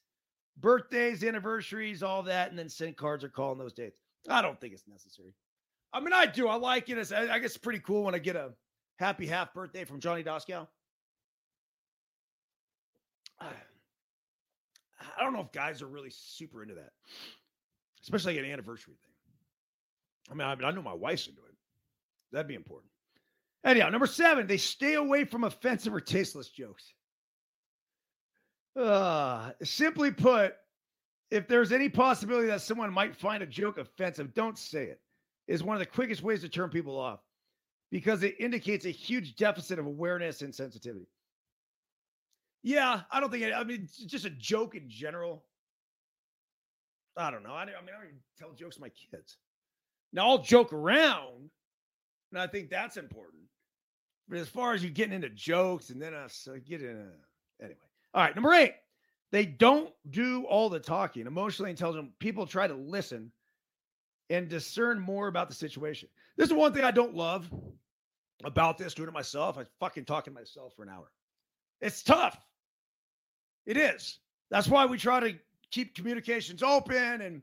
birthdays, 0.57 1.23
anniversaries, 1.23 2.03
all 2.03 2.21
that, 2.23 2.49
and 2.49 2.59
then 2.59 2.67
send 2.67 2.97
cards 2.97 3.23
or 3.23 3.29
call 3.29 3.51
on 3.51 3.57
those 3.57 3.71
dates. 3.71 3.97
I 4.27 4.41
don't 4.41 4.59
think 4.59 4.73
it's 4.73 4.89
necessary. 4.89 5.33
I 5.93 6.01
mean, 6.01 6.11
I 6.11 6.25
do. 6.25 6.49
I 6.49 6.55
like 6.55 6.89
it. 6.89 7.13
I 7.13 7.39
guess 7.39 7.51
it's 7.51 7.57
pretty 7.57 7.79
cool 7.79 8.03
when 8.03 8.13
I 8.15 8.19
get 8.19 8.35
a 8.35 8.51
happy 8.99 9.25
half 9.25 9.53
birthday 9.53 9.85
from 9.85 10.01
Johnny 10.01 10.21
Doskow. 10.21 10.67
I 15.17 15.23
don't 15.23 15.33
know 15.33 15.41
if 15.41 15.51
guys 15.51 15.81
are 15.81 15.87
really 15.87 16.11
super 16.11 16.63
into 16.63 16.75
that, 16.75 16.91
especially 18.01 18.35
like 18.35 18.45
an 18.45 18.51
anniversary 18.51 18.93
thing. 18.93 19.13
I 20.31 20.33
mean, 20.35 20.47
I, 20.47 20.55
mean, 20.55 20.65
I 20.65 20.71
know 20.71 20.81
my 20.81 20.93
wife's 20.93 21.27
into 21.27 21.41
it. 21.41 21.55
That'd 22.31 22.47
be 22.47 22.55
important. 22.55 22.89
Anyhow, 23.65 23.89
number 23.89 24.07
seven, 24.07 24.47
they 24.47 24.57
stay 24.57 24.95
away 24.95 25.23
from 25.25 25.43
offensive 25.43 25.93
or 25.93 26.01
tasteless 26.01 26.49
jokes. 26.49 26.93
Uh, 28.75 29.51
simply 29.63 30.11
put, 30.11 30.55
if 31.31 31.47
there's 31.47 31.71
any 31.71 31.89
possibility 31.89 32.47
that 32.47 32.61
someone 32.61 32.91
might 32.91 33.15
find 33.15 33.43
a 33.43 33.45
joke 33.45 33.77
offensive, 33.77 34.33
don't 34.33 34.57
say 34.57 34.85
it. 34.85 34.99
Is 35.47 35.61
one 35.61 35.75
of 35.75 35.79
the 35.79 35.85
quickest 35.85 36.23
ways 36.23 36.41
to 36.41 36.49
turn 36.49 36.69
people 36.69 36.97
off 36.97 37.19
because 37.91 38.23
it 38.23 38.35
indicates 38.39 38.85
a 38.85 38.89
huge 38.89 39.35
deficit 39.35 39.77
of 39.77 39.85
awareness 39.85 40.41
and 40.41 40.55
sensitivity. 40.55 41.05
Yeah, 42.63 43.01
I 43.11 43.19
don't 43.19 43.29
think 43.29 43.43
it, 43.43 43.53
I 43.53 43.63
mean, 43.63 43.89
just 44.07 44.25
a 44.25 44.29
joke 44.29 44.75
in 44.75 44.89
general. 44.89 45.43
I 47.17 47.29
don't 47.29 47.43
know. 47.43 47.53
I, 47.53 47.63
I 47.63 47.65
mean, 47.65 47.93
I 47.95 48.03
don't 48.03 48.13
tell 48.39 48.53
jokes 48.53 48.75
to 48.75 48.81
my 48.81 48.89
kids. 48.89 49.37
Now, 50.13 50.29
I'll 50.29 50.37
joke 50.39 50.71
around, 50.71 51.49
and 52.31 52.41
I 52.41 52.47
think 52.47 52.69
that's 52.69 52.97
important. 52.97 53.43
But 54.29 54.39
as 54.39 54.47
far 54.47 54.73
as 54.73 54.83
you 54.83 54.89
getting 54.89 55.13
into 55.13 55.29
jokes 55.29 55.89
and 55.89 56.01
then 56.01 56.13
us 56.13 56.47
uh, 56.49 56.57
get 56.65 56.81
in, 56.81 57.11
anyway. 57.61 57.77
All 58.13 58.23
right, 58.23 58.33
number 58.33 58.53
eight, 58.53 58.75
they 59.31 59.45
don't 59.45 59.91
do 60.09 60.45
all 60.45 60.69
the 60.69 60.79
talking. 60.79 61.27
Emotionally 61.27 61.71
intelligent 61.71 62.17
people 62.19 62.47
try 62.47 62.67
to 62.67 62.75
listen 62.75 63.31
and 64.29 64.47
discern 64.47 64.99
more 64.99 65.27
about 65.27 65.49
the 65.49 65.55
situation. 65.55 66.07
This 66.37 66.47
is 66.47 66.53
one 66.53 66.73
thing 66.73 66.83
I 66.83 66.91
don't 66.91 67.15
love 67.15 67.51
about 68.43 68.77
this, 68.77 68.93
doing 68.93 69.09
it 69.09 69.13
myself. 69.13 69.57
I 69.57 69.65
fucking 69.79 70.05
talking 70.05 70.33
myself 70.33 70.73
for 70.75 70.83
an 70.83 70.89
hour. 70.89 71.11
It's 71.81 72.01
tough. 72.03 72.37
It 73.65 73.77
is. 73.77 74.19
That's 74.49 74.67
why 74.67 74.85
we 74.85 74.97
try 74.97 75.19
to 75.19 75.35
keep 75.71 75.95
communications 75.95 76.61
open. 76.61 77.21
And, 77.21 77.41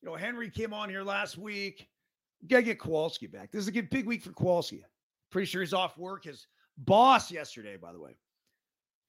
you 0.00 0.08
know, 0.08 0.14
Henry 0.14 0.50
came 0.50 0.72
on 0.72 0.88
here 0.88 1.02
last 1.02 1.38
week. 1.38 1.88
Gotta 2.48 2.62
get 2.64 2.80
Kowalski 2.80 3.26
back. 3.26 3.52
This 3.52 3.62
is 3.62 3.68
a 3.68 3.72
good 3.72 3.88
big 3.90 4.06
week 4.06 4.22
for 4.22 4.32
Kowalski. 4.32 4.84
Pretty 5.30 5.46
sure 5.46 5.62
he's 5.62 5.72
off 5.72 5.96
work. 5.96 6.24
His 6.24 6.46
boss 6.76 7.30
yesterday, 7.30 7.76
by 7.76 7.92
the 7.92 8.00
way, 8.00 8.16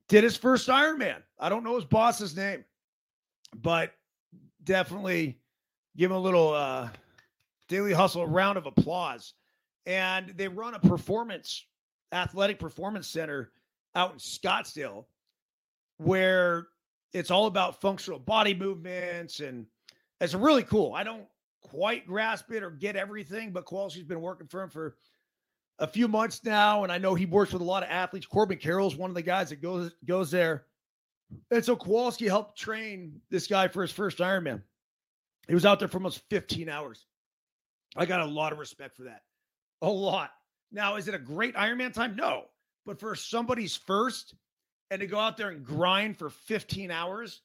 did 0.08 0.24
his 0.24 0.38
first 0.38 0.70
Ironman. 0.70 1.22
I 1.40 1.50
don't 1.50 1.64
know 1.64 1.76
his 1.76 1.86
boss's 1.86 2.36
name, 2.36 2.64
but 3.56 3.92
definitely 4.64 5.40
give 5.98 6.12
him 6.12 6.18
a 6.18 6.20
little 6.20 6.54
uh, 6.54 6.90
daily 7.68 7.94
hustle 7.94 8.28
round 8.28 8.58
of 8.58 8.68
applause. 8.68 9.34
And 9.86 10.34
they 10.38 10.48
run 10.48 10.76
a 10.76 10.80
performance, 10.80 11.66
athletic 12.12 12.60
performance 12.60 13.08
center 13.08 13.52
out 13.96 14.14
in 14.14 14.18
Scottsdale 14.20 15.06
where 15.98 16.68
it's 17.14 17.32
all 17.32 17.46
about 17.46 17.82
functional 17.82 18.20
body 18.20 18.54
movements 18.54 19.40
and 19.40 19.66
it's 20.20 20.34
really 20.34 20.64
cool. 20.64 20.94
I 20.94 21.04
don't 21.04 21.26
quite 21.62 22.08
grasp 22.08 22.52
it 22.52 22.64
or 22.64 22.72
get 22.72 22.96
everything, 22.96 23.52
but 23.52 23.66
Kowalski's 23.66 24.04
been 24.04 24.22
working 24.22 24.48
for 24.48 24.64
him 24.64 24.70
for 24.70 24.96
a 25.80 25.88
few 25.88 26.08
months 26.08 26.44
now, 26.44 26.84
and 26.84 26.92
I 26.92 26.98
know 26.98 27.16
he 27.16 27.26
works 27.26 27.52
with 27.52 27.62
a 27.62 27.66
lot 27.66 27.84
of 27.84 27.90
athletes. 27.90 28.26
Corbin 28.26 28.58
Carroll's 28.58 28.96
one 28.96 29.10
of 29.10 29.16
the 29.16 29.22
guys 29.22 29.50
that 29.50 29.62
goes 29.62 29.92
goes 30.06 30.30
there, 30.30 30.66
and 31.52 31.66
so 31.66 31.76
Kowalski 31.76 32.28
helped 32.28 32.58
train 32.58 33.20
this 33.30 33.48
guy 33.48 33.68
for 33.68 33.82
his 33.82 33.92
first 33.92 34.20
Ironman. 34.20 34.62
He 35.48 35.54
was 35.54 35.66
out 35.66 35.80
there 35.80 35.88
for 35.88 35.98
almost 35.98 36.22
15 36.30 36.70
hours. 36.70 37.06
I 37.96 38.06
got 38.06 38.22
a 38.22 38.26
lot 38.26 38.54
of 38.54 38.60
respect 38.60 38.96
for 38.96 39.04
that, 39.04 39.22
a 39.82 39.90
lot. 39.90 40.32
Now, 40.72 40.96
is 40.96 41.08
it 41.08 41.16
a 41.16 41.20
great 41.20 41.56
Ironman 41.56 41.94
time? 41.94 42.16
No, 42.16 42.46
but 42.86 43.00
for 43.00 43.16
somebody's 43.16 43.76
first, 43.76 44.36
and 44.94 45.00
to 45.00 45.08
go 45.08 45.18
out 45.18 45.38
there 45.38 45.50
and 45.50 45.66
grind 45.66 46.20
for 46.20 46.30
15 46.30 46.92
hours, 46.92 47.42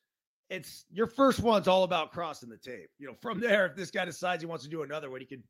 it's 0.51 0.85
your 0.93 1.07
first 1.07 1.41
one's 1.41 1.67
all 1.67 1.83
about 1.83 2.13
crossing 2.13 2.51
the 2.51 2.59
tape. 2.59 2.91
You 2.99 3.07
know, 3.07 3.15
from 3.23 3.41
there, 3.41 3.65
if 3.67 3.75
this 3.75 3.91
guy 3.91 4.05
decides 4.05 4.43
he 4.43 4.47
wants 4.47 4.65
to 4.65 4.71
do 4.71 4.83
another 4.83 5.09
one, 5.09 5.21
he 5.21 5.27
can 5.27 5.43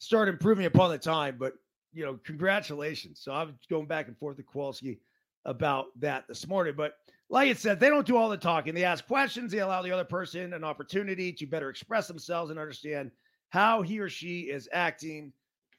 start 0.00 0.28
improving 0.28 0.66
upon 0.66 0.90
the 0.90 0.98
time. 0.98 1.36
But 1.38 1.52
you 1.92 2.04
know, 2.04 2.18
congratulations. 2.24 3.20
So 3.22 3.32
I'm 3.32 3.56
going 3.70 3.86
back 3.86 4.08
and 4.08 4.18
forth 4.18 4.36
with 4.36 4.50
Kowalski 4.52 4.98
about 5.44 5.86
that 6.00 6.24
this 6.28 6.46
morning. 6.48 6.74
But 6.76 6.94
like 7.30 7.48
it 7.48 7.58
said, 7.58 7.78
they 7.78 7.88
don't 7.88 8.06
do 8.06 8.16
all 8.16 8.28
the 8.28 8.36
talking. 8.36 8.74
They 8.74 8.84
ask 8.84 9.06
questions. 9.06 9.52
They 9.52 9.60
allow 9.60 9.80
the 9.80 9.92
other 9.92 10.04
person 10.04 10.52
an 10.52 10.64
opportunity 10.64 11.32
to 11.34 11.46
better 11.46 11.70
express 11.70 12.08
themselves 12.08 12.50
and 12.50 12.58
understand 12.58 13.12
how 13.50 13.82
he 13.82 14.00
or 14.00 14.08
she 14.08 14.40
is 14.40 14.68
acting 14.72 15.32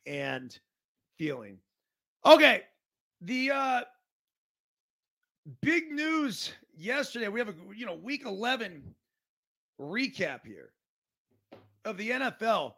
and 0.06 0.58
feeling. 1.18 1.58
Okay. 2.26 2.62
The 3.22 3.52
uh 3.52 3.82
big 5.62 5.92
news 5.92 6.54
yesterday. 6.78 7.28
We 7.28 7.40
have 7.40 7.50
a 7.50 7.56
you 7.76 7.86
know 7.86 7.96
week 7.96 8.26
11 8.26 8.84
recap 9.80 10.46
here 10.46 10.72
of 11.86 11.98
the 11.98 12.10
NFL. 12.10 12.74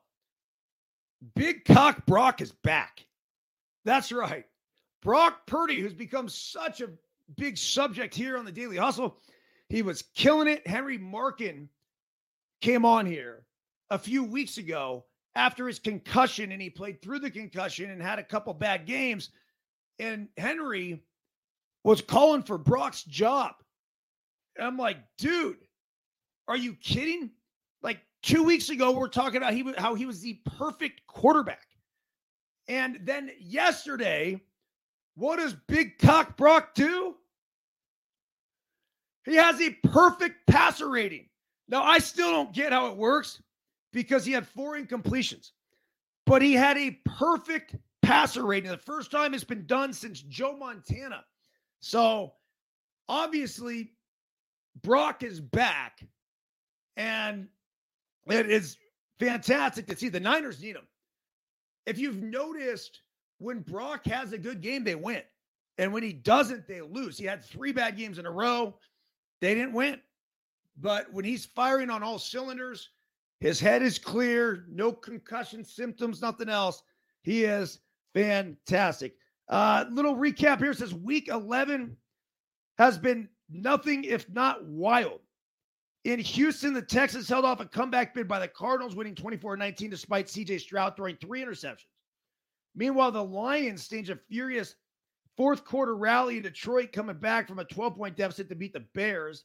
Big 1.36 1.66
cock 1.66 2.06
Brock 2.06 2.42
is 2.42 2.52
back. 2.52 3.06
That's 3.86 4.12
right. 4.12 4.46
Brock 5.02 5.46
Purdy, 5.48 5.80
who's 5.80 5.94
become 5.94 6.30
such 6.30 6.82
a 6.82 6.90
big 7.38 7.58
subject 7.58 8.14
here 8.14 8.38
on 8.38 8.46
the 8.46 8.52
Daily 8.52 8.78
Hustle, 8.78 9.18
he 9.70 9.82
was 9.82 10.04
killing 10.16 10.48
it. 10.48 10.66
Henry 10.68 10.98
Markin 10.98 11.70
came 12.62 12.86
on 12.86 13.06
here 13.06 13.44
a 13.90 13.98
few 13.98 14.24
weeks 14.24 14.58
ago 14.58 15.06
after 15.36 15.68
his 15.68 15.80
concussion, 15.80 16.52
and 16.52 16.62
he 16.62 16.70
played 16.70 17.02
through 17.02 17.20
the 17.20 17.32
concussion 17.32 17.90
and 17.90 18.02
had 18.02 18.20
a 18.20 18.24
couple 18.24 18.54
bad 18.54 18.86
games. 18.86 19.30
And 20.00 20.28
Henry 20.38 21.04
was 21.84 22.02
calling 22.02 22.44
for 22.44 22.58
Brock's 22.58 23.04
job. 23.04 23.54
And 24.58 24.68
I'm 24.68 24.78
like, 24.78 24.98
dude, 25.18 25.58
are 26.48 26.58
you 26.58 26.74
kidding? 26.76 27.32
Like 27.82 28.00
two 28.22 28.44
weeks 28.44 28.70
ago, 28.70 28.92
we 28.92 29.04
are 29.04 29.08
talking 29.08 29.38
about 29.38 29.54
he 29.54 29.66
how 29.78 29.96
he 29.96 30.06
was 30.06 30.22
the 30.22 30.40
perfect 30.58 31.06
quarterback. 31.08 31.68
And 32.68 33.00
then 33.04 33.32
yesterday, 33.40 34.40
what 35.16 35.38
does 35.38 35.56
Big 35.68 35.98
Cock 35.98 36.38
Brock 36.38 36.74
do? 36.74 37.16
He 39.26 39.36
has 39.36 39.62
a 39.62 39.72
perfect 39.88 40.48
passer 40.48 40.90
rating. 40.90 41.28
Now, 41.68 41.84
I 41.84 42.00
still 42.00 42.32
don't 42.32 42.54
get 42.54 42.74
how 42.74 42.88
it 42.88 42.98
works 42.98 43.42
because 43.94 44.26
he 44.26 44.32
had 44.32 44.48
four 44.48 44.78
incompletions, 44.78 45.52
but 46.26 46.42
he 46.42 46.54
had 46.54 46.78
a 46.78 47.00
perfect 47.06 47.76
passer 48.02 48.46
rating. 48.46 48.72
The 48.72 48.78
first 48.78 49.12
time 49.12 49.34
it's 49.34 49.44
been 49.44 49.66
done 49.66 49.94
since 49.94 50.22
Joe 50.22 50.58
Montana. 50.58 51.24
So 51.82 52.34
obviously, 53.10 53.94
Brock 54.82 55.24
is 55.24 55.40
back, 55.40 56.00
and 56.96 57.48
it 58.28 58.50
is 58.50 58.78
fantastic 59.20 59.88
to 59.88 59.98
see. 59.98 60.10
The 60.10 60.20
Niners 60.20 60.62
need 60.62 60.76
him. 60.76 60.88
If 61.86 61.98
you've 61.98 62.22
noticed, 62.22 63.02
when 63.40 63.60
Brock 63.60 64.06
has 64.06 64.34
a 64.34 64.38
good 64.38 64.62
game, 64.62 64.84
they 64.84 64.96
win. 64.96 65.24
And 65.78 65.92
when 65.92 66.04
he 66.04 66.14
doesn't, 66.14 66.68
they 66.68 66.82
lose. 66.82 67.18
He 67.18 67.26
had 67.26 67.44
three 67.44 67.72
bad 67.72 67.98
games 67.98 68.20
in 68.20 68.26
a 68.26 68.32
row. 68.32 68.78
They 69.42 69.56
didn't 69.56 69.74
win. 69.74 70.00
But 70.80 71.12
when 71.12 71.26
he's 71.26 71.46
firing 71.46 71.90
on 71.90 72.04
all 72.04 72.20
cylinders, 72.20 72.90
his 73.40 73.60
head 73.60 73.82
is 73.82 73.98
clear, 73.98 74.66
no 74.70 74.92
concussion 74.92 75.66
symptoms, 75.66 76.22
nothing 76.22 76.50
else. 76.50 76.84
He 77.24 77.44
is 77.44 77.80
fantastic. 78.14 79.16
Uh, 79.52 79.84
little 79.92 80.16
recap 80.16 80.60
here 80.60 80.74
says 80.74 80.94
week 80.94 81.28
11 81.28 81.98
has 82.78 82.98
been 82.98 83.28
nothing 83.50 84.06
if 84.06 84.28
not 84.30 84.64
wild. 84.66 85.20
In 86.06 86.20
Houston, 86.20 86.74
the 86.74 86.82
Texans 86.82 87.30
held 87.30 87.46
off 87.46 87.60
a 87.60 87.66
comeback 87.66 88.16
bid 88.16 88.28
by 88.28 88.40
the 88.40 88.48
Cardinals, 88.48 88.96
winning 88.96 89.14
24 89.14 89.58
19 89.58 89.90
despite 89.90 90.28
CJ 90.28 90.62
Stroud 90.62 90.96
throwing 90.96 91.18
three 91.18 91.44
interceptions. 91.44 91.86
Meanwhile, 92.76 93.12
the 93.12 93.24
Lions 93.24 93.84
staged 93.84 94.10
a 94.10 94.16
furious 94.30 94.76
fourth 95.36 95.66
quarter 95.66 95.96
rally 95.96 96.38
in 96.38 96.44
Detroit, 96.44 96.94
coming 96.94 97.18
back 97.18 97.48
from 97.48 97.60
a 97.60 97.66
12 97.66 97.96
point 97.96 98.16
deficit 98.16 98.48
to 98.50 98.56
beat 98.56 98.74
the 98.74 98.86
Bears, 98.96 99.44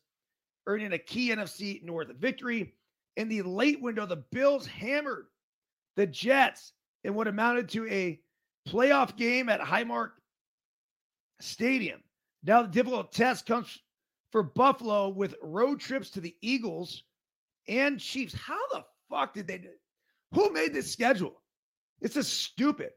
earning 0.67 0.93
a 0.93 0.99
key 0.99 1.31
NFC 1.31 1.83
North 1.83 2.09
victory. 2.19 2.75
In 3.17 3.29
the 3.29 3.43
late 3.43 3.83
window, 3.83 4.07
the 4.07 4.25
Bills 4.31 4.67
hammered 4.67 5.27
the 5.97 6.07
Jets 6.07 6.73
in 7.03 7.15
what 7.15 7.29
amounted 7.29 7.69
to 7.71 7.87
a 7.89 8.21
playoff 8.67 9.17
game 9.17 9.49
at 9.49 9.61
Highmark 9.61 10.11
Stadium. 11.41 12.03
Now, 12.43 12.63
the 12.63 12.69
difficult 12.69 13.13
test 13.13 13.47
comes 13.47 13.79
for 14.31 14.43
Buffalo 14.43 15.09
with 15.09 15.35
road 15.43 15.81
trips 15.81 16.11
to 16.11 16.21
the 16.21 16.35
Eagles 16.43 17.05
and 17.69 17.99
Chiefs. 17.99 18.35
How 18.35 18.61
the 18.73 18.85
fuck 19.11 19.35
did 19.35 19.47
they 19.47 19.59
do? 19.59 19.73
Who 20.33 20.53
made 20.53 20.75
this 20.75 20.91
schedule? 20.91 21.43
It's 22.01 22.15
just 22.15 22.41
stupid. 22.41 22.91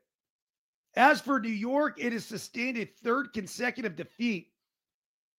As 0.96 1.22
for 1.22 1.40
New 1.40 1.50
York, 1.50 1.96
it 1.98 2.14
has 2.14 2.26
sustained 2.26 2.78
a 2.78 2.86
third 3.04 3.32
consecutive 3.34 3.96
defeat 3.96 4.48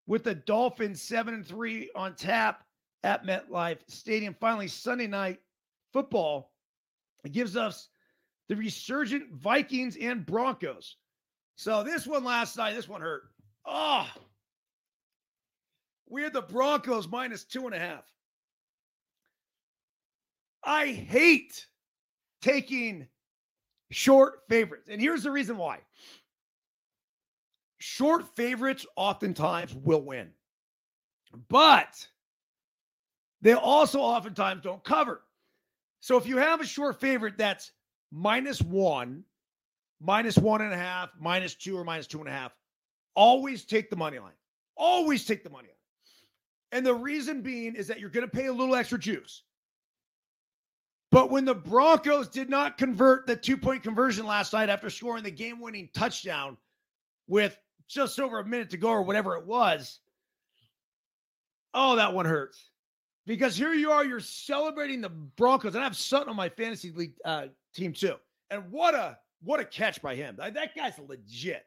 with 0.07 0.25
the 0.25 0.35
Dolphins 0.35 1.03
7 1.03 1.35
and 1.35 1.47
3 1.47 1.91
on 1.95 2.15
tap 2.15 2.65
at 3.03 3.27
MetLife 3.27 3.79
Stadium. 3.89 4.35
Finally, 4.41 4.69
Sunday 4.69 5.07
night 5.07 5.39
football 5.93 6.53
gives 7.31 7.57
us 7.57 7.89
the 8.51 8.57
resurgent 8.57 9.33
Vikings 9.33 9.97
and 9.97 10.27
Broncos. 10.27 10.97
So 11.55 11.85
this 11.85 12.05
one 12.05 12.25
last 12.25 12.57
night, 12.57 12.75
this 12.75 12.89
one 12.89 13.01
hurt. 13.01 13.23
Oh, 13.65 14.09
we 16.09 16.25
had 16.25 16.33
the 16.33 16.43
Broncos 16.43 17.07
minus 17.07 17.45
two 17.45 17.67
and 17.67 17.75
a 17.77 17.79
half. 17.79 18.03
I 20.65 20.89
hate 20.89 21.65
taking 22.43 23.07
short 23.93 24.41
favorites. 24.49 24.89
And 24.91 25.01
here's 25.01 25.23
the 25.23 25.31
reason 25.31 25.57
why 25.57 25.79
short 27.79 28.35
favorites 28.35 28.85
oftentimes 28.97 29.73
will 29.77 30.03
win, 30.03 30.29
but 31.49 32.05
they 33.43 33.53
also 33.53 34.01
oftentimes 34.01 34.65
don't 34.65 34.83
cover. 34.83 35.23
So 36.01 36.17
if 36.17 36.27
you 36.27 36.39
have 36.39 36.61
a 36.61 36.67
short 36.67 37.01
favorite 37.01 37.39
that's 37.39 37.71
minus 38.11 38.61
one, 38.61 39.25
minus 40.01 40.37
one 40.37 40.63
and 40.63 40.73
a 40.73 40.77
half, 40.77 41.11
minus 41.19 41.55
two, 41.55 41.77
or 41.77 41.85
minus 41.85 42.07
two 42.07 42.19
and 42.19 42.29
a 42.29 42.33
half, 42.33 42.53
always 43.15 43.65
take 43.65 43.91
the 43.91 43.97
money 43.97 44.19
line. 44.19 44.33
Always 44.77 45.25
take 45.25 45.45
the 45.45 45.51
money 45.51 45.69
line. 45.69 45.77
And 46.73 46.87
the 46.87 46.95
reason 46.95 47.43
being 47.43 47.75
is 47.75 47.89
that 47.89 48.01
you're 48.01 48.11
going 48.11 48.29
to 48.29 48.35
pay 48.35 48.47
a 48.47 48.53
little 48.53 48.75
extra 48.75 48.99
juice. 48.99 49.43
But 51.11 51.31
when 51.31 51.45
the 51.45 51.55
Broncos 51.55 52.29
did 52.29 52.49
not 52.49 52.79
convert 52.79 53.27
the 53.27 53.35
two 53.35 53.57
point 53.57 53.83
conversion 53.83 54.27
last 54.27 54.53
night 54.53 54.69
after 54.69 54.89
scoring 54.89 55.25
the 55.25 55.31
game 55.31 55.61
winning 55.61 55.89
touchdown 55.93 56.57
with 57.27 57.59
just 57.89 58.21
over 58.21 58.39
a 58.39 58.47
minute 58.47 58.71
to 58.71 58.77
go 58.77 58.91
or 58.91 59.03
whatever 59.03 59.37
it 59.37 59.45
was, 59.45 59.99
oh, 61.75 61.97
that 61.97 62.15
one 62.15 62.27
hurts. 62.27 62.71
Because 63.27 63.57
here 63.57 63.75
you 63.75 63.91
are, 63.91 64.05
you're 64.05 64.21
celebrating 64.21 65.01
the 65.01 65.09
Broncos, 65.09 65.75
and 65.75 65.83
I 65.83 65.85
have 65.85 65.97
Sutton 65.97 66.31
on 66.31 66.37
my 66.37 66.49
fantasy 66.49 66.91
league 66.93 67.15
uh, 67.25 67.47
team 67.75 67.93
two. 67.93 68.15
And 68.51 68.71
what 68.71 68.95
a 68.95 69.19
what 69.43 69.61
a 69.61 69.65
catch 69.65 70.03
by 70.03 70.15
him! 70.15 70.37
That 70.39 70.75
guy's 70.77 70.99
legit. 70.99 71.65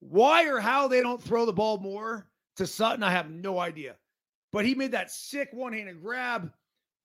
Why 0.00 0.46
or 0.46 0.60
how 0.60 0.88
they 0.88 1.02
don't 1.02 1.22
throw 1.22 1.44
the 1.44 1.52
ball 1.52 1.78
more 1.78 2.26
to 2.56 2.66
Sutton, 2.66 3.02
I 3.02 3.10
have 3.10 3.30
no 3.30 3.58
idea. 3.58 3.96
But 4.52 4.64
he 4.64 4.74
made 4.74 4.92
that 4.92 5.10
sick 5.10 5.50
one-handed 5.52 6.02
grab 6.02 6.50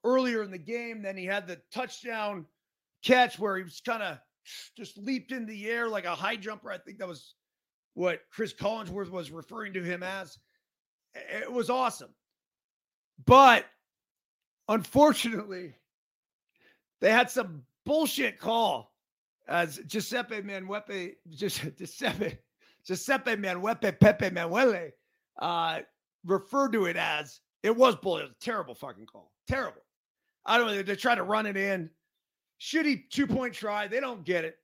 earlier 0.03 0.43
in 0.43 0.51
the 0.51 0.57
game. 0.57 1.01
Then 1.01 1.17
he 1.17 1.25
had 1.25 1.45
the 1.45 1.59
touchdown 1.73 2.45
catch 3.03 3.37
where 3.37 3.57
he 3.57 3.63
was 3.63 3.81
kind 3.85 4.01
of 4.01 4.17
just 4.77 4.97
leaped 4.97 5.31
in 5.31 5.45
the 5.45 5.69
air 5.69 5.87
like 5.87 6.05
a 6.05 6.15
high 6.15 6.37
jumper. 6.37 6.71
I 6.71 6.77
think 6.77 6.99
that 6.99 7.07
was 7.07 7.35
what 7.93 8.21
Chris 8.31 8.53
Collinsworth 8.53 9.09
was 9.09 9.31
referring 9.31 9.73
to 9.73 9.83
him 9.83 10.03
as. 10.03 10.37
It 11.13 11.51
was 11.51 11.69
awesome. 11.69 12.13
But 13.25 13.65
unfortunately, 14.67 15.75
they 17.01 17.11
had 17.11 17.29
some 17.29 17.63
bullshit 17.85 18.39
call 18.39 18.93
as 19.47 19.77
Giuseppe 19.87 20.41
Manuepe, 20.41 21.17
Giuseppe, 21.29 22.37
Giuseppe 22.85 23.35
Manuepe 23.35 23.99
Pepe 23.99 24.29
Manuele 24.29 24.91
uh, 25.39 25.79
referred 26.25 26.73
to 26.73 26.85
it 26.85 26.97
as. 26.97 27.39
It 27.63 27.75
was 27.75 27.95
bull. 27.95 28.21
Terrible 28.39 28.75
fucking 28.75 29.07
call. 29.07 29.31
Terrible. 29.47 29.81
I 30.45 30.57
don't 30.57 30.67
know. 30.67 30.83
They 30.83 30.95
try 30.95 31.15
to 31.15 31.23
run 31.23 31.45
it 31.45 31.57
in. 31.57 31.89
Shitty 32.61 33.09
two 33.09 33.27
point 33.27 33.53
try. 33.53 33.87
They 33.87 33.99
don't 33.99 34.23
get 34.23 34.45
it. 34.45 34.57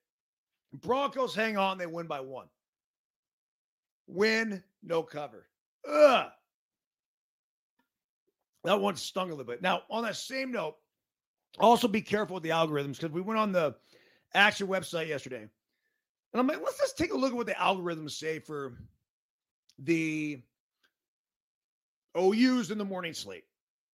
Broncos 0.74 1.36
hang 1.36 1.58
on. 1.58 1.78
They 1.78 1.88
win 1.88 2.08
by 2.08 2.20
one. 2.20 2.48
Win, 4.08 4.64
no 4.84 5.04
cover. 5.04 5.48
Ugh. 5.90 6.28
That 8.64 8.80
one 8.80 8.96
stung 8.96 9.30
a 9.30 9.32
little 9.32 9.46
bit. 9.46 9.62
Now, 9.62 9.82
on 9.90 10.04
that 10.04 10.16
same 10.16 10.52
note, 10.52 10.76
also 11.60 11.88
be 11.88 12.02
careful 12.02 12.36
with 12.36 12.44
the 12.44 12.50
algorithms 12.50 12.98
because 12.98 13.12
we 13.12 13.22
went 13.22 13.40
on 13.40 13.52
the 13.52 13.76
Action 14.34 14.68
website 14.68 15.08
yesterday. 15.08 15.42
And 16.34 16.40
I'm 16.40 16.48
like, 16.48 16.62
let's 16.64 16.80
just 16.80 16.98
take 16.98 17.14
a 17.14 17.18
look 17.18 17.32
at 17.32 17.38
what 17.38 17.48
the 17.48 17.54
algorithms 17.54 18.12
say 18.12 18.40
for 18.40 18.78
the 19.80 20.42
OUs 22.18 22.72
in 22.72 22.78
the 22.78 22.86
morning 22.86 23.14
slate. 23.14 23.44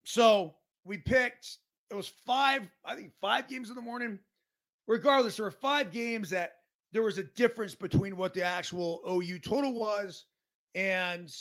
So 0.03 0.55
we 0.86 0.97
picked 0.97 1.58
it 1.89 1.95
was 1.95 2.12
five, 2.26 2.64
I 2.86 2.95
think 2.95 3.12
five 3.22 3.47
games 3.47 3.70
in 3.70 3.76
the 3.76 3.82
morning. 3.82 4.20
Regardless, 4.88 5.38
there 5.38 5.45
were 5.45 5.51
five 5.51 5.91
games 5.91 6.30
that 6.30 6.55
there 6.91 7.03
was 7.03 7.18
a 7.18 7.24
difference 7.24 7.76
between 7.76 8.16
what 8.16 8.34
the 8.34 8.43
actual 8.43 9.01
OU 9.10 9.39
total 9.39 9.74
was 9.74 10.26
and 10.76 11.34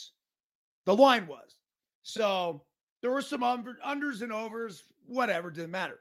the 0.85 0.97
line 0.97 1.27
was. 1.27 1.57
So 2.03 2.62
there 3.03 3.11
were 3.11 3.23
some 3.23 3.43
unders 3.43 4.23
and 4.23 4.33
overs, 4.33 4.85
whatever, 5.07 5.51
didn't 5.51 5.71
matter. 5.71 6.01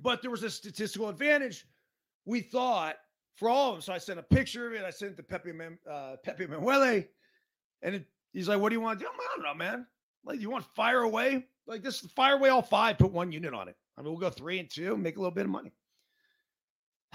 But 0.00 0.22
there 0.22 0.30
was 0.30 0.42
a 0.42 0.50
statistical 0.50 1.08
advantage, 1.08 1.66
we 2.24 2.40
thought, 2.40 2.96
for 3.36 3.48
all 3.48 3.70
of 3.70 3.74
them. 3.76 3.82
So 3.82 3.92
I 3.92 3.98
sent 3.98 4.18
a 4.18 4.22
picture 4.22 4.66
of 4.66 4.72
it. 4.74 4.84
I 4.84 4.90
sent 4.90 5.12
it 5.12 5.16
to 5.16 5.22
Pepe, 5.22 5.52
uh, 5.90 6.16
Pepe 6.24 6.46
Manuele. 6.46 7.04
And 7.82 7.94
it, 7.96 8.06
he's 8.32 8.48
like, 8.48 8.60
What 8.60 8.70
do 8.70 8.74
you 8.74 8.80
want 8.80 8.98
to 8.98 9.04
do? 9.04 9.10
I 9.10 9.36
don't 9.36 9.44
know, 9.44 9.54
man. 9.54 9.86
Like, 10.24 10.40
you 10.40 10.50
want 10.50 10.64
fire 10.74 11.02
away? 11.02 11.46
Like 11.66 11.82
this, 11.82 12.00
fire 12.00 12.34
away 12.34 12.50
all 12.50 12.62
five, 12.62 12.98
put 12.98 13.12
one 13.12 13.32
unit 13.32 13.54
on 13.54 13.68
it. 13.68 13.76
I 13.96 14.02
mean, 14.02 14.10
we'll 14.10 14.20
go 14.20 14.30
three 14.30 14.58
and 14.58 14.68
two, 14.70 14.96
make 14.96 15.16
a 15.16 15.20
little 15.20 15.34
bit 15.34 15.44
of 15.44 15.50
money. 15.50 15.72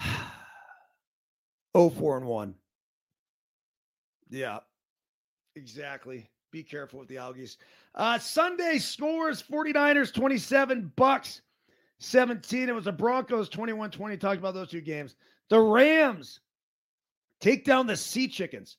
oh, 1.74 1.90
four 1.90 2.16
and 2.16 2.26
one. 2.26 2.54
Yeah, 4.28 4.58
exactly. 5.56 6.30
Be 6.50 6.62
careful 6.62 6.98
with 7.00 7.08
the 7.08 7.16
Algies. 7.16 7.58
Uh, 7.94 8.18
Sunday 8.18 8.78
scores 8.78 9.42
49ers 9.42 10.12
27, 10.12 10.92
Bucs 10.96 11.40
17. 12.00 12.68
It 12.68 12.74
was 12.74 12.84
the 12.86 12.92
Broncos 12.92 13.48
21 13.48 13.90
20. 13.90 14.16
Talked 14.16 14.38
about 14.38 14.54
those 14.54 14.70
two 14.70 14.80
games. 14.80 15.14
The 15.48 15.60
Rams 15.60 16.40
take 17.40 17.64
down 17.64 17.86
the 17.86 17.96
Sea 17.96 18.26
Chickens. 18.26 18.76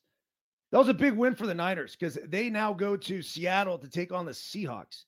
That 0.70 0.78
was 0.78 0.88
a 0.88 0.94
big 0.94 1.14
win 1.14 1.34
for 1.34 1.46
the 1.46 1.54
Niners 1.54 1.96
because 1.96 2.18
they 2.26 2.50
now 2.50 2.72
go 2.72 2.96
to 2.96 3.22
Seattle 3.22 3.78
to 3.78 3.88
take 3.88 4.12
on 4.12 4.26
the 4.26 4.32
Seahawks 4.32 5.04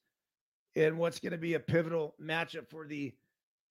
in 0.74 0.96
what's 0.96 1.18
going 1.18 1.32
to 1.32 1.38
be 1.38 1.54
a 1.54 1.60
pivotal 1.60 2.14
matchup 2.22 2.68
for 2.68 2.86
the 2.86 3.14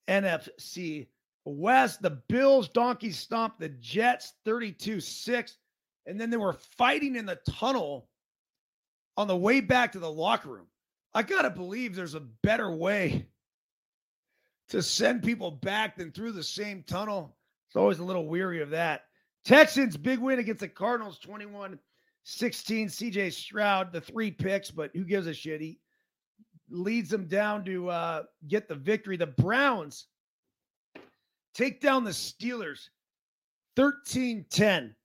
NFC 0.08 1.08
West. 1.46 2.02
The 2.02 2.22
Bills 2.28 2.68
donkey 2.70 3.12
stomped 3.12 3.60
the 3.60 3.70
Jets 3.70 4.34
32 4.44 5.00
6. 5.00 5.58
And 6.06 6.20
then 6.20 6.30
they 6.30 6.38
were 6.38 6.58
fighting 6.78 7.16
in 7.16 7.26
the 7.26 7.40
tunnel 7.50 8.10
on 9.16 9.28
the 9.28 9.38
way 9.38 9.62
back 9.62 9.94
to 9.94 10.00
the 10.00 10.12
locker 10.12 10.50
room. 10.50 10.68
I 11.14 11.22
got 11.22 11.44
to 11.44 11.50
believe 11.50 11.96
there's 11.96 12.16
a 12.16 12.20
better 12.42 12.72
way 12.72 13.28
to 14.74 14.82
send 14.82 15.22
people 15.22 15.52
back 15.52 15.96
than 15.96 16.12
through 16.12 16.32
the 16.32 16.42
same 16.42 16.84
tunnel. 16.88 17.38
It's 17.68 17.76
always 17.76 18.00
a 18.00 18.04
little 18.04 18.28
weary 18.28 18.60
of 18.60 18.72
that. 18.72 19.04
Texans, 19.46 19.96
big 19.96 20.18
win 20.18 20.40
against 20.40 20.62
the 20.62 20.68
Cardinals, 20.68 21.20
21 21.20 21.78
16. 22.24 22.88
CJ 22.88 23.32
Stroud, 23.32 23.94
the 23.94 24.02
three 24.02 24.32
picks, 24.32 24.72
but 24.72 24.90
who 24.96 25.04
gives 25.04 25.28
a 25.28 25.34
shit? 25.34 25.62
He 25.62 25.80
leads 26.72 27.12
them 27.12 27.28
down 27.28 27.64
to 27.66 27.88
uh, 27.90 28.24
get 28.48 28.68
the 28.68 28.74
victory. 28.74 29.16
The 29.16 29.28
Browns 29.28 30.08
take 31.54 31.80
down 31.80 32.04
the 32.04 32.10
Steelers 32.10 32.90
13 33.76 34.44
10. 34.50 34.96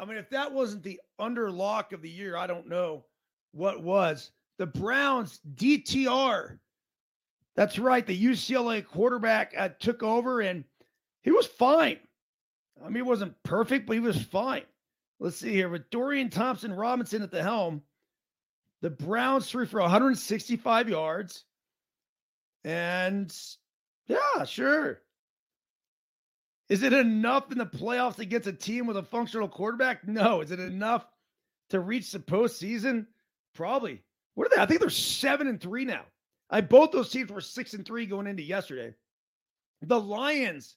I 0.00 0.04
mean, 0.04 0.16
if 0.16 0.28
that 0.30 0.52
wasn't 0.52 0.82
the 0.82 1.00
underlock 1.20 1.92
of 1.92 2.02
the 2.02 2.10
year, 2.10 2.36
I 2.36 2.48
don't 2.48 2.68
know 2.68 3.04
what 3.52 3.80
was. 3.80 4.32
The 4.58 4.66
Browns 4.66 5.38
DTR. 5.54 6.58
That's 7.56 7.78
right. 7.78 8.04
The 8.04 8.24
UCLA 8.24 8.84
quarterback 8.84 9.54
uh, 9.56 9.68
took 9.78 10.02
over 10.02 10.40
and 10.40 10.64
he 11.22 11.30
was 11.30 11.46
fine. 11.46 11.98
I 12.82 12.86
mean, 12.86 12.96
he 12.96 13.02
wasn't 13.02 13.40
perfect, 13.42 13.86
but 13.86 13.94
he 13.94 14.00
was 14.00 14.20
fine. 14.20 14.64
Let's 15.20 15.36
see 15.36 15.52
here. 15.52 15.68
With 15.68 15.90
Dorian 15.90 16.30
Thompson 16.30 16.72
Robinson 16.72 17.22
at 17.22 17.30
the 17.30 17.42
helm, 17.42 17.82
the 18.82 18.90
Browns 18.90 19.48
threw 19.48 19.66
for 19.66 19.80
165 19.80 20.88
yards. 20.88 21.44
And 22.64 23.34
yeah, 24.08 24.44
sure. 24.44 25.00
Is 26.68 26.82
it 26.82 26.92
enough 26.92 27.52
in 27.52 27.58
the 27.58 27.66
playoffs 27.66 28.18
against 28.18 28.48
a 28.48 28.52
team 28.52 28.86
with 28.86 28.96
a 28.96 29.02
functional 29.02 29.48
quarterback? 29.48 30.06
No. 30.06 30.40
Is 30.40 30.50
it 30.50 30.60
enough 30.60 31.06
to 31.70 31.80
reach 31.80 32.10
the 32.10 32.18
postseason? 32.18 33.06
Probably. 33.54 34.02
What 34.34 34.48
are 34.48 34.56
they? 34.56 34.62
I 34.62 34.66
think 34.66 34.80
they're 34.80 34.90
seven 34.90 35.46
and 35.46 35.60
three 35.60 35.84
now. 35.84 36.04
I 36.54 36.60
both 36.60 36.92
those 36.92 37.10
teams 37.10 37.32
were 37.32 37.40
six 37.40 37.74
and 37.74 37.84
three 37.84 38.06
going 38.06 38.28
into 38.28 38.44
yesterday. 38.44 38.94
The 39.82 40.00
Lions 40.00 40.76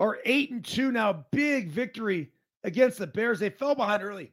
are 0.00 0.18
eight 0.24 0.50
and 0.50 0.64
two 0.64 0.90
now. 0.90 1.24
Big 1.30 1.70
victory 1.70 2.32
against 2.64 2.98
the 2.98 3.06
Bears. 3.06 3.38
They 3.38 3.50
fell 3.50 3.76
behind 3.76 4.02
early. 4.02 4.32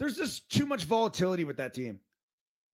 There's 0.00 0.16
just 0.16 0.50
too 0.50 0.66
much 0.66 0.86
volatility 0.86 1.44
with 1.44 1.56
that 1.58 1.72
team. 1.72 2.00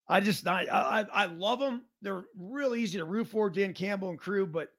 I 0.07 0.21
just 0.21 0.47
I 0.47 0.65
I, 0.71 1.05
I 1.13 1.25
love 1.27 1.59
them. 1.59 1.83
They're 2.01 2.25
real 2.35 2.73
easy 2.73 2.97
to 2.97 3.05
root 3.05 3.27
for, 3.27 3.51
Dan 3.51 3.75
Campbell 3.75 4.09
and 4.09 4.17
crew, 4.17 4.47
but 4.47 4.69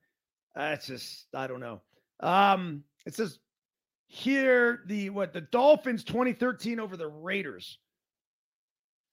uh, 0.57 0.75
just 0.75 1.27
I 1.33 1.47
don't 1.47 1.61
know. 1.61 1.83
Um, 2.19 2.83
it 3.07 3.15
says 3.15 3.39
here 4.09 4.83
the 4.87 5.11
what 5.11 5.33
the 5.33 5.43
Dolphins 5.43 6.03
2013 6.03 6.81
over 6.81 6.97
the 6.97 7.07
Raiders. 7.07 7.79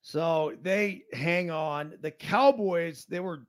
So 0.07 0.53
they 0.61 1.03
hang 1.11 1.51
on. 1.51 1.95
The 1.99 2.11
Cowboys, 2.11 3.05
they 3.09 3.19
were 3.19 3.45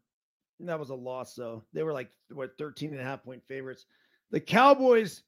that 0.58 0.76
was 0.76 0.90
a 0.90 0.94
loss 0.94 1.36
though. 1.36 1.62
They 1.72 1.84
were 1.84 1.92
like 1.92 2.10
what 2.32 2.58
13 2.58 2.90
and 2.90 3.00
a 3.00 3.04
half 3.04 3.22
point 3.22 3.44
favorites. 3.46 3.86
The 4.32 4.40
Cowboys 4.40 5.22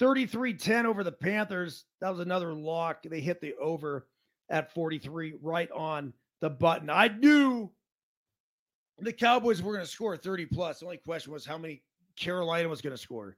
33-10 0.00 0.86
over 0.86 1.04
the 1.04 1.12
Panthers. 1.12 1.84
That 2.00 2.08
was 2.08 2.20
another 2.20 2.54
lock. 2.54 3.02
They 3.02 3.20
hit 3.20 3.42
the 3.42 3.54
over 3.60 4.06
at 4.48 4.72
43 4.72 5.34
right 5.42 5.70
on 5.72 6.14
the 6.40 6.48
button. 6.48 6.88
I 6.88 7.08
knew 7.08 7.70
the 8.98 9.12
Cowboys 9.12 9.60
were 9.60 9.74
going 9.74 9.84
to 9.84 9.90
score 9.90 10.16
30 10.16 10.46
plus. 10.46 10.78
The 10.78 10.86
only 10.86 10.96
question 10.96 11.34
was 11.34 11.44
how 11.44 11.58
many 11.58 11.82
Carolina 12.16 12.70
was 12.70 12.80
going 12.80 12.96
to 12.96 13.02
score. 13.02 13.36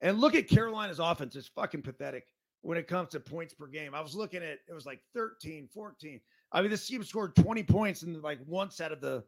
And 0.00 0.20
look 0.20 0.34
at 0.34 0.48
Carolina's 0.48 0.98
offense. 0.98 1.36
It's 1.36 1.46
fucking 1.46 1.82
pathetic 1.82 2.24
when 2.62 2.76
it 2.76 2.88
comes 2.88 3.10
to 3.10 3.20
points 3.20 3.54
per 3.54 3.68
game. 3.68 3.94
I 3.94 4.00
was 4.00 4.16
looking 4.16 4.42
at 4.42 4.58
it 4.68 4.74
was 4.74 4.84
like 4.84 4.98
13, 5.14 5.68
14. 5.72 6.20
I 6.52 6.60
mean, 6.60 6.70
this 6.70 6.86
team 6.86 7.02
scored 7.02 7.34
20 7.34 7.62
points 7.64 8.02
in 8.02 8.20
like 8.20 8.38
once 8.46 8.80
out 8.80 8.92
of 8.92 9.00
the 9.00 9.24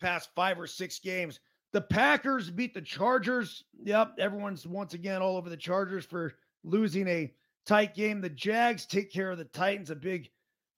past 0.00 0.30
five 0.34 0.58
or 0.58 0.66
six 0.66 0.98
games. 0.98 1.40
The 1.72 1.80
Packers 1.80 2.50
beat 2.50 2.72
the 2.72 2.80
Chargers. 2.80 3.64
Yep, 3.82 4.14
everyone's 4.18 4.66
once 4.66 4.94
again 4.94 5.20
all 5.20 5.36
over 5.36 5.50
the 5.50 5.56
Chargers 5.56 6.04
for 6.04 6.34
losing 6.64 7.06
a 7.08 7.32
tight 7.66 7.94
game. 7.94 8.20
The 8.20 8.30
Jags 8.30 8.86
take 8.86 9.12
care 9.12 9.30
of 9.30 9.38
the 9.38 9.44
Titans, 9.44 9.90
a 9.90 9.96
big 9.96 10.30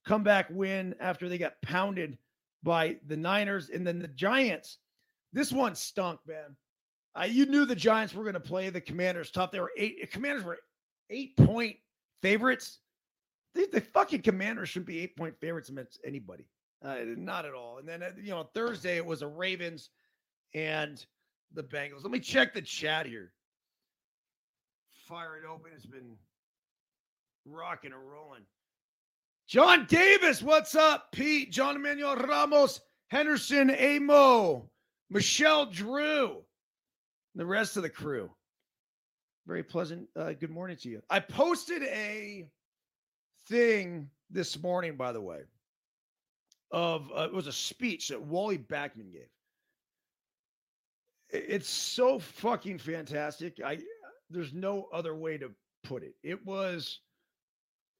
comeback 0.06 0.48
win 0.50 0.94
after 0.98 1.28
they 1.28 1.38
got 1.38 1.60
pounded 1.62 2.18
by 2.62 2.96
the 3.06 3.16
Niners. 3.16 3.70
And 3.70 3.86
then 3.86 3.98
the 3.98 4.08
Giants, 4.08 4.78
this 5.32 5.52
one 5.52 5.74
stunk, 5.74 6.20
man. 6.26 6.56
Uh, 7.18 7.24
you 7.24 7.46
knew 7.46 7.64
the 7.64 7.74
Giants 7.74 8.14
were 8.14 8.24
going 8.24 8.34
to 8.34 8.40
play 8.40 8.70
the 8.70 8.80
Commanders 8.80 9.30
tough. 9.30 9.50
They 9.50 9.60
were 9.60 9.72
eight. 9.76 10.10
Commanders 10.10 10.44
were 10.44 10.58
eight 11.10 11.36
point 11.36 11.76
favorites. 12.22 12.78
The, 13.54 13.68
the 13.72 13.80
fucking 13.80 14.22
Commanders 14.22 14.68
shouldn't 14.68 14.86
be 14.86 15.00
eight 15.00 15.16
point 15.16 15.34
favorites 15.40 15.68
against 15.68 16.00
anybody. 16.04 16.46
Uh, 16.84 16.96
not 17.16 17.44
at 17.44 17.54
all. 17.54 17.78
And 17.78 17.88
then 17.88 18.02
uh, 18.02 18.10
you 18.20 18.30
know 18.30 18.48
Thursday 18.54 18.96
it 18.96 19.04
was 19.04 19.20
the 19.20 19.26
Ravens 19.26 19.90
and 20.54 21.04
the 21.52 21.62
Bengals. 21.62 22.02
Let 22.02 22.12
me 22.12 22.20
check 22.20 22.54
the 22.54 22.62
chat 22.62 23.06
here. 23.06 23.32
Fire 25.08 25.36
it 25.36 25.46
open. 25.46 25.72
It's 25.74 25.86
been 25.86 26.16
rocking 27.44 27.92
and 27.92 28.08
rolling. 28.08 28.42
John 29.48 29.86
Davis, 29.86 30.42
what's 30.42 30.76
up? 30.76 31.10
Pete, 31.10 31.50
John 31.50 31.74
Emmanuel 31.74 32.14
Ramos, 32.14 32.80
Henderson, 33.08 33.70
Amo, 33.70 34.70
Michelle 35.10 35.66
Drew 35.66 36.44
the 37.34 37.46
rest 37.46 37.76
of 37.76 37.82
the 37.82 37.90
crew. 37.90 38.30
Very 39.46 39.62
pleasant. 39.62 40.08
Uh, 40.16 40.32
good 40.32 40.50
morning 40.50 40.76
to 40.78 40.88
you. 40.88 41.02
I 41.10 41.20
posted 41.20 41.82
a 41.82 42.46
thing 43.50 44.08
this 44.30 44.60
morning, 44.62 44.96
by 44.96 45.12
the 45.12 45.20
way, 45.20 45.40
of 46.70 47.10
uh, 47.14 47.22
it 47.22 47.34
was 47.34 47.48
a 47.48 47.52
speech 47.52 48.08
that 48.08 48.22
Wally 48.22 48.56
Backman 48.56 49.12
gave. 49.12 49.28
It's 51.28 51.68
so 51.68 52.18
fucking 52.18 52.78
fantastic. 52.78 53.58
I 53.64 53.78
there's 54.30 54.52
no 54.52 54.88
other 54.92 55.14
way 55.14 55.36
to 55.38 55.50
put 55.84 56.02
it. 56.02 56.14
It 56.22 56.44
was 56.46 57.00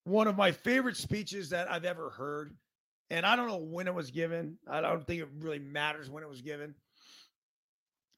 one 0.05 0.29
of 0.29 0.37
my 0.37 0.53
favorite 0.53 0.97
speeches 0.97 1.51
that 1.51 1.71
I've 1.71 1.85
ever 1.85 2.11
heard. 2.11 2.55
And 3.11 3.27
I 3.27 3.35
don't 3.35 3.49
know 3.49 3.57
when 3.57 3.89
it 3.89 3.95
was 3.95 4.11
given. 4.13 4.57
I 4.69 4.81
don't 4.81 5.05
think 5.05 5.21
it 5.21 5.29
really 5.41 5.59
matters 5.59 6.09
when 6.09 6.23
it 6.23 6.29
was 6.29 6.43
given. 6.43 6.75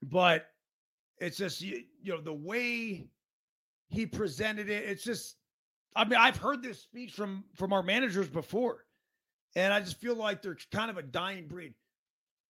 But 0.02 0.46
it's 1.18 1.36
just 1.36 1.62
you, 1.62 1.82
you 2.02 2.12
know 2.12 2.20
the 2.20 2.32
way 2.32 3.06
he 3.88 4.06
presented 4.06 4.68
it. 4.68 4.84
It's 4.84 5.04
just 5.04 5.36
I 5.94 6.04
mean 6.04 6.18
I've 6.18 6.36
heard 6.36 6.62
this 6.62 6.80
speech 6.80 7.12
from 7.12 7.44
from 7.54 7.72
our 7.72 7.82
managers 7.82 8.28
before, 8.28 8.84
and 9.56 9.72
I 9.72 9.80
just 9.80 10.00
feel 10.00 10.14
like 10.14 10.42
they're 10.42 10.58
kind 10.72 10.90
of 10.90 10.98
a 10.98 11.02
dying 11.02 11.46
breed. 11.46 11.74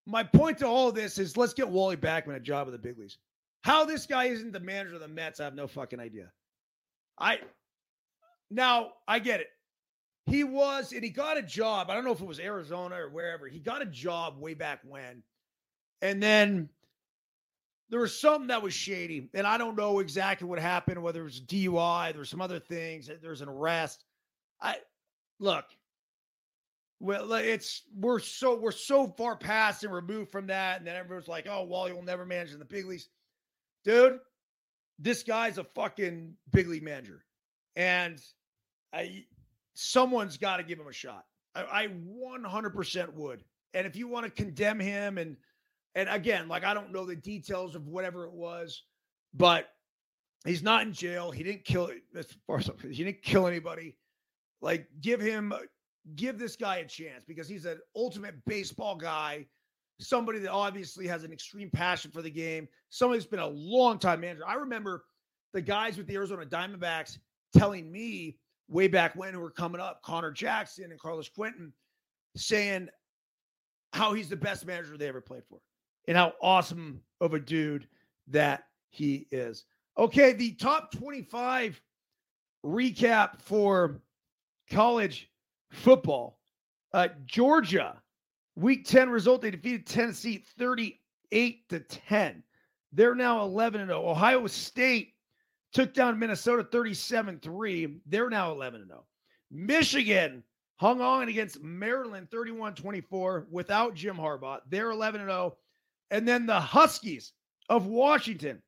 My 0.06 0.24
point 0.24 0.58
to 0.58 0.66
all 0.66 0.92
this 0.92 1.18
is 1.18 1.36
let's 1.36 1.54
get 1.54 1.68
Wally 1.68 1.96
Backman 1.96 2.36
a 2.36 2.40
job 2.40 2.66
at 2.66 2.72
the 2.72 2.78
big 2.78 2.98
leagues. 2.98 3.18
How 3.62 3.84
this 3.84 4.06
guy 4.06 4.24
isn't 4.24 4.52
the 4.52 4.60
manager 4.60 4.94
of 4.94 5.00
the 5.00 5.08
Mets, 5.08 5.40
I 5.40 5.44
have 5.44 5.54
no 5.54 5.66
fucking 5.66 6.00
idea. 6.00 6.30
I 7.18 7.38
now 8.50 8.92
I 9.06 9.18
get 9.18 9.40
it. 9.40 9.48
He 10.26 10.44
was, 10.44 10.92
and 10.92 11.02
he 11.02 11.10
got 11.10 11.36
a 11.36 11.42
job. 11.42 11.90
I 11.90 11.94
don't 11.94 12.04
know 12.04 12.12
if 12.12 12.20
it 12.20 12.26
was 12.26 12.38
Arizona 12.38 12.96
or 12.96 13.10
wherever. 13.10 13.48
He 13.48 13.58
got 13.58 13.82
a 13.82 13.86
job 13.86 14.38
way 14.38 14.54
back 14.54 14.80
when. 14.84 15.22
And 16.00 16.22
then 16.22 16.68
there 17.92 18.00
was 18.00 18.18
something 18.18 18.46
that 18.46 18.62
was 18.62 18.72
shady, 18.72 19.28
and 19.34 19.46
I 19.46 19.58
don't 19.58 19.76
know 19.76 19.98
exactly 19.98 20.48
what 20.48 20.58
happened. 20.58 21.02
Whether 21.02 21.20
it 21.20 21.24
was 21.24 21.42
DUI, 21.42 22.14
there's 22.14 22.30
some 22.30 22.40
other 22.40 22.58
things. 22.58 23.10
Eh, 23.10 23.16
there's 23.20 23.42
an 23.42 23.50
arrest. 23.50 24.06
I 24.62 24.76
look. 25.38 25.66
Well, 27.00 27.34
it's 27.34 27.82
we're 27.94 28.18
so 28.18 28.58
we're 28.58 28.72
so 28.72 29.08
far 29.18 29.36
past 29.36 29.84
and 29.84 29.92
removed 29.92 30.32
from 30.32 30.46
that, 30.46 30.78
and 30.78 30.86
then 30.86 30.96
everyone's 30.96 31.28
like, 31.28 31.46
"Oh, 31.46 31.64
Wally 31.64 31.92
will 31.92 32.02
never 32.02 32.24
manage 32.24 32.54
in 32.54 32.58
the 32.58 32.64
big 32.64 32.86
leagues." 32.86 33.10
Dude, 33.84 34.20
this 34.98 35.22
guy's 35.22 35.58
a 35.58 35.64
fucking 35.64 36.32
big 36.50 36.68
league 36.68 36.82
manager, 36.82 37.26
and 37.76 38.18
I 38.94 39.26
someone's 39.74 40.38
got 40.38 40.56
to 40.56 40.62
give 40.62 40.78
him 40.78 40.88
a 40.88 40.94
shot. 40.94 41.26
I, 41.54 41.64
I 41.64 41.88
100% 41.88 43.12
would. 43.12 43.44
And 43.74 43.86
if 43.86 43.96
you 43.96 44.08
want 44.08 44.24
to 44.24 44.30
condemn 44.30 44.80
him 44.80 45.18
and 45.18 45.36
and 45.94 46.08
again, 46.08 46.48
like 46.48 46.64
I 46.64 46.74
don't 46.74 46.92
know 46.92 47.04
the 47.04 47.16
details 47.16 47.74
of 47.74 47.86
whatever 47.86 48.24
it 48.24 48.32
was, 48.32 48.82
but 49.34 49.68
he's 50.44 50.62
not 50.62 50.82
in 50.82 50.92
jail. 50.92 51.30
He 51.30 51.42
didn't 51.42 51.64
kill 51.64 51.90
as 52.16 52.26
far 52.46 52.58
as 52.58 52.70
he 52.82 53.04
didn't 53.04 53.22
kill 53.22 53.46
anybody. 53.46 53.96
Like 54.60 54.86
give 55.00 55.20
him 55.20 55.52
uh, 55.52 55.58
give 56.16 56.38
this 56.38 56.56
guy 56.56 56.76
a 56.76 56.86
chance 56.86 57.24
because 57.26 57.48
he's 57.48 57.66
an 57.66 57.78
ultimate 57.96 58.34
baseball 58.46 58.96
guy, 58.96 59.46
somebody 60.00 60.38
that 60.40 60.50
obviously 60.50 61.06
has 61.06 61.24
an 61.24 61.32
extreme 61.32 61.70
passion 61.70 62.10
for 62.10 62.22
the 62.22 62.30
game, 62.30 62.68
somebody 62.90 63.18
that's 63.18 63.30
been 63.30 63.40
a 63.40 63.46
long 63.46 63.98
time 63.98 64.20
manager. 64.20 64.46
I 64.46 64.54
remember 64.54 65.04
the 65.52 65.60
guys 65.60 65.96
with 65.96 66.06
the 66.06 66.14
Arizona 66.14 66.46
Diamondbacks 66.46 67.18
telling 67.54 67.90
me 67.90 68.38
way 68.68 68.88
back 68.88 69.14
when 69.14 69.34
who 69.34 69.40
were 69.40 69.50
coming 69.50 69.80
up, 69.80 70.00
Connor 70.02 70.30
Jackson 70.30 70.90
and 70.90 70.98
Carlos 70.98 71.28
Quentin, 71.28 71.72
saying 72.36 72.88
how 73.92 74.14
he's 74.14 74.30
the 74.30 74.36
best 74.36 74.64
manager 74.66 74.96
they 74.96 75.08
ever 75.08 75.20
played 75.20 75.42
for 75.48 75.60
and 76.08 76.16
how 76.16 76.32
awesome 76.42 77.00
of 77.20 77.34
a 77.34 77.40
dude 77.40 77.86
that 78.28 78.64
he 78.88 79.26
is. 79.30 79.64
Okay, 79.98 80.32
the 80.32 80.52
top 80.52 80.92
25 80.92 81.80
recap 82.64 83.40
for 83.40 84.00
college 84.70 85.30
football. 85.70 86.38
Uh, 86.92 87.08
Georgia, 87.26 88.00
week 88.56 88.86
10 88.86 89.10
result, 89.10 89.42
they 89.42 89.50
defeated 89.50 89.86
Tennessee 89.86 90.44
38 90.58 91.68
to 91.68 91.80
10. 91.80 92.42
They're 92.92 93.14
now 93.14 93.42
11 93.42 93.86
0. 93.86 94.08
Ohio 94.08 94.46
State 94.46 95.14
took 95.72 95.94
down 95.94 96.18
Minnesota 96.18 96.64
37 96.70 97.40
3. 97.40 97.96
They're 98.06 98.30
now 98.30 98.52
11 98.52 98.86
0. 98.86 99.04
Michigan 99.50 100.42
hung 100.76 101.00
on 101.00 101.28
against 101.28 101.62
Maryland 101.62 102.30
31 102.30 102.74
24 102.74 103.46
without 103.50 103.94
Jim 103.94 104.16
Harbaugh. 104.16 104.60
They're 104.68 104.90
11 104.90 105.22
0. 105.22 105.56
And 106.12 106.28
then 106.28 106.44
the 106.44 106.60
Huskies 106.60 107.32
of 107.70 107.86
Washington, 107.86 108.62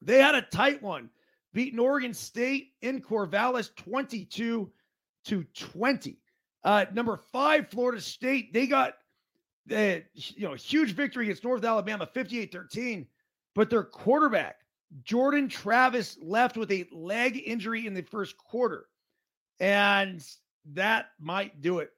they 0.00 0.22
had 0.22 0.36
a 0.36 0.42
tight 0.42 0.80
one, 0.80 1.10
beating 1.52 1.80
Oregon 1.80 2.14
State 2.14 2.68
in 2.80 3.02
Corvallis 3.02 3.74
22 3.74 4.70
to 5.24 5.44
20. 5.44 6.18
Uh, 6.62 6.84
number 6.92 7.18
five, 7.32 7.68
Florida 7.68 8.00
State, 8.00 8.52
they 8.52 8.68
got 8.68 8.94
the 9.66 10.04
you 10.14 10.48
know 10.48 10.54
huge 10.54 10.92
victory 10.92 11.24
against 11.24 11.42
North 11.42 11.64
Alabama 11.64 12.06
58 12.06 12.52
13, 12.52 13.06
but 13.56 13.68
their 13.68 13.82
quarterback, 13.82 14.56
Jordan 15.02 15.48
Travis, 15.48 16.18
left 16.22 16.56
with 16.56 16.70
a 16.70 16.86
leg 16.92 17.42
injury 17.44 17.86
in 17.86 17.94
the 17.94 18.02
first 18.02 18.36
quarter. 18.38 18.86
And 19.58 20.24
that 20.72 21.06
might 21.18 21.60
do 21.60 21.80
it 21.80 21.90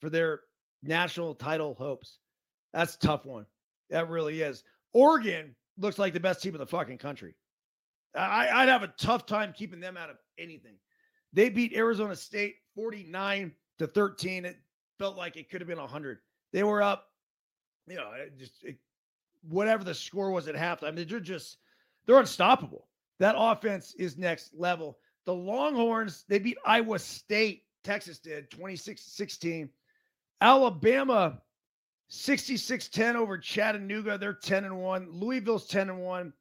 for 0.00 0.08
their 0.08 0.40
national 0.84 1.34
title 1.34 1.74
hopes. 1.74 2.18
That's 2.72 2.94
a 2.94 2.98
tough 2.98 3.26
one. 3.26 3.46
That 3.90 4.08
really 4.08 4.40
is. 4.40 4.64
Oregon 4.92 5.54
looks 5.78 5.98
like 5.98 6.12
the 6.12 6.20
best 6.20 6.42
team 6.42 6.54
in 6.54 6.60
the 6.60 6.66
fucking 6.66 6.98
country. 6.98 7.34
I, 8.14 8.60
would 8.60 8.68
have 8.68 8.82
a 8.82 8.92
tough 8.98 9.26
time 9.26 9.52
keeping 9.56 9.80
them 9.80 9.96
out 9.96 10.10
of 10.10 10.16
anything. 10.38 10.74
They 11.32 11.48
beat 11.48 11.74
Arizona 11.74 12.16
State 12.16 12.56
49 12.74 13.52
to 13.78 13.86
13. 13.86 14.44
It 14.44 14.56
felt 14.98 15.16
like 15.16 15.36
it 15.36 15.48
could 15.48 15.60
have 15.60 15.68
been 15.68 15.78
100. 15.78 16.18
They 16.52 16.64
were 16.64 16.82
up, 16.82 17.06
you 17.86 17.96
know, 17.96 18.10
just 18.36 18.64
it, 18.64 18.78
whatever 19.48 19.84
the 19.84 19.94
score 19.94 20.30
was 20.30 20.48
at 20.48 20.56
halftime. 20.56 20.96
They're 20.96 21.20
just, 21.20 21.58
they're 22.06 22.18
unstoppable. 22.18 22.88
That 23.20 23.36
offense 23.38 23.94
is 23.96 24.18
next 24.18 24.52
level. 24.54 24.98
The 25.26 25.34
Longhorns, 25.34 26.24
they 26.28 26.38
beat 26.38 26.58
Iowa 26.64 26.98
State, 26.98 27.64
Texas 27.84 28.18
did 28.18 28.50
26 28.50 29.02
16. 29.02 29.68
Alabama 30.40 31.40
66-10 32.10 33.14
over 33.14 33.38
Chattanooga. 33.38 34.18
They're 34.18 34.34
10 34.34 34.64
and 34.64 34.78
1. 34.78 35.08
Louisville's 35.10 35.66
10 35.66 35.90
and 35.90 36.00
1. 36.00 36.32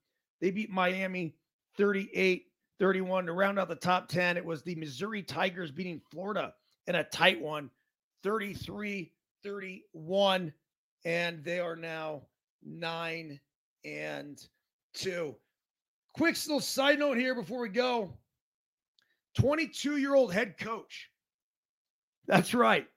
They 0.41 0.51
beat 0.51 0.69
Miami 0.69 1.35
38 1.77 2.45
31 2.79 3.25
to 3.25 3.33
round 3.33 3.59
out 3.59 3.67
the 3.67 3.75
top 3.75 4.07
10. 4.07 4.37
It 4.37 4.45
was 4.45 4.63
the 4.63 4.75
Missouri 4.75 5.21
Tigers 5.21 5.71
beating 5.71 6.01
Florida 6.11 6.53
in 6.87 6.95
a 6.95 7.03
tight 7.03 7.41
one 7.41 7.69
33 8.23 9.11
31. 9.43 10.53
And 11.05 11.43
they 11.43 11.59
are 11.59 11.75
now 11.75 12.23
9 12.63 13.39
and 13.85 14.41
2. 14.95 15.35
Quick 16.13 16.35
little 16.47 16.59
side 16.59 16.99
note 16.99 17.17
here 17.17 17.35
before 17.35 17.61
we 17.61 17.69
go 17.69 18.13
22 19.35 19.97
year 19.97 20.15
old 20.15 20.33
head 20.33 20.57
coach. 20.57 21.09
That's 22.27 22.53
right. 22.53 22.87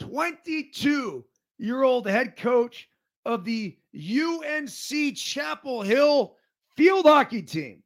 22 0.00 1.24
year 1.58 1.82
old 1.82 2.06
head 2.06 2.36
coach 2.36 2.88
of 3.24 3.44
the 3.44 3.76
UNC 3.94 5.16
Chapel 5.16 5.82
Hill 5.82 6.36
field 6.76 7.06
hockey 7.06 7.42
team. 7.42 7.82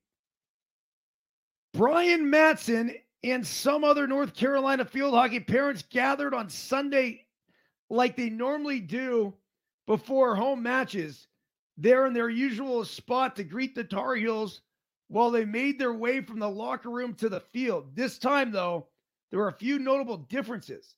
Brian 1.74 2.28
Matson 2.28 2.94
and 3.22 3.46
some 3.46 3.84
other 3.84 4.06
North 4.06 4.34
Carolina 4.34 4.84
field 4.84 5.14
hockey 5.14 5.40
parents 5.40 5.84
gathered 5.90 6.34
on 6.34 6.48
Sunday 6.48 7.26
like 7.90 8.16
they 8.16 8.30
normally 8.30 8.80
do 8.80 9.34
before 9.86 10.34
home 10.34 10.62
matches. 10.62 11.26
They're 11.76 12.06
in 12.06 12.12
their 12.12 12.30
usual 12.30 12.84
spot 12.84 13.36
to 13.36 13.44
greet 13.44 13.74
the 13.74 13.84
Tar 13.84 14.14
Heels 14.14 14.62
while 15.08 15.30
they 15.30 15.44
made 15.44 15.78
their 15.78 15.92
way 15.92 16.20
from 16.20 16.38
the 16.38 16.48
locker 16.48 16.90
room 16.90 17.14
to 17.14 17.28
the 17.28 17.40
field. 17.40 17.94
This 17.94 18.18
time, 18.18 18.50
though, 18.50 18.88
there 19.30 19.40
were 19.40 19.48
a 19.48 19.52
few 19.52 19.78
notable 19.78 20.16
differences. 20.16 20.96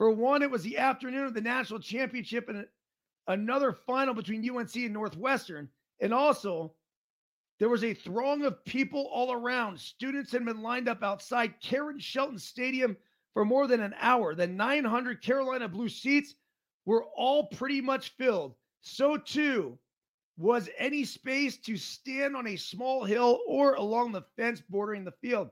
For 0.00 0.10
one, 0.10 0.40
it 0.40 0.50
was 0.50 0.62
the 0.62 0.78
afternoon 0.78 1.26
of 1.26 1.34
the 1.34 1.42
national 1.42 1.78
championship 1.78 2.48
and 2.48 2.66
another 3.26 3.70
final 3.70 4.14
between 4.14 4.48
UNC 4.48 4.74
and 4.74 4.94
Northwestern. 4.94 5.68
And 6.00 6.14
also, 6.14 6.72
there 7.58 7.68
was 7.68 7.84
a 7.84 7.92
throng 7.92 8.42
of 8.46 8.64
people 8.64 9.10
all 9.12 9.30
around. 9.30 9.78
Students 9.78 10.32
had 10.32 10.46
been 10.46 10.62
lined 10.62 10.88
up 10.88 11.02
outside 11.02 11.60
Karen 11.60 11.98
Shelton 11.98 12.38
Stadium 12.38 12.96
for 13.34 13.44
more 13.44 13.66
than 13.66 13.82
an 13.82 13.94
hour. 14.00 14.34
The 14.34 14.46
900 14.46 15.20
Carolina 15.20 15.68
Blue 15.68 15.90
seats 15.90 16.34
were 16.86 17.04
all 17.14 17.48
pretty 17.48 17.82
much 17.82 18.16
filled. 18.16 18.54
So, 18.80 19.18
too, 19.18 19.78
was 20.38 20.70
any 20.78 21.04
space 21.04 21.58
to 21.58 21.76
stand 21.76 22.34
on 22.34 22.46
a 22.46 22.56
small 22.56 23.04
hill 23.04 23.40
or 23.46 23.74
along 23.74 24.12
the 24.12 24.24
fence 24.38 24.62
bordering 24.66 25.04
the 25.04 25.12
field. 25.20 25.50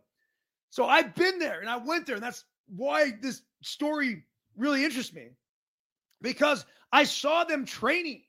So, 0.71 0.87
I've 0.87 1.15
been 1.15 1.39
there 1.39 1.61
and 1.61 1.69
I 1.69 1.77
went 1.77 2.07
there. 2.07 2.15
And 2.15 2.25
that's 2.25 2.45
why 2.75 3.11
this 3.21 3.43
story 3.63 4.25
really 4.59 4.85
interests 4.85 5.13
me 5.13 5.31
because 6.21 6.67
I 6.93 7.05
saw 7.05 7.45
them 7.45 7.65
training 7.65 8.23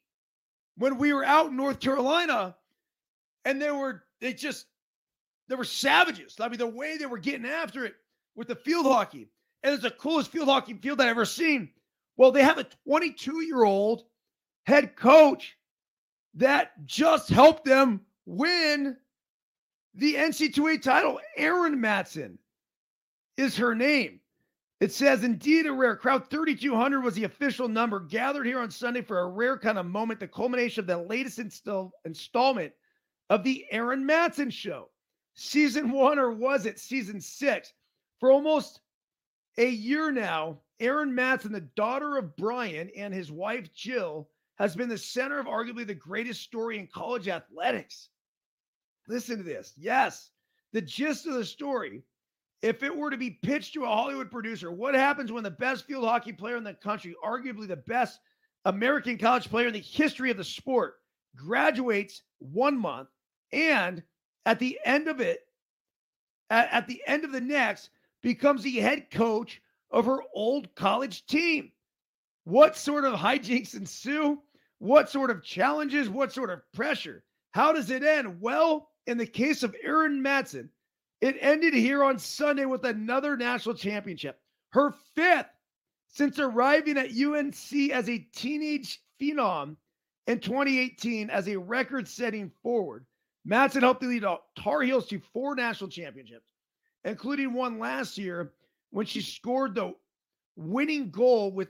when 0.78 0.98
we 0.98 1.14
were 1.14 1.26
out 1.26 1.48
in 1.48 1.58
North 1.58 1.80
Carolina 1.80 2.56
and 3.46 3.62
they 3.62 3.72
were 3.72 4.04
they 4.22 4.34
just 4.34 4.66
they 5.48 5.56
were 5.56 5.64
savages. 5.64 6.36
I 6.40 6.48
mean, 6.48 6.60
the 6.60 6.68
way 6.68 6.98
they 6.98 7.08
were 7.08 7.18
getting 7.18 7.46
after 7.46 7.86
it 7.86 7.96
with 8.36 8.48
the 8.48 8.56
field 8.56 8.86
hockey, 8.86 9.30
and 9.64 9.74
it's 9.74 9.84
the 9.84 9.92
coolest 9.92 10.32
field 10.32 10.48
hockey 10.48 10.76
field 10.76 11.02
I've 11.02 11.08
ever 11.08 11.26
seen. 11.26 11.72
Well, 12.18 12.32
they 12.32 12.44
have 12.44 12.58
a 12.58 12.68
22 12.86 13.44
year 13.44 13.64
old 13.64 14.04
head 14.66 14.96
coach 14.96 15.58
that 16.36 16.86
just 16.86 17.30
helped 17.30 17.66
them 17.66 18.02
win 18.26 18.96
the 19.96 20.16
NC2A 20.16 20.82
title. 20.82 21.20
Erin 21.36 21.82
Matson 21.82 22.38
is 23.38 23.58
her 23.58 23.74
name. 23.74 24.20
It 24.80 24.94
says, 24.94 25.24
indeed, 25.26 25.66
a 25.66 25.74
rare 25.74 25.98
crowd. 25.98 26.30
3,200 26.30 27.02
was 27.02 27.16
the 27.16 27.26
official 27.26 27.68
number 27.68 28.00
gathered 28.00 28.46
here 28.46 28.60
on 28.60 28.72
Sunday 28.72 29.02
for 29.02 29.20
a 29.20 29.28
rare 29.28 29.58
kind 29.58 29.78
of 29.78 29.86
moment, 29.86 30.22
the 30.22 30.28
culmination 30.28 30.82
of 30.82 30.88
the 30.88 30.98
latest 30.98 31.38
install- 31.38 31.92
installment 32.06 32.74
of 33.30 33.44
the 33.44 33.66
Erin 33.72 34.06
Matson 34.06 34.50
show. 34.50 34.90
Season 35.34 35.92
one, 35.92 36.18
or 36.18 36.32
was 36.32 36.66
it 36.66 36.80
season 36.80 37.20
six? 37.20 37.74
For 38.20 38.32
almost 38.32 38.80
a 39.58 39.68
year 39.68 40.12
now, 40.12 40.62
Erin 40.80 41.14
Matson, 41.14 41.52
the 41.52 41.62
daughter 41.62 42.18
of 42.18 42.36
Brian 42.38 42.90
and 42.96 43.14
his 43.14 43.32
wife 43.32 43.74
Jill, 43.74 44.30
has 44.58 44.76
been 44.76 44.90
the 44.90 44.98
center 44.98 45.40
of 45.40 45.46
arguably 45.46 45.86
the 45.86 45.94
greatest 45.94 46.42
story 46.42 46.80
in 46.80 46.88
college 46.88 47.28
athletics. 47.28 48.10
Listen 49.08 49.38
to 49.38 49.44
this. 49.44 49.74
Yes, 49.78 50.32
the 50.72 50.82
gist 50.82 51.28
of 51.28 51.34
the 51.34 51.46
story. 51.46 52.04
If 52.62 52.84
it 52.84 52.96
were 52.96 53.10
to 53.10 53.18
be 53.18 53.32
pitched 53.32 53.74
to 53.76 53.84
a 53.84 53.88
Hollywood 53.88 54.30
producer, 54.30 54.72
what 54.72 54.94
happens 54.94 55.32
when 55.32 55.44
the 55.44 55.52
best 55.52 55.86
field 55.86 56.04
hockey 56.04 56.34
player 56.34 56.58
in 56.58 56.64
the 56.64 56.74
country, 56.74 57.16
arguably 57.24 57.68
the 57.68 57.78
best 57.78 58.20
American 58.66 59.18
college 59.18 59.50
player 59.50 59.68
in 59.68 59.74
the 59.74 59.80
history 59.80 60.30
of 60.30 60.38
the 60.38 60.44
sport, 60.44 60.96
graduates 61.36 62.24
one 62.40 62.78
month 62.78 63.08
and 63.54 64.04
at 64.46 64.60
the 64.60 64.80
end 64.84 65.08
of 65.08 65.22
it, 65.22 65.42
at, 66.50 66.70
at 66.72 66.88
the 66.88 67.02
end 67.08 67.24
of 67.24 67.32
the 67.32 67.42
next, 67.42 67.90
becomes 68.22 68.64
the 68.64 68.80
head 68.80 69.10
coach 69.12 69.62
of 69.92 70.06
her 70.06 70.20
old 70.34 70.74
college 70.76 71.26
team. 71.26 71.72
What 72.44 72.76
sort 72.76 73.06
of 73.06 73.14
hijinks 73.20 73.76
ensue? 73.76 74.42
What 74.80 75.10
sort 75.10 75.30
of 75.30 75.44
challenges? 75.44 76.10
What 76.10 76.34
sort 76.34 76.50
of 76.50 76.62
pressure? 76.74 77.24
How 77.52 77.74
does 77.74 77.90
it 77.90 78.04
end? 78.04 78.42
Well, 78.42 78.90
in 79.08 79.18
the 79.18 79.26
case 79.26 79.64
of 79.64 79.76
Erin 79.84 80.22
Matson, 80.22 80.70
it 81.22 81.38
ended 81.40 81.74
here 81.74 82.04
on 82.04 82.18
Sunday 82.18 82.66
with 82.66 82.86
another 82.86 83.36
national 83.36 83.76
championship, 83.76 84.40
her 84.72 84.94
fifth 85.16 85.48
since 86.08 86.40
arriving 86.40 86.98
at 86.98 87.12
UNC 87.12 87.92
as 87.92 88.10
a 88.10 88.20
teenage 88.34 89.02
phenom 89.22 89.76
in 90.28 90.40
2018 90.40 91.30
as 91.30 91.48
a 91.48 91.58
record 91.58 92.08
setting 92.08 92.52
forward. 92.64 93.06
Matson 93.46 93.82
helped 93.82 94.04
lead 94.04 94.24
Tar 94.58 94.82
Heels 94.82 95.08
to 95.08 95.20
four 95.34 95.56
national 95.56 95.90
championships, 95.90 96.54
including 97.04 97.54
one 97.54 97.80
last 97.80 98.18
year 98.18 98.54
when 98.92 99.06
she 99.06 99.22
scored 99.22 99.76
the 99.76 99.94
winning 100.56 101.10
goal 101.10 101.52
with 101.52 101.70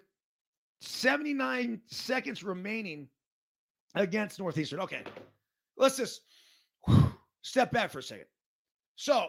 79 0.82 1.82
seconds 1.88 2.44
remaining 2.44 3.08
against 3.96 4.40
Northeastern. 4.40 4.80
Okay, 4.80 5.04
let's 5.78 5.98
just 5.98 6.22
step 7.42 7.72
back 7.72 7.92
for 7.92 8.00
a 8.00 8.04
second. 8.04 8.26
So, 8.96 9.28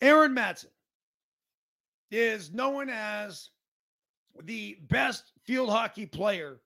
Erin 0.00 0.34
Matson 0.34 0.70
is 2.10 2.52
known 2.52 2.88
as 2.88 3.50
the 4.44 4.78
best 4.88 5.32
field 5.44 5.70
hockey 5.70 6.06
player 6.06 6.60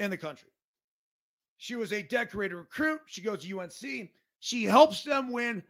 in 0.00 0.10
the 0.10 0.16
country. 0.16 0.50
She 1.56 1.76
was 1.76 1.92
a 1.92 2.02
decorated 2.02 2.56
recruit. 2.56 3.00
She 3.06 3.20
goes 3.20 3.44
to 3.44 3.60
UNC. 3.60 4.10
She 4.40 4.64
helps 4.64 5.04
them 5.04 5.30
win 5.30 5.62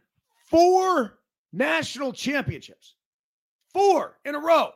four 0.47 1.19
national 1.51 2.13
championships, 2.13 2.95
four 3.71 4.17
in 4.25 4.35
a 4.35 4.39
row. 4.39 4.71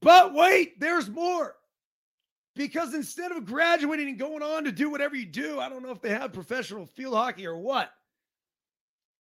But 0.00 0.34
wait, 0.34 0.80
there's 0.80 1.10
more. 1.10 1.56
Because 2.56 2.94
instead 2.94 3.32
of 3.32 3.44
graduating 3.44 4.08
and 4.08 4.18
going 4.18 4.42
on 4.42 4.64
to 4.64 4.72
do 4.72 4.90
whatever 4.90 5.16
you 5.16 5.26
do, 5.26 5.60
I 5.60 5.68
don't 5.68 5.82
know 5.82 5.90
if 5.90 6.00
they 6.00 6.10
have 6.10 6.32
professional 6.32 6.86
field 6.86 7.14
hockey 7.14 7.46
or 7.46 7.56
what, 7.56 7.92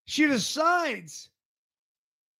she 0.09 0.25
decides 0.25 1.29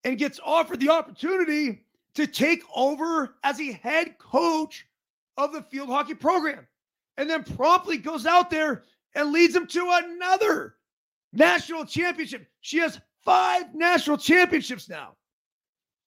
and 0.03 0.17
gets 0.17 0.39
offered 0.43 0.79
the 0.79 0.89
opportunity 0.89 1.83
to 2.15 2.25
take 2.25 2.63
over 2.75 3.35
as 3.43 3.59
a 3.59 3.73
head 3.73 4.17
coach 4.17 4.87
of 5.37 5.53
the 5.53 5.61
field 5.61 5.87
hockey 5.87 6.15
program 6.15 6.65
and 7.17 7.29
then 7.29 7.43
promptly 7.43 7.97
goes 7.97 8.25
out 8.25 8.49
there 8.49 8.85
and 9.13 9.31
leads 9.31 9.53
them 9.53 9.67
to 9.67 9.87
another 9.87 10.77
national 11.31 11.85
championship. 11.85 12.47
She 12.61 12.79
has 12.79 12.99
five 13.23 13.75
national 13.75 14.17
championships 14.17 14.89
now 14.89 15.15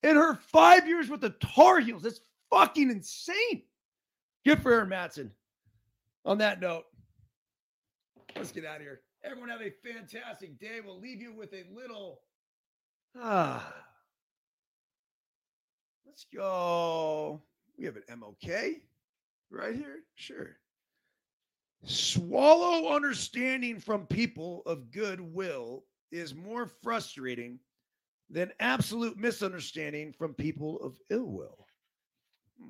in 0.02 0.16
her 0.16 0.34
five 0.34 0.88
years 0.88 1.08
with 1.08 1.20
the 1.20 1.30
Tar 1.30 1.78
Heels. 1.78 2.02
That's 2.02 2.22
fucking 2.50 2.90
insane. 2.90 3.62
Good 4.44 4.60
for 4.60 4.72
Erin 4.72 4.88
Matson. 4.88 5.30
On 6.24 6.38
that 6.38 6.60
note, 6.60 6.86
let's 8.34 8.50
get 8.50 8.64
out 8.64 8.78
of 8.78 8.82
here. 8.82 9.00
Everyone 9.24 9.50
have 9.50 9.62
a 9.62 9.70
fantastic 9.70 10.58
day. 10.58 10.80
We'll 10.84 11.00
leave 11.00 11.20
you 11.20 11.32
with 11.32 11.52
a 11.52 11.64
little. 11.72 12.20
Ah. 13.16 13.72
Let's 16.06 16.26
go. 16.34 17.40
We 17.78 17.84
have 17.84 17.96
an 17.96 18.18
MOK 18.18 18.50
right 19.50 19.74
here. 19.74 20.00
Sure. 20.14 20.56
Swallow 21.84 22.94
understanding 22.94 23.80
from 23.80 24.06
people 24.06 24.62
of 24.66 24.90
goodwill 24.90 25.84
is 26.10 26.34
more 26.34 26.66
frustrating 26.66 27.58
than 28.28 28.52
absolute 28.60 29.16
misunderstanding 29.16 30.12
from 30.12 30.34
people 30.34 30.80
of 30.80 30.98
ill 31.10 31.26
will. 31.26 31.66
Hmm. 32.60 32.68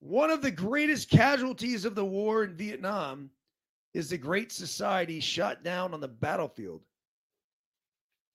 One 0.00 0.30
of 0.30 0.42
the 0.42 0.50
greatest 0.50 1.10
casualties 1.10 1.84
of 1.84 1.94
the 1.94 2.04
war 2.04 2.44
in 2.44 2.54
Vietnam 2.56 3.30
is 3.94 4.10
the 4.10 4.18
Great 4.18 4.52
Society 4.52 5.20
shot 5.20 5.64
down 5.64 5.94
on 5.94 6.00
the 6.00 6.08
battlefield 6.08 6.82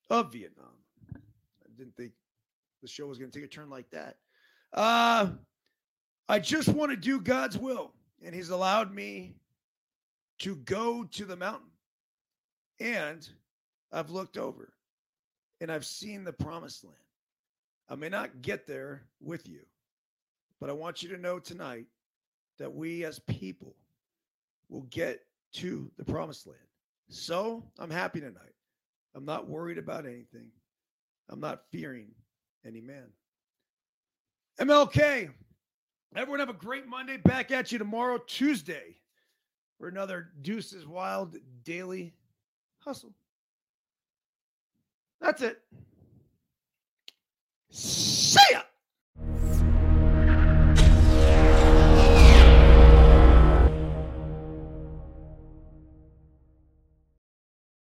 of 0.10 0.32
Vietnam. 0.32 0.68
I 1.16 1.70
didn't 1.78 1.96
think 1.96 2.12
the 2.82 2.88
show 2.88 3.08
was 3.08 3.18
going 3.18 3.32
to 3.32 3.40
take 3.40 3.46
a 3.46 3.52
turn 3.52 3.70
like 3.70 3.90
that. 3.92 4.18
Uh, 4.74 5.30
I 6.28 6.40
just 6.40 6.70
want 6.70 6.92
to 6.92 6.98
do 6.98 7.20
God's 7.20 7.58
will, 7.58 7.94
and 8.24 8.34
He's 8.34 8.50
allowed 8.50 8.94
me 8.94 9.36
to 10.40 10.56
go 10.56 11.04
to 11.04 11.26
the 11.26 11.36
mountain. 11.36 11.70
And 12.80 13.28
I've 13.92 14.10
looked 14.10 14.38
over 14.38 14.74
and 15.62 15.72
I've 15.72 15.86
seen 15.86 16.24
the 16.24 16.34
promised 16.34 16.84
land. 16.84 16.98
I 17.88 17.96
may 17.96 18.10
not 18.10 18.42
get 18.42 18.66
there 18.66 19.04
with 19.22 19.48
you, 19.48 19.62
but 20.60 20.70
I 20.70 20.74
want 20.74 21.04
you 21.04 21.10
to 21.10 21.18
know 21.18 21.40
tonight 21.40 21.86
that 22.58 22.74
we 22.74 23.06
as 23.06 23.20
people 23.20 23.76
will 24.70 24.88
get 24.90 25.22
to 25.54 25.92
the 25.98 26.06
promised 26.06 26.48
land. 26.48 26.60
So 27.10 27.64
I'm 27.80 27.92
happy 27.92 28.20
tonight. 28.20 28.54
I'm 29.16 29.26
not 29.26 29.48
worried 29.48 29.78
about 29.78 30.06
anything. 30.06 30.50
I'm 31.30 31.40
not 31.40 31.62
fearing 31.72 32.08
any 32.66 32.82
man. 32.82 33.06
MLK, 34.60 35.30
everyone 36.16 36.40
have 36.40 36.50
a 36.50 36.54
great 36.54 36.88
Monday. 36.88 37.18
Back 37.18 37.52
at 37.52 37.72
you 37.72 37.78
tomorrow, 37.78 38.20
Tuesday, 38.28 38.98
for 39.78 39.88
another 39.88 40.30
Deuces 40.42 40.86
Wild 40.86 41.36
daily 41.64 42.14
hustle. 42.80 43.14
That's 45.22 45.42
it. 45.42 45.60
See 47.70 48.40
ya. 48.52 48.62